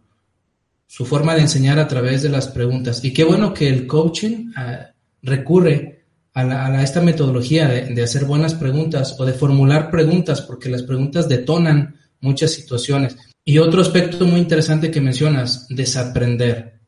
su 0.87 1.05
forma 1.05 1.35
de 1.35 1.43
enseñar 1.43 1.79
a 1.79 1.89
través 1.89 2.23
de 2.23 2.29
las 2.29 2.49
preguntas. 2.49 3.05
Y 3.05 3.13
qué 3.13 3.25
bueno 3.25 3.53
que 3.53 3.69
el 3.69 3.87
coaching 3.87 4.53
ah, 4.57 4.91
recurre 5.23 5.96
a, 6.37 6.83
esta 6.83 7.01
metodología 7.01 7.67
de, 7.67 8.03
hacer 8.03 8.27
buenas 8.27 8.55
preguntas 8.55 9.17
o 9.19 9.25
de 9.25 9.33
formular 9.33 9.91
preguntas, 9.91 10.43
porque 10.43 10.69
las 10.69 10.83
preguntas 10.83 11.29
detonan 11.29 11.97
muchas 12.21 12.53
situaciones. 12.53 13.17
Y 13.45 13.59
otro 13.59 13.81
aspecto 13.81 14.27
muy 14.27 14.41
interesante 14.41 14.91
que 14.91 15.01
mencionas, 15.01 15.67
desaprender. 15.69 16.81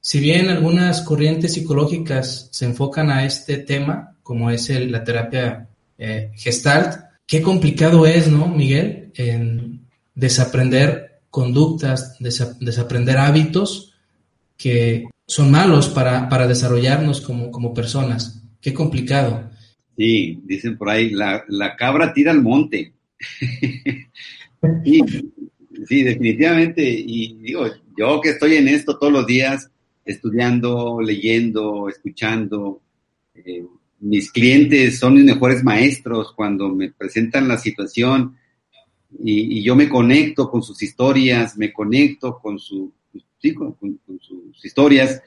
Si 0.00 0.20
bien 0.20 0.48
algunas 0.48 1.02
corrientes 1.02 1.54
psicológicas 1.54 2.48
se 2.52 2.66
enfocan 2.66 3.10
a 3.10 3.24
este 3.24 3.58
tema, 3.58 4.16
como 4.22 4.48
es 4.50 4.70
la 4.70 5.02
terapia 5.02 5.68
eh, 5.98 6.30
gestalt, 6.36 7.00
qué 7.26 7.42
complicado 7.42 8.06
es, 8.06 8.28
¿no, 8.28 8.46
Miguel? 8.46 9.10
En 9.14 9.86
desaprender 10.14 11.22
conductas, 11.30 12.16
desaprender 12.20 13.18
hábitos 13.18 13.94
que 14.56 15.08
son 15.26 15.50
malos 15.50 15.88
para, 15.88 16.28
para 16.28 16.46
desarrollarnos 16.46 17.20
como, 17.20 17.50
como, 17.50 17.74
personas. 17.74 18.42
Qué 18.60 18.74
complicado. 18.74 19.50
Sí, 19.96 20.40
dicen 20.44 20.76
por 20.76 20.90
ahí, 20.90 21.10
la, 21.10 21.44
la 21.48 21.76
cabra 21.76 22.12
tira 22.12 22.30
al 22.30 22.42
monte. 22.42 22.92
sí, 24.84 26.02
definitivamente. 26.02 26.82
Y 26.82 27.34
digo, 27.34 27.66
yo 27.96 28.20
que 28.20 28.30
estoy 28.30 28.54
en 28.56 28.68
esto 28.68 28.98
todos 28.98 29.12
los 29.12 29.26
días, 29.26 29.70
estudiando, 30.04 31.00
leyendo, 31.00 31.88
escuchando, 31.88 32.80
eh, 33.34 33.64
mis 34.00 34.30
clientes 34.30 34.98
son 34.98 35.14
mis 35.14 35.24
mejores 35.24 35.64
maestros 35.64 36.32
cuando 36.32 36.68
me 36.68 36.90
presentan 36.92 37.48
la 37.48 37.58
situación 37.58 38.36
y, 39.18 39.62
yo 39.62 39.74
me 39.74 39.88
conecto 39.88 40.50
con 40.50 40.62
sus 40.62 40.82
historias, 40.82 41.56
me 41.56 41.72
conecto 41.72 42.38
con, 42.38 42.58
su, 42.58 42.92
con, 43.56 43.76
sus 44.20 44.64
historias 44.64 45.20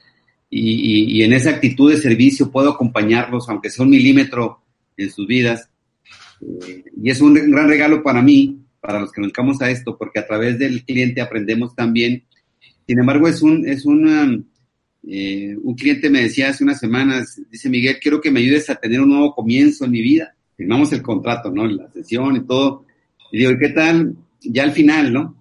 y, 0.54 1.24
en 1.24 1.32
esa 1.32 1.52
actitud 1.52 1.90
de 1.90 1.98
servicio 1.98 2.52
puedo 2.52 2.72
acompañarlos, 2.72 3.48
aunque 3.48 3.70
sea 3.70 3.86
un 3.86 3.92
milímetro 3.92 4.62
en 4.98 5.10
sus 5.10 5.26
vidas. 5.26 5.70
Eh, 6.42 6.84
y 7.02 7.10
es 7.10 7.22
un 7.22 7.34
gran 7.34 7.70
regalo 7.70 8.04
para 8.04 8.22
mí, 8.22 8.60
para 8.82 9.00
los 9.00 9.12
que 9.12 9.22
nos 9.22 9.30
dedicamos 9.30 9.62
a 9.62 9.70
esto, 9.70 9.98
porque 9.98 10.20
a 10.20 10.28
través 10.28 10.60
del 10.60 10.84
cliente 10.84 11.22
aprendemos 11.22 11.74
también. 11.74 12.26
Sin 12.86 13.00
embargo, 13.00 13.30
es 13.30 13.42
un, 13.42 13.66
es 13.66 13.86
una, 13.86 14.38
eh, 15.08 15.56
un 15.62 15.74
cliente 15.76 16.10
me 16.10 16.24
decía 16.24 16.50
hace 16.50 16.66
unas 16.66 16.80
semanas, 16.80 17.42
dice 17.50 17.70
Miguel, 17.70 17.98
quiero 18.02 18.20
que 18.20 18.30
me 18.30 18.42
ayudes 18.42 18.70
a 18.70 18.76
tener 18.76 19.00
un 19.00 19.10
nuevo 19.10 19.34
comienzo 19.34 19.86
en 19.86 19.92
mi 19.92 20.02
vida. 20.02 20.36
Firmamos 20.58 20.92
el 20.92 21.02
contrato, 21.02 21.50
¿no? 21.50 21.66
La 21.66 21.90
sesión 21.92 22.36
y 22.36 22.42
todo. 22.42 22.86
Y 23.32 23.38
digo, 23.40 23.52
¿qué 23.58 23.70
tal? 23.70 24.16
Ya 24.42 24.64
al 24.64 24.74
final, 24.74 25.14
¿no? 25.14 25.38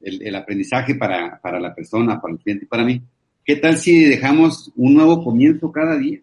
El, 0.00 0.34
aprendizaje 0.36 0.94
para, 0.94 1.40
para, 1.40 1.58
la 1.58 1.74
persona, 1.74 2.20
para 2.20 2.34
el 2.34 2.40
cliente 2.40 2.66
y 2.66 2.68
para 2.68 2.84
mí. 2.84 3.02
¿Qué 3.44 3.56
tal 3.56 3.76
si 3.76 4.04
dejamos 4.04 4.72
un 4.74 4.94
nuevo 4.94 5.22
comienzo 5.22 5.70
cada 5.70 5.98
día? 5.98 6.20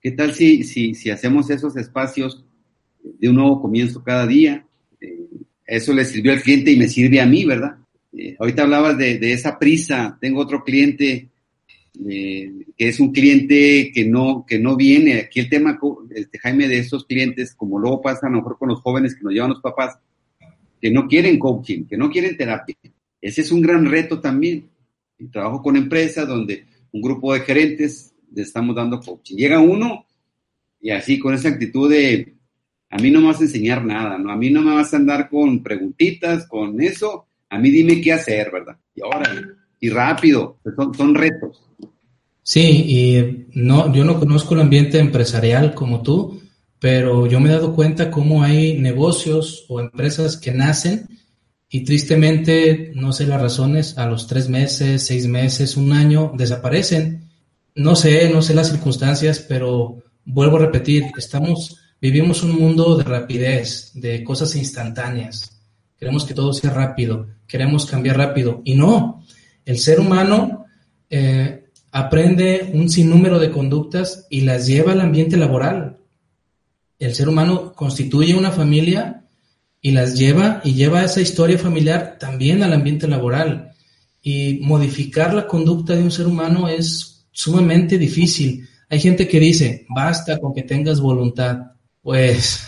¿Qué 0.00 0.10
tal 0.12 0.32
si, 0.32 0.64
si, 0.64 0.94
si 0.94 1.10
hacemos 1.10 1.50
esos 1.50 1.76
espacios 1.76 2.44
de 3.02 3.28
un 3.28 3.36
nuevo 3.36 3.60
comienzo 3.60 4.02
cada 4.02 4.26
día? 4.26 4.66
Eh, 4.98 5.20
eso 5.66 5.92
le 5.92 6.04
sirvió 6.06 6.32
al 6.32 6.40
cliente 6.40 6.70
y 6.70 6.78
me 6.78 6.88
sirve 6.88 7.20
a 7.20 7.26
mí, 7.26 7.44
¿verdad? 7.44 7.76
Eh, 8.16 8.36
ahorita 8.38 8.62
hablabas 8.62 8.96
de, 8.96 9.18
de, 9.18 9.32
esa 9.32 9.58
prisa. 9.58 10.16
Tengo 10.18 10.40
otro 10.40 10.64
cliente 10.64 11.28
eh, 12.08 12.52
que 12.76 12.88
es 12.88 13.00
un 13.00 13.12
cliente 13.12 13.92
que 13.92 14.06
no, 14.06 14.46
que 14.48 14.58
no 14.58 14.74
viene. 14.74 15.20
Aquí 15.20 15.40
el 15.40 15.50
tema, 15.50 15.78
este, 16.14 16.38
Jaime, 16.38 16.68
de 16.68 16.78
esos 16.78 17.04
clientes, 17.04 17.54
como 17.54 17.78
luego 17.78 18.00
pasa 18.00 18.28
a 18.28 18.30
lo 18.30 18.36
mejor 18.36 18.56
con 18.58 18.70
los 18.70 18.80
jóvenes 18.80 19.14
que 19.14 19.24
nos 19.24 19.34
llevan 19.34 19.50
los 19.50 19.60
papás, 19.60 19.98
que 20.80 20.90
no 20.90 21.06
quieren 21.06 21.38
coaching, 21.38 21.84
que 21.84 21.98
no 21.98 22.10
quieren 22.10 22.36
terapia. 22.36 22.76
Ese 23.20 23.42
es 23.42 23.52
un 23.52 23.60
gran 23.60 23.84
reto 23.84 24.20
también. 24.20 24.71
Trabajo 25.30 25.62
con 25.62 25.76
empresas 25.76 26.26
donde 26.26 26.66
un 26.92 27.02
grupo 27.02 27.32
de 27.32 27.40
gerentes 27.40 28.14
le 28.34 28.42
estamos 28.42 28.74
dando 28.74 29.00
coaching. 29.00 29.36
Llega 29.36 29.60
uno 29.60 30.06
y 30.80 30.90
así 30.90 31.18
con 31.18 31.34
esa 31.34 31.48
actitud 31.48 31.90
de, 31.90 32.34
a 32.90 32.96
mí 32.98 33.10
no 33.10 33.20
me 33.20 33.28
vas 33.28 33.40
a 33.40 33.44
enseñar 33.44 33.84
nada, 33.84 34.18
¿no? 34.18 34.30
A 34.32 34.36
mí 34.36 34.50
no 34.50 34.62
me 34.62 34.74
vas 34.74 34.92
a 34.92 34.96
andar 34.96 35.28
con 35.28 35.62
preguntitas, 35.62 36.46
con 36.46 36.80
eso. 36.80 37.26
A 37.48 37.58
mí 37.58 37.70
dime 37.70 38.00
qué 38.00 38.12
hacer, 38.12 38.50
¿verdad? 38.50 38.76
Y 38.94 39.02
ahora, 39.02 39.30
y 39.80 39.88
rápido, 39.88 40.58
son, 40.76 40.94
son 40.94 41.14
retos. 41.14 41.62
Sí, 42.42 42.60
y 42.60 43.46
no, 43.54 43.92
yo 43.94 44.04
no 44.04 44.18
conozco 44.18 44.54
el 44.54 44.62
ambiente 44.62 44.98
empresarial 44.98 45.74
como 45.74 46.02
tú, 46.02 46.40
pero 46.80 47.26
yo 47.28 47.38
me 47.38 47.48
he 47.48 47.52
dado 47.52 47.74
cuenta 47.74 48.10
cómo 48.10 48.42
hay 48.42 48.78
negocios 48.78 49.64
o 49.68 49.80
empresas 49.80 50.36
que 50.36 50.50
nacen 50.50 51.06
y 51.74 51.84
tristemente, 51.84 52.92
no 52.94 53.14
sé 53.14 53.26
las 53.26 53.40
razones, 53.40 53.96
a 53.96 54.04
los 54.04 54.26
tres 54.26 54.50
meses, 54.50 55.06
seis 55.06 55.26
meses, 55.26 55.78
un 55.78 55.94
año, 55.94 56.30
desaparecen. 56.36 57.30
No 57.74 57.96
sé, 57.96 58.28
no 58.28 58.42
sé 58.42 58.52
las 58.52 58.68
circunstancias, 58.68 59.42
pero 59.48 60.02
vuelvo 60.26 60.58
a 60.58 60.66
repetir, 60.66 61.04
estamos, 61.16 61.78
vivimos 61.98 62.42
un 62.42 62.60
mundo 62.60 62.98
de 62.98 63.04
rapidez, 63.04 63.90
de 63.94 64.22
cosas 64.22 64.54
instantáneas. 64.54 65.62
Queremos 65.98 66.26
que 66.26 66.34
todo 66.34 66.52
sea 66.52 66.68
rápido, 66.68 67.28
queremos 67.46 67.86
cambiar 67.86 68.18
rápido. 68.18 68.60
Y 68.64 68.74
no, 68.74 69.24
el 69.64 69.78
ser 69.78 69.98
humano 69.98 70.66
eh, 71.08 71.70
aprende 71.90 72.70
un 72.74 72.90
sinnúmero 72.90 73.38
de 73.38 73.50
conductas 73.50 74.26
y 74.28 74.42
las 74.42 74.66
lleva 74.66 74.92
al 74.92 75.00
ambiente 75.00 75.38
laboral. 75.38 75.96
El 76.98 77.14
ser 77.14 77.30
humano 77.30 77.72
constituye 77.72 78.34
una 78.34 78.50
familia 78.50 79.21
y 79.82 79.90
las 79.90 80.16
lleva 80.16 80.62
y 80.64 80.72
lleva 80.72 81.04
esa 81.04 81.20
historia 81.20 81.58
familiar 81.58 82.16
también 82.18 82.62
al 82.62 82.72
ambiente 82.72 83.06
laboral. 83.06 83.72
Y 84.22 84.60
modificar 84.62 85.34
la 85.34 85.46
conducta 85.46 85.94
de 85.94 86.02
un 86.02 86.10
ser 86.10 86.26
humano 86.26 86.68
es 86.68 87.26
sumamente 87.32 87.98
difícil. 87.98 88.66
Hay 88.88 89.00
gente 89.00 89.28
que 89.28 89.40
dice, 89.40 89.84
basta 89.88 90.38
con 90.38 90.54
que 90.54 90.62
tengas 90.62 91.00
voluntad. 91.00 91.72
Pues 92.00 92.62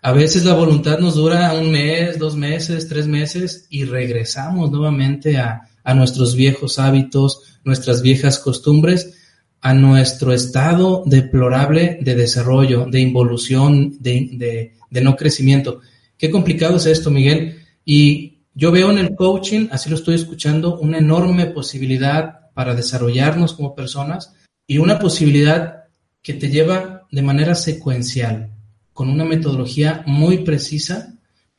a 0.00 0.12
veces 0.12 0.44
la 0.44 0.54
voluntad 0.54 0.98
nos 0.98 1.16
dura 1.16 1.52
un 1.52 1.72
mes, 1.72 2.18
dos 2.18 2.36
meses, 2.36 2.88
tres 2.88 3.06
meses 3.06 3.66
y 3.68 3.84
regresamos 3.84 4.70
nuevamente 4.70 5.36
a, 5.36 5.68
a 5.82 5.94
nuestros 5.94 6.36
viejos 6.36 6.78
hábitos, 6.78 7.58
nuestras 7.64 8.00
viejas 8.02 8.38
costumbres, 8.38 9.16
a 9.60 9.74
nuestro 9.74 10.32
estado 10.32 11.02
deplorable 11.04 11.98
de 12.00 12.14
desarrollo, 12.14 12.86
de 12.86 13.00
involución, 13.00 13.96
de, 14.00 14.72
no 14.90 15.16
crecimiento. 15.16 15.80
Qué 16.20 16.30
complicado 16.30 16.76
es 16.76 16.84
esto, 16.84 17.10
Miguel. 17.10 17.64
Y 17.82 18.42
yo 18.54 18.70
veo 18.70 18.90
en 18.90 18.98
el 18.98 19.16
coaching, 19.16 19.68
así 19.70 19.88
lo 19.88 19.96
estoy 19.96 20.16
escuchando, 20.16 20.78
una 20.78 20.98
enorme 20.98 21.46
posibilidad 21.46 22.50
para 22.52 22.74
desarrollarnos 22.74 23.54
como 23.54 23.74
personas 23.74 24.34
y 24.66 24.76
una 24.76 24.98
posibilidad 24.98 25.84
que 26.20 26.34
te 26.34 26.50
lleva 26.50 27.06
de 27.10 27.22
manera 27.22 27.54
secuencial, 27.54 28.52
con 28.92 29.08
una 29.08 29.24
metodología 29.24 30.04
muy 30.06 30.44
precisa, 30.44 31.14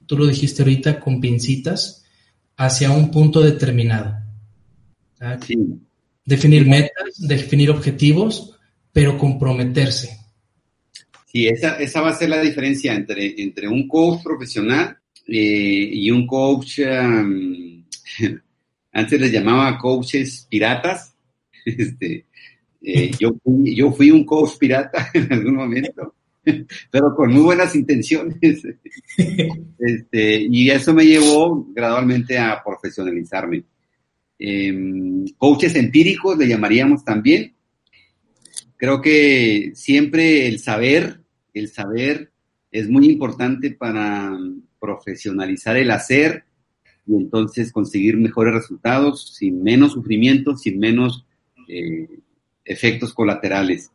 tú 0.06 0.16
lo 0.16 0.28
dijiste 0.28 0.62
ahorita, 0.62 1.00
con 1.00 1.20
pincitas, 1.20 2.06
hacia 2.56 2.92
un 2.92 3.10
punto 3.10 3.42
determinado. 3.42 4.16
Definir 6.24 6.68
metas, 6.68 7.16
definir 7.18 7.72
objetivos, 7.72 8.60
pero 8.94 9.18
comprometerse. 9.18 10.20
Sí, 11.32 11.48
esa, 11.48 11.78
esa 11.78 12.02
va 12.02 12.10
a 12.10 12.16
ser 12.16 12.30
la 12.30 12.42
diferencia 12.42 12.94
entre, 12.94 13.42
entre 13.42 13.70
un 13.70 13.88
coach 13.88 14.22
profesional 14.22 14.98
eh, 15.28 15.90
y 15.94 16.12
un 16.12 16.28
coach, 16.28 16.82
antes 18.92 19.22
les 19.22 19.32
llamaba 19.32 19.78
coaches 19.78 20.48
piratas. 20.50 21.10
Este, 21.64 22.26
eh, 22.82 23.12
yo, 23.20 23.36
fui, 23.44 23.76
yo 23.76 23.92
fui 23.92 24.10
un 24.10 24.26
coach 24.26 24.58
pirata 24.58 25.10
en 25.14 25.32
algún 25.32 25.54
momento, 25.54 26.16
pero 26.90 27.14
con 27.16 27.32
muy 27.32 27.44
buenas 27.44 27.76
intenciones. 27.76 28.66
Este, 29.78 30.48
y 30.50 30.72
eso 30.72 30.92
me 30.92 31.06
llevó 31.06 31.68
gradualmente 31.72 32.40
a 32.40 32.64
profesionalizarme. 32.64 33.64
Em, 34.40 35.24
coaches 35.38 35.76
empíricos 35.76 36.36
le 36.36 36.48
llamaríamos 36.48 37.06
también. 37.06 37.54
Creo 38.76 39.00
que 39.00 39.74
siempre 39.76 40.48
el 40.48 40.58
saber, 40.58 41.21
el 41.54 41.70
saber 41.70 42.32
es 42.72 42.90
muy 42.90 43.08
importante 43.08 43.72
para 43.72 44.38
profesionalizar 44.80 45.78
el 45.78 45.92
hacer 45.92 46.46
y 47.06 47.16
entonces 47.16 47.72
conseguir 47.72 48.18
mejores 48.18 48.54
resultados 48.54 49.36
sin 49.36 49.62
menos 49.64 49.94
sufrimiento, 49.94 50.56
sin 50.56 50.80
menos 50.80 51.26
eh, 51.68 52.08
efectos 52.64 53.14
colaterales. 53.14 53.92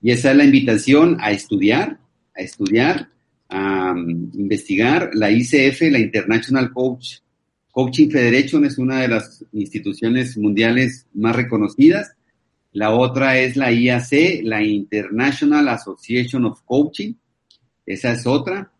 Y 0.00 0.10
esa 0.10 0.30
es 0.30 0.36
la 0.36 0.44
invitación 0.44 1.16
a 1.20 1.32
estudiar, 1.32 1.98
a 2.34 2.40
estudiar, 2.40 3.10
a 3.48 3.92
um, 3.92 4.30
investigar. 4.34 5.10
La 5.14 5.30
ICF, 5.30 5.82
la 5.90 5.98
International 5.98 6.72
Coach 6.72 7.18
Coaching 7.76 8.08
Federation 8.08 8.64
es 8.64 8.78
una 8.78 9.02
de 9.02 9.08
las 9.08 9.44
instituciones 9.52 10.38
mundiales 10.38 11.06
más 11.12 11.36
reconocidas. 11.36 12.15
La 12.76 12.90
otra 12.90 13.38
es 13.38 13.56
la 13.56 13.72
IAC, 13.72 14.42
la 14.42 14.62
International 14.62 15.66
Association 15.66 16.44
of 16.44 16.60
Coaching. 16.66 17.14
Esa 17.86 18.12
es 18.12 18.26
otra. 18.26 18.70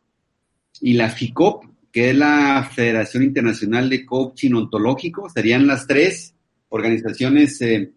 Y 0.82 0.92
la 0.92 1.09
FICOP, 1.09 1.64
que 1.90 2.11
es 2.11 2.16
la 2.16 2.70
Federación 2.74 3.22
Internacional 3.22 3.88
de 3.88 4.05
Coaching 4.05 4.53
Ontológico. 4.53 5.30
Serían 5.30 5.66
las 5.66 5.86
tres 5.86 6.34
organizaciones, 6.68 7.59
eh, 7.62 7.90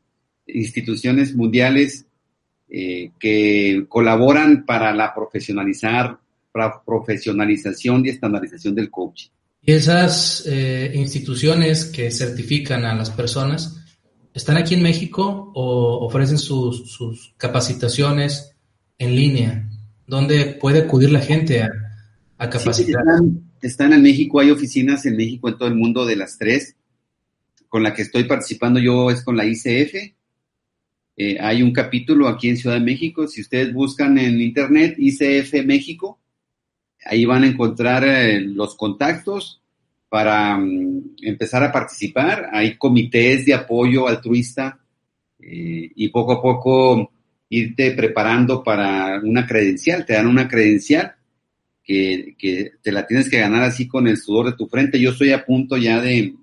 instituciones 0.47 1.36
mundiales 1.36 2.06
eh, 2.70 3.12
que 3.20 3.86
colaboran 3.89 4.66
para 4.66 4.93
la 4.93 5.14
profesionalizar, 5.14 6.18
para 6.54 6.82
profesionalización 6.82 8.06
y 8.06 8.10
estandarización 8.12 8.74
del 8.74 8.89
coaching. 8.89 9.32
Esas 9.66 10.45
eh, 10.47 10.93
instituciones 10.95 11.84
que 11.84 12.10
certifican 12.10 12.86
a 12.86 12.95
las 12.95 13.10
personas, 13.10 13.79
¿están 14.40 14.56
aquí 14.56 14.74
en 14.74 14.82
México 14.82 15.52
o 15.54 16.06
ofrecen 16.06 16.38
sus, 16.38 16.90
sus 16.90 17.34
capacitaciones 17.36 18.56
en 18.98 19.14
línea? 19.14 19.70
¿Dónde 20.08 20.58
puede 20.62 20.80
acudir 20.80 21.12
la 21.12 21.20
gente 21.20 21.62
a, 21.62 21.70
a 22.38 22.50
capacitar? 22.50 23.02
están, 23.02 23.52
están, 23.62 23.92
en 23.92 24.02
México, 24.02 24.40
hay 24.40 24.50
oficinas 24.50 25.06
en 25.06 25.18
México, 25.18 25.50
en 25.50 25.58
todo 25.58 25.68
el 25.68 25.76
mundo 25.76 26.06
de 26.06 26.16
las 26.16 26.38
tres. 26.38 26.78
Con 27.68 27.84
la 27.84 27.94
que 27.94 28.04
estoy 28.04 28.24
participando 28.24 28.80
yo 28.80 29.12
es 29.12 29.26
con 29.26 29.36
la 29.36 29.46
ICF, 29.46 29.94
eh, 31.18 31.38
hay 31.42 31.62
un 31.62 31.74
capítulo 31.74 32.30
aquí 32.30 32.48
en 32.48 32.56
Ciudad 32.56 32.78
de 32.78 32.86
México. 32.86 33.28
Si 33.28 33.42
ustedes 33.42 33.74
buscan 33.74 34.18
en 34.18 34.40
internet 34.40 34.96
ICF 34.98 35.66
México, 35.66 36.18
ahí 37.04 37.26
van 37.26 37.44
a 37.44 37.48
encontrar 37.48 38.06
eh, 38.06 38.40
los 38.40 38.76
contactos 38.76 39.59
para 40.10 40.57
mm, 40.57 41.16
empezar 41.22 41.64
a 41.64 41.72
participar. 41.72 42.49
Hay 42.51 42.78
comités 42.78 43.45
de 43.45 43.53
apoyo 43.53 44.07
altruista 44.07 44.80
eh, 45.39 45.91
y 45.95 46.10
poco 46.10 46.34
a 46.34 46.41
poco 46.41 47.12
irte 47.49 47.91
preparando 47.91 48.64
para 48.64 49.22
una 49.24 49.45
credencial. 49.45 50.05
Te 50.05 50.14
dan 50.14 50.28
una 50.28 50.47
credencial 50.47 51.16
que, 51.84 52.36
te 52.82 52.91
la 52.91 53.07
tienes 53.07 53.30
que 53.30 53.39
ganar 53.39 53.64
así 53.64 53.88
con 53.88 54.07
el 54.07 54.18
sudor 54.18 54.47
de 54.47 54.57
tu 54.57 54.68
frente. 54.68 54.99
Yo 54.99 55.12
estoy 55.12 55.32
a 55.32 55.45
punto 55.45 55.78
ya 55.78 56.01
de 56.01 56.34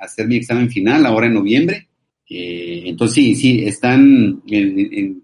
hacer 0.00 0.26
mi 0.26 0.36
examen 0.36 0.70
final 0.70 1.04
ahora 1.04 1.26
en 1.26 1.34
noviembre 1.34 1.88
entonces 2.28 3.14
sí, 3.14 3.34
sí, 3.34 3.64
están 3.64 4.42
en, 4.46 5.22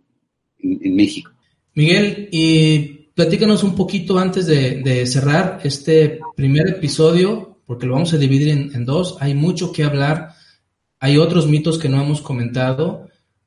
México. 0.62 1.32
Miguel, 1.74 2.28
y 2.30 3.08
platícanos 3.14 3.62
un 3.62 3.74
poquito 3.74 4.18
antes 4.18 4.46
de, 4.46 5.06
cerrar 5.06 5.60
este 5.64 6.20
primer 6.36 6.68
episodio, 6.68 7.49
porque 7.70 7.86
lo 7.86 7.92
vamos 7.92 8.12
a 8.12 8.18
dividir 8.18 8.48
en, 8.48 8.84
dos. 8.84 9.16
Hay 9.20 9.32
mucho 9.32 9.70
que 9.70 9.84
hablar, 9.84 10.32
hay 10.98 11.18
otros 11.18 11.46
mitos 11.46 11.78
que 11.78 11.88
no 11.88 12.02
hemos 12.02 12.20
comentado. 12.20 13.06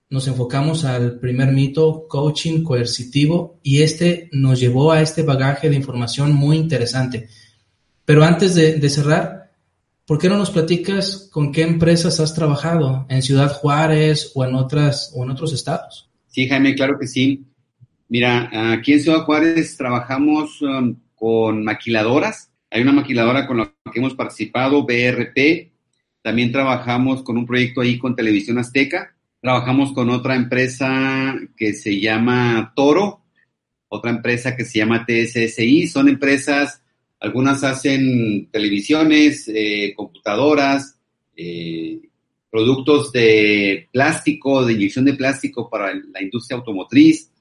Nos 0.09 0.29
enfocamos 0.29 0.85
al 0.85 1.19
primer 1.19 1.51
mito, 1.51 2.07
coaching 2.07 2.63
coercitivo, 2.63 3.59
y 3.63 3.81
este 3.81 4.29
nos 4.31 4.61
llevó 4.61 4.93
a 4.93 5.01
este 5.01 5.23
bagaje 5.23 5.69
de 5.69 5.75
información 5.75 6.33
muy 6.33 6.55
interesante. 6.55 7.27
Pero 8.05 8.23
antes 8.23 8.55
de 8.55 8.89
cerrar, 8.89 9.43
¿Por 10.05 10.19
qué 10.19 10.29
no 10.29 10.37
nos 10.37 10.51
platicas 10.51 11.29
con 11.29 11.51
qué 11.51 11.63
empresas 11.63 12.21
has 12.21 12.33
trabajado 12.33 13.05
en 13.09 13.21
Ciudad 13.21 13.51
Juárez 13.51 14.31
o 14.35 14.45
en 14.45 14.55
otras 14.55 15.11
o 15.13 15.25
en 15.25 15.31
otros 15.31 15.51
estados? 15.51 16.09
Sí, 16.27 16.47
Jaime, 16.47 16.75
claro 16.75 16.97
que 16.97 17.07
sí. 17.07 17.45
Mira, 18.07 18.73
aquí 18.73 18.93
en 18.93 19.01
Ciudad 19.01 19.25
Juárez 19.25 19.75
trabajamos 19.75 20.61
um, 20.61 20.95
con 21.13 21.65
maquiladoras. 21.65 22.52
Hay 22.73 22.81
una 22.81 22.91
maquiladora 22.91 23.45
con 23.45 23.57
la 23.57 23.71
que 23.93 23.99
hemos 23.99 24.15
participado, 24.15 24.83
BRP. 24.83 25.71
También 26.23 26.51
trabajamos 26.51 27.21
con 27.21 27.37
un 27.37 27.45
proyecto 27.45 27.81
ahí 27.81 27.99
con 27.99 28.15
Televisión 28.15 28.57
Azteca. 28.57 29.15
Trabajamos 29.39 29.93
con 29.93 30.09
otra 30.09 30.35
empresa 30.35 31.35
que 31.55 31.75
se 31.75 31.99
llama 31.99 32.73
Toro, 32.75 33.21
otra 33.89 34.09
empresa 34.09 34.55
que 34.55 34.65
se 34.65 34.79
llama 34.79 35.05
TSSI. 35.05 35.85
Son 35.85 36.09
empresas 36.09 36.81
algunas 37.19 37.63
hacen 37.63 38.49
televisiones, 38.51 39.47
eh, 39.53 39.93
computadoras, 39.95 40.99
eh, 41.37 42.01
productos 42.49 43.11
de 43.11 43.87
plástico, 43.91 44.65
de 44.65 44.73
inyección 44.73 45.05
de 45.05 45.13
plástico 45.13 45.69
para 45.69 45.93
la 45.93 46.23
industria 46.23 46.57
automotriz. 46.57 47.31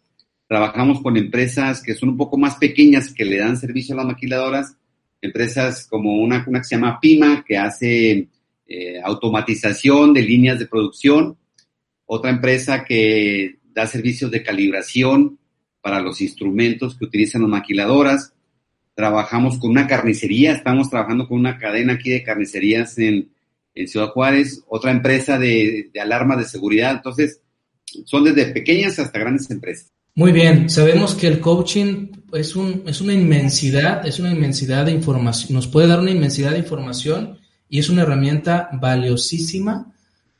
Trabajamos 0.47 1.01
con 1.01 1.17
empresas 1.17 1.83
que 1.83 1.95
son 1.95 2.11
un 2.11 2.19
poco 2.19 2.37
más 2.37 2.57
pequeñas 2.57 3.15
que 3.15 3.25
le 3.25 3.39
dan 3.39 3.57
servicio 3.57 3.95
a 3.95 3.97
las 3.97 4.07
maquiladoras. 4.09 4.77
Empresas 5.23 5.87
como 5.89 6.17
una, 6.17 6.45
que 6.45 6.65
se 6.65 6.75
llama 6.75 6.99
Pima, 7.01 7.43
que 7.47 7.57
hace 7.57 8.29
eh, 8.67 9.01
automatización 9.03 10.13
de 10.13 10.23
líneas 10.23 10.59
de 10.59 10.67
producción. 10.67 11.39
Otra 12.05 12.31
empresa 12.31 12.85
que 12.85 13.57
da 13.73 13.87
servicios 13.87 14.31
de 14.31 14.43
calibración 14.43 15.39
para 15.81 16.01
los 16.01 16.21
instrumentos 16.21 16.99
que 16.99 17.07
utilizan 17.07 17.41
las 17.41 17.51
maquiladoras 17.51 18.35
trabajamos 18.95 19.59
con 19.59 19.71
una 19.71 19.87
carnicería, 19.87 20.53
estamos 20.53 20.91
trabajando 20.91 21.27
con 21.27 21.39
una 21.39 21.59
cadena 21.59 21.95
aquí 21.95 22.11
de 22.11 22.23
carnicerías 22.23 22.99
en, 22.99 23.31
Ciudad 23.87 24.09
Juárez, 24.09 24.63
otra 24.69 24.91
empresa 24.91 25.39
de, 25.39 25.89
de 25.95 26.01
alarmas 26.01 26.37
de 26.37 26.45
seguridad, 26.45 26.93
entonces 26.93 27.41
son 28.05 28.23
desde 28.25 28.53
pequeñas 28.53 28.99
hasta 28.99 29.19
grandes 29.19 29.51
empresas. 29.51 29.91
Muy 30.15 30.33
bien, 30.33 30.69
sabemos 30.69 31.15
que 31.15 31.27
el 31.27 31.41
coaching 31.41 32.09
es, 32.35 32.55
un, 32.55 32.83
es 32.87 33.01
una 33.01 33.15
inmensidad, 33.15 34.07
es 34.07 34.19
una 34.19 34.31
inmensidad 34.31 34.85
de 34.85 34.93
información, 34.93 35.55
nos 35.55 35.69
puede 35.69 35.89
dar 35.89 36.01
una 36.01 36.11
inmensidad 36.11 36.53
de 36.53 36.59
información 36.59 37.39
y 37.69 37.79
es 37.79 37.89
una 37.89 38.03
herramienta 38.03 38.69
valiosísima 38.75 39.91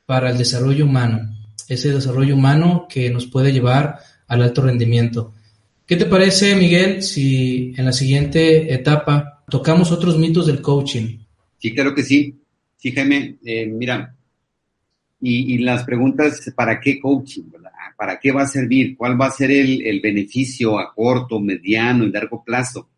para 0.05 0.31
el 0.31 0.37
desarrollo 0.37 0.85
humano, 0.85 1.35
ese 1.69 1.91
desarrollo 1.91 2.35
humano 2.35 2.87
que 2.87 3.09
nos 3.09 3.27
puede 3.27 3.51
llevar 3.51 3.99
al 4.29 4.43
alto 4.43 4.61
rendimiento. 4.61 5.33
¿Qué 5.87 5.97
te 5.97 6.05
parece, 6.05 6.55
Miguel, 6.55 7.03
si 7.03 7.73
en 7.77 7.87
la 7.87 7.93
siguiente 7.93 8.73
etapa 8.75 9.43
tocamos 9.49 9.91
otros 9.91 10.19
mitos 10.19 10.47
del 10.47 10.61
coaching? 10.61 11.19
Sí, 11.59 11.75
claro 11.75 11.95
que 11.95 12.03
sí. 12.03 12.39
Sí, 12.77 12.93
Jaime, 12.93 13.37
eh, 13.45 13.67
mira, 13.67 14.15
y, 15.21 15.59
las 15.59 15.85
preguntas, 15.85 16.41
¿para 16.55 16.81
qué 16.81 17.01
coaching? 17.01 17.45
¿Para 18.03 18.19
qué 18.19 18.33
va 18.33 18.43
a 18.43 18.49
servir? 18.49 18.97
¿Cuál 18.97 19.21
va 19.21 19.27
a 19.27 19.31
ser 19.31 19.53
el, 19.53 20.01
beneficio 20.01 20.77
a 20.77 20.93
corto, 20.93 21.39
mediano 21.39 22.05
y 22.05 22.11
largo 22.11 22.43
plazo? 22.43 22.91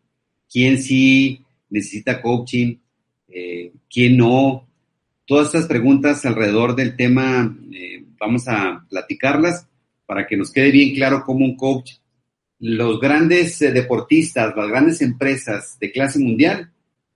¿Quién 0.51 0.81
sí 0.81 1.45
necesita 1.69 2.19
coaching? 2.23 2.77
Eh, 3.27 3.71
¿Quién 3.87 4.17
no? 4.17 4.67
Todas 5.23 5.49
estas 5.49 5.67
preguntas 5.67 6.25
alrededor 6.25 6.75
del 6.75 6.95
tema 6.95 7.55
eh, 7.71 8.03
vamos 8.19 8.47
a 8.47 8.83
platicarlas 8.89 9.67
para 10.07 10.25
que 10.25 10.37
nos 10.37 10.51
quede 10.51 10.71
bien 10.71 10.95
claro 10.95 11.21
cómo 11.23 11.45
un 11.45 11.55
coach 11.55 11.97
los 12.57 12.99
grandes 12.99 13.61
eh, 13.61 13.71
deportistas, 13.71 14.55
las 14.57 14.67
grandes 14.69 15.03
empresas 15.03 15.77
de 15.79 15.91
clase 15.91 16.17
mundial 16.17 16.71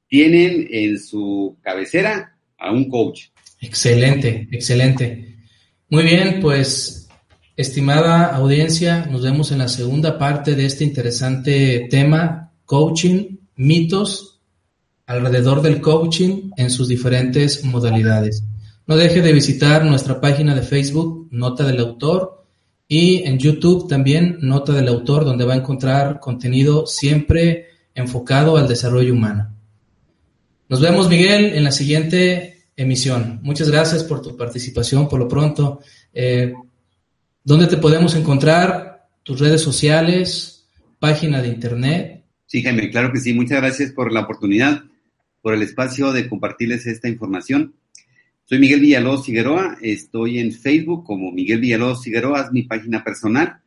tienen 0.08 0.68
en 0.70 1.00
su 1.00 1.58
cabecera 1.64 2.38
a 2.56 2.72
un 2.72 2.88
coach. 2.88 3.30
Excelente, 3.60 4.48
excelente. 4.52 5.38
Muy 5.90 6.04
bien, 6.04 6.40
pues 6.40 6.99
estimada 7.60 8.28
audiencia, 8.28 9.06
nos 9.12 9.22
vemos 9.22 9.52
en 9.52 9.58
la 9.58 9.68
segunda 9.68 10.18
parte 10.18 10.56
de 10.56 10.66
este 10.66 10.86
interesante 10.86 11.90
tema, 11.92 12.54
coaching, 12.64 13.36
mitos 13.58 14.40
alrededor 15.06 15.62
del 15.62 15.82
coaching 15.82 16.52
en 16.56 16.70
sus 16.70 16.88
diferentes 16.88 17.66
modalidades. 17.66 18.46
No 18.88 18.96
deje 18.96 19.22
de 19.22 19.34
visitar 19.34 19.84
nuestra 19.84 20.22
página 20.22 20.56
de 20.56 20.62
Facebook, 20.62 21.28
Nota 21.32 21.66
del 21.66 21.82
Autor, 21.82 22.46
y 22.88 23.24
en 23.24 23.38
YouTube 23.38 23.90
también 23.90 24.38
Nota 24.40 24.72
del 24.72 24.88
Autor, 24.88 25.26
donde 25.26 25.44
va 25.44 25.56
a 25.56 25.58
encontrar 25.58 26.22
contenido 26.22 26.88
siempre 26.88 27.68
enfocado 27.94 28.56
al 28.56 28.70
desarrollo 28.70 29.12
humano. 29.12 29.54
Nos 30.70 30.80
vemos, 30.80 31.10
Miguel, 31.10 31.54
en 31.54 31.66
la 31.66 31.74
siguiente 31.74 32.64
emisión. 32.78 33.42
Muchas 33.44 33.70
gracias 33.70 34.06
por 34.06 34.22
tu 34.22 34.38
participación 34.38 35.10
por 35.10 35.20
lo 35.20 35.28
pronto. 35.28 35.82
Eh, 36.14 36.54
¿Dónde 37.44 37.68
te 37.68 37.78
podemos 37.78 38.16
encontrar? 38.16 39.08
¿Tus 39.24 39.40
redes 39.40 39.62
sociales? 39.62 40.68
¿Página 41.00 41.42
de 41.42 41.48
internet? 41.48 42.26
Sí, 42.46 42.62
Jaime, 42.62 42.90
claro 42.90 43.14
que 43.14 43.20
sí. 43.20 43.34
Muchas 43.34 43.62
gracias 43.62 43.94
por 43.94 44.12
la 44.12 44.22
oportunidad, 44.22 44.84
por 45.42 45.54
el 45.54 45.62
espacio 45.62 46.12
de 46.12 46.28
compartirles 46.28 46.86
esta 46.86 47.08
información. 47.08 47.76
Soy 48.44 48.60
Miguel 48.60 48.82
Villalobos 48.82 49.26
Figueroa, 49.26 49.78
estoy 49.82 50.40
en 50.40 50.52
Facebook 50.52 51.06
como 51.06 51.32
Miguel 51.32 51.62
Villalobos 51.62 52.04
Figueroa, 52.04 52.42
es 52.42 52.52
mi 52.52 52.64
página 52.64 53.04
personal. 53.06 53.62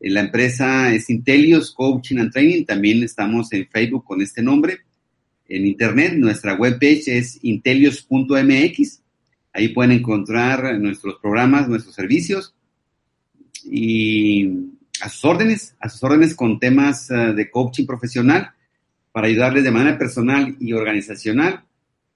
Eh, 0.00 0.08
la 0.08 0.20
empresa 0.20 0.94
es 0.94 1.10
Intelios 1.10 1.72
Coaching 1.72 2.18
and 2.18 2.32
Training, 2.32 2.64
también 2.64 3.02
estamos 3.02 3.52
en 3.52 3.68
Facebook 3.68 4.04
con 4.04 4.22
este 4.22 4.42
nombre. 4.42 4.78
En 5.48 5.66
internet, 5.66 6.14
nuestra 6.14 6.54
webpage 6.54 7.08
es 7.08 7.38
intelios.mx, 7.42 9.02
ahí 9.52 9.68
pueden 9.68 9.92
encontrar 9.92 10.78
nuestros 10.78 11.16
programas, 11.20 11.68
nuestros 11.68 11.94
servicios 11.94 12.54
y 13.64 14.46
a 15.00 15.08
sus 15.08 15.24
órdenes, 15.24 15.76
a 15.80 15.88
sus 15.88 16.02
órdenes 16.02 16.34
con 16.34 16.58
temas 16.58 17.10
eh, 17.10 17.14
de 17.14 17.50
coaching 17.50 17.86
profesional 17.86 18.50
para 19.12 19.26
ayudarles 19.26 19.64
de 19.64 19.70
manera 19.70 19.98
personal 19.98 20.56
y 20.60 20.72
organizacional 20.72 21.64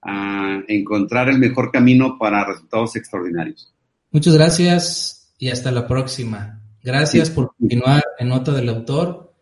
a 0.01 0.61
encontrar 0.67 1.29
el 1.29 1.39
mejor 1.39 1.71
camino 1.71 2.17
para 2.17 2.45
resultados 2.45 2.95
extraordinarios. 2.95 3.73
Muchas 4.11 4.33
gracias 4.33 5.33
y 5.37 5.49
hasta 5.49 5.71
la 5.71 5.87
próxima. 5.87 6.61
Gracias 6.83 7.29
por 7.29 7.55
continuar 7.55 8.03
en 8.19 8.27
Nota 8.27 8.51
del 8.51 8.67
Autor 8.67 9.33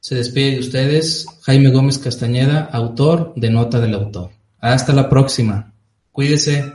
Se 0.00 0.16
despide 0.16 0.52
de 0.52 0.60
ustedes 0.60 1.26
Jaime 1.42 1.70
Gómez 1.70 1.98
Castañeda, 1.98 2.68
autor 2.72 3.32
de 3.36 3.50
Nota 3.50 3.80
del 3.80 3.94
Autor. 3.94 4.30
Hasta 4.60 4.92
la 4.92 5.08
próxima. 5.08 5.72
Cuídese. 6.10 6.72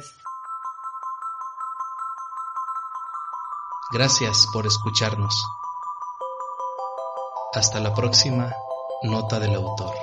Gracias 3.97 4.45
por 4.51 4.67
escucharnos. 4.67 5.47
Hasta 7.53 7.79
la 7.79 7.93
próxima 7.93 8.53
Nota 9.03 9.39
del 9.39 9.55
Autor. 9.55 9.95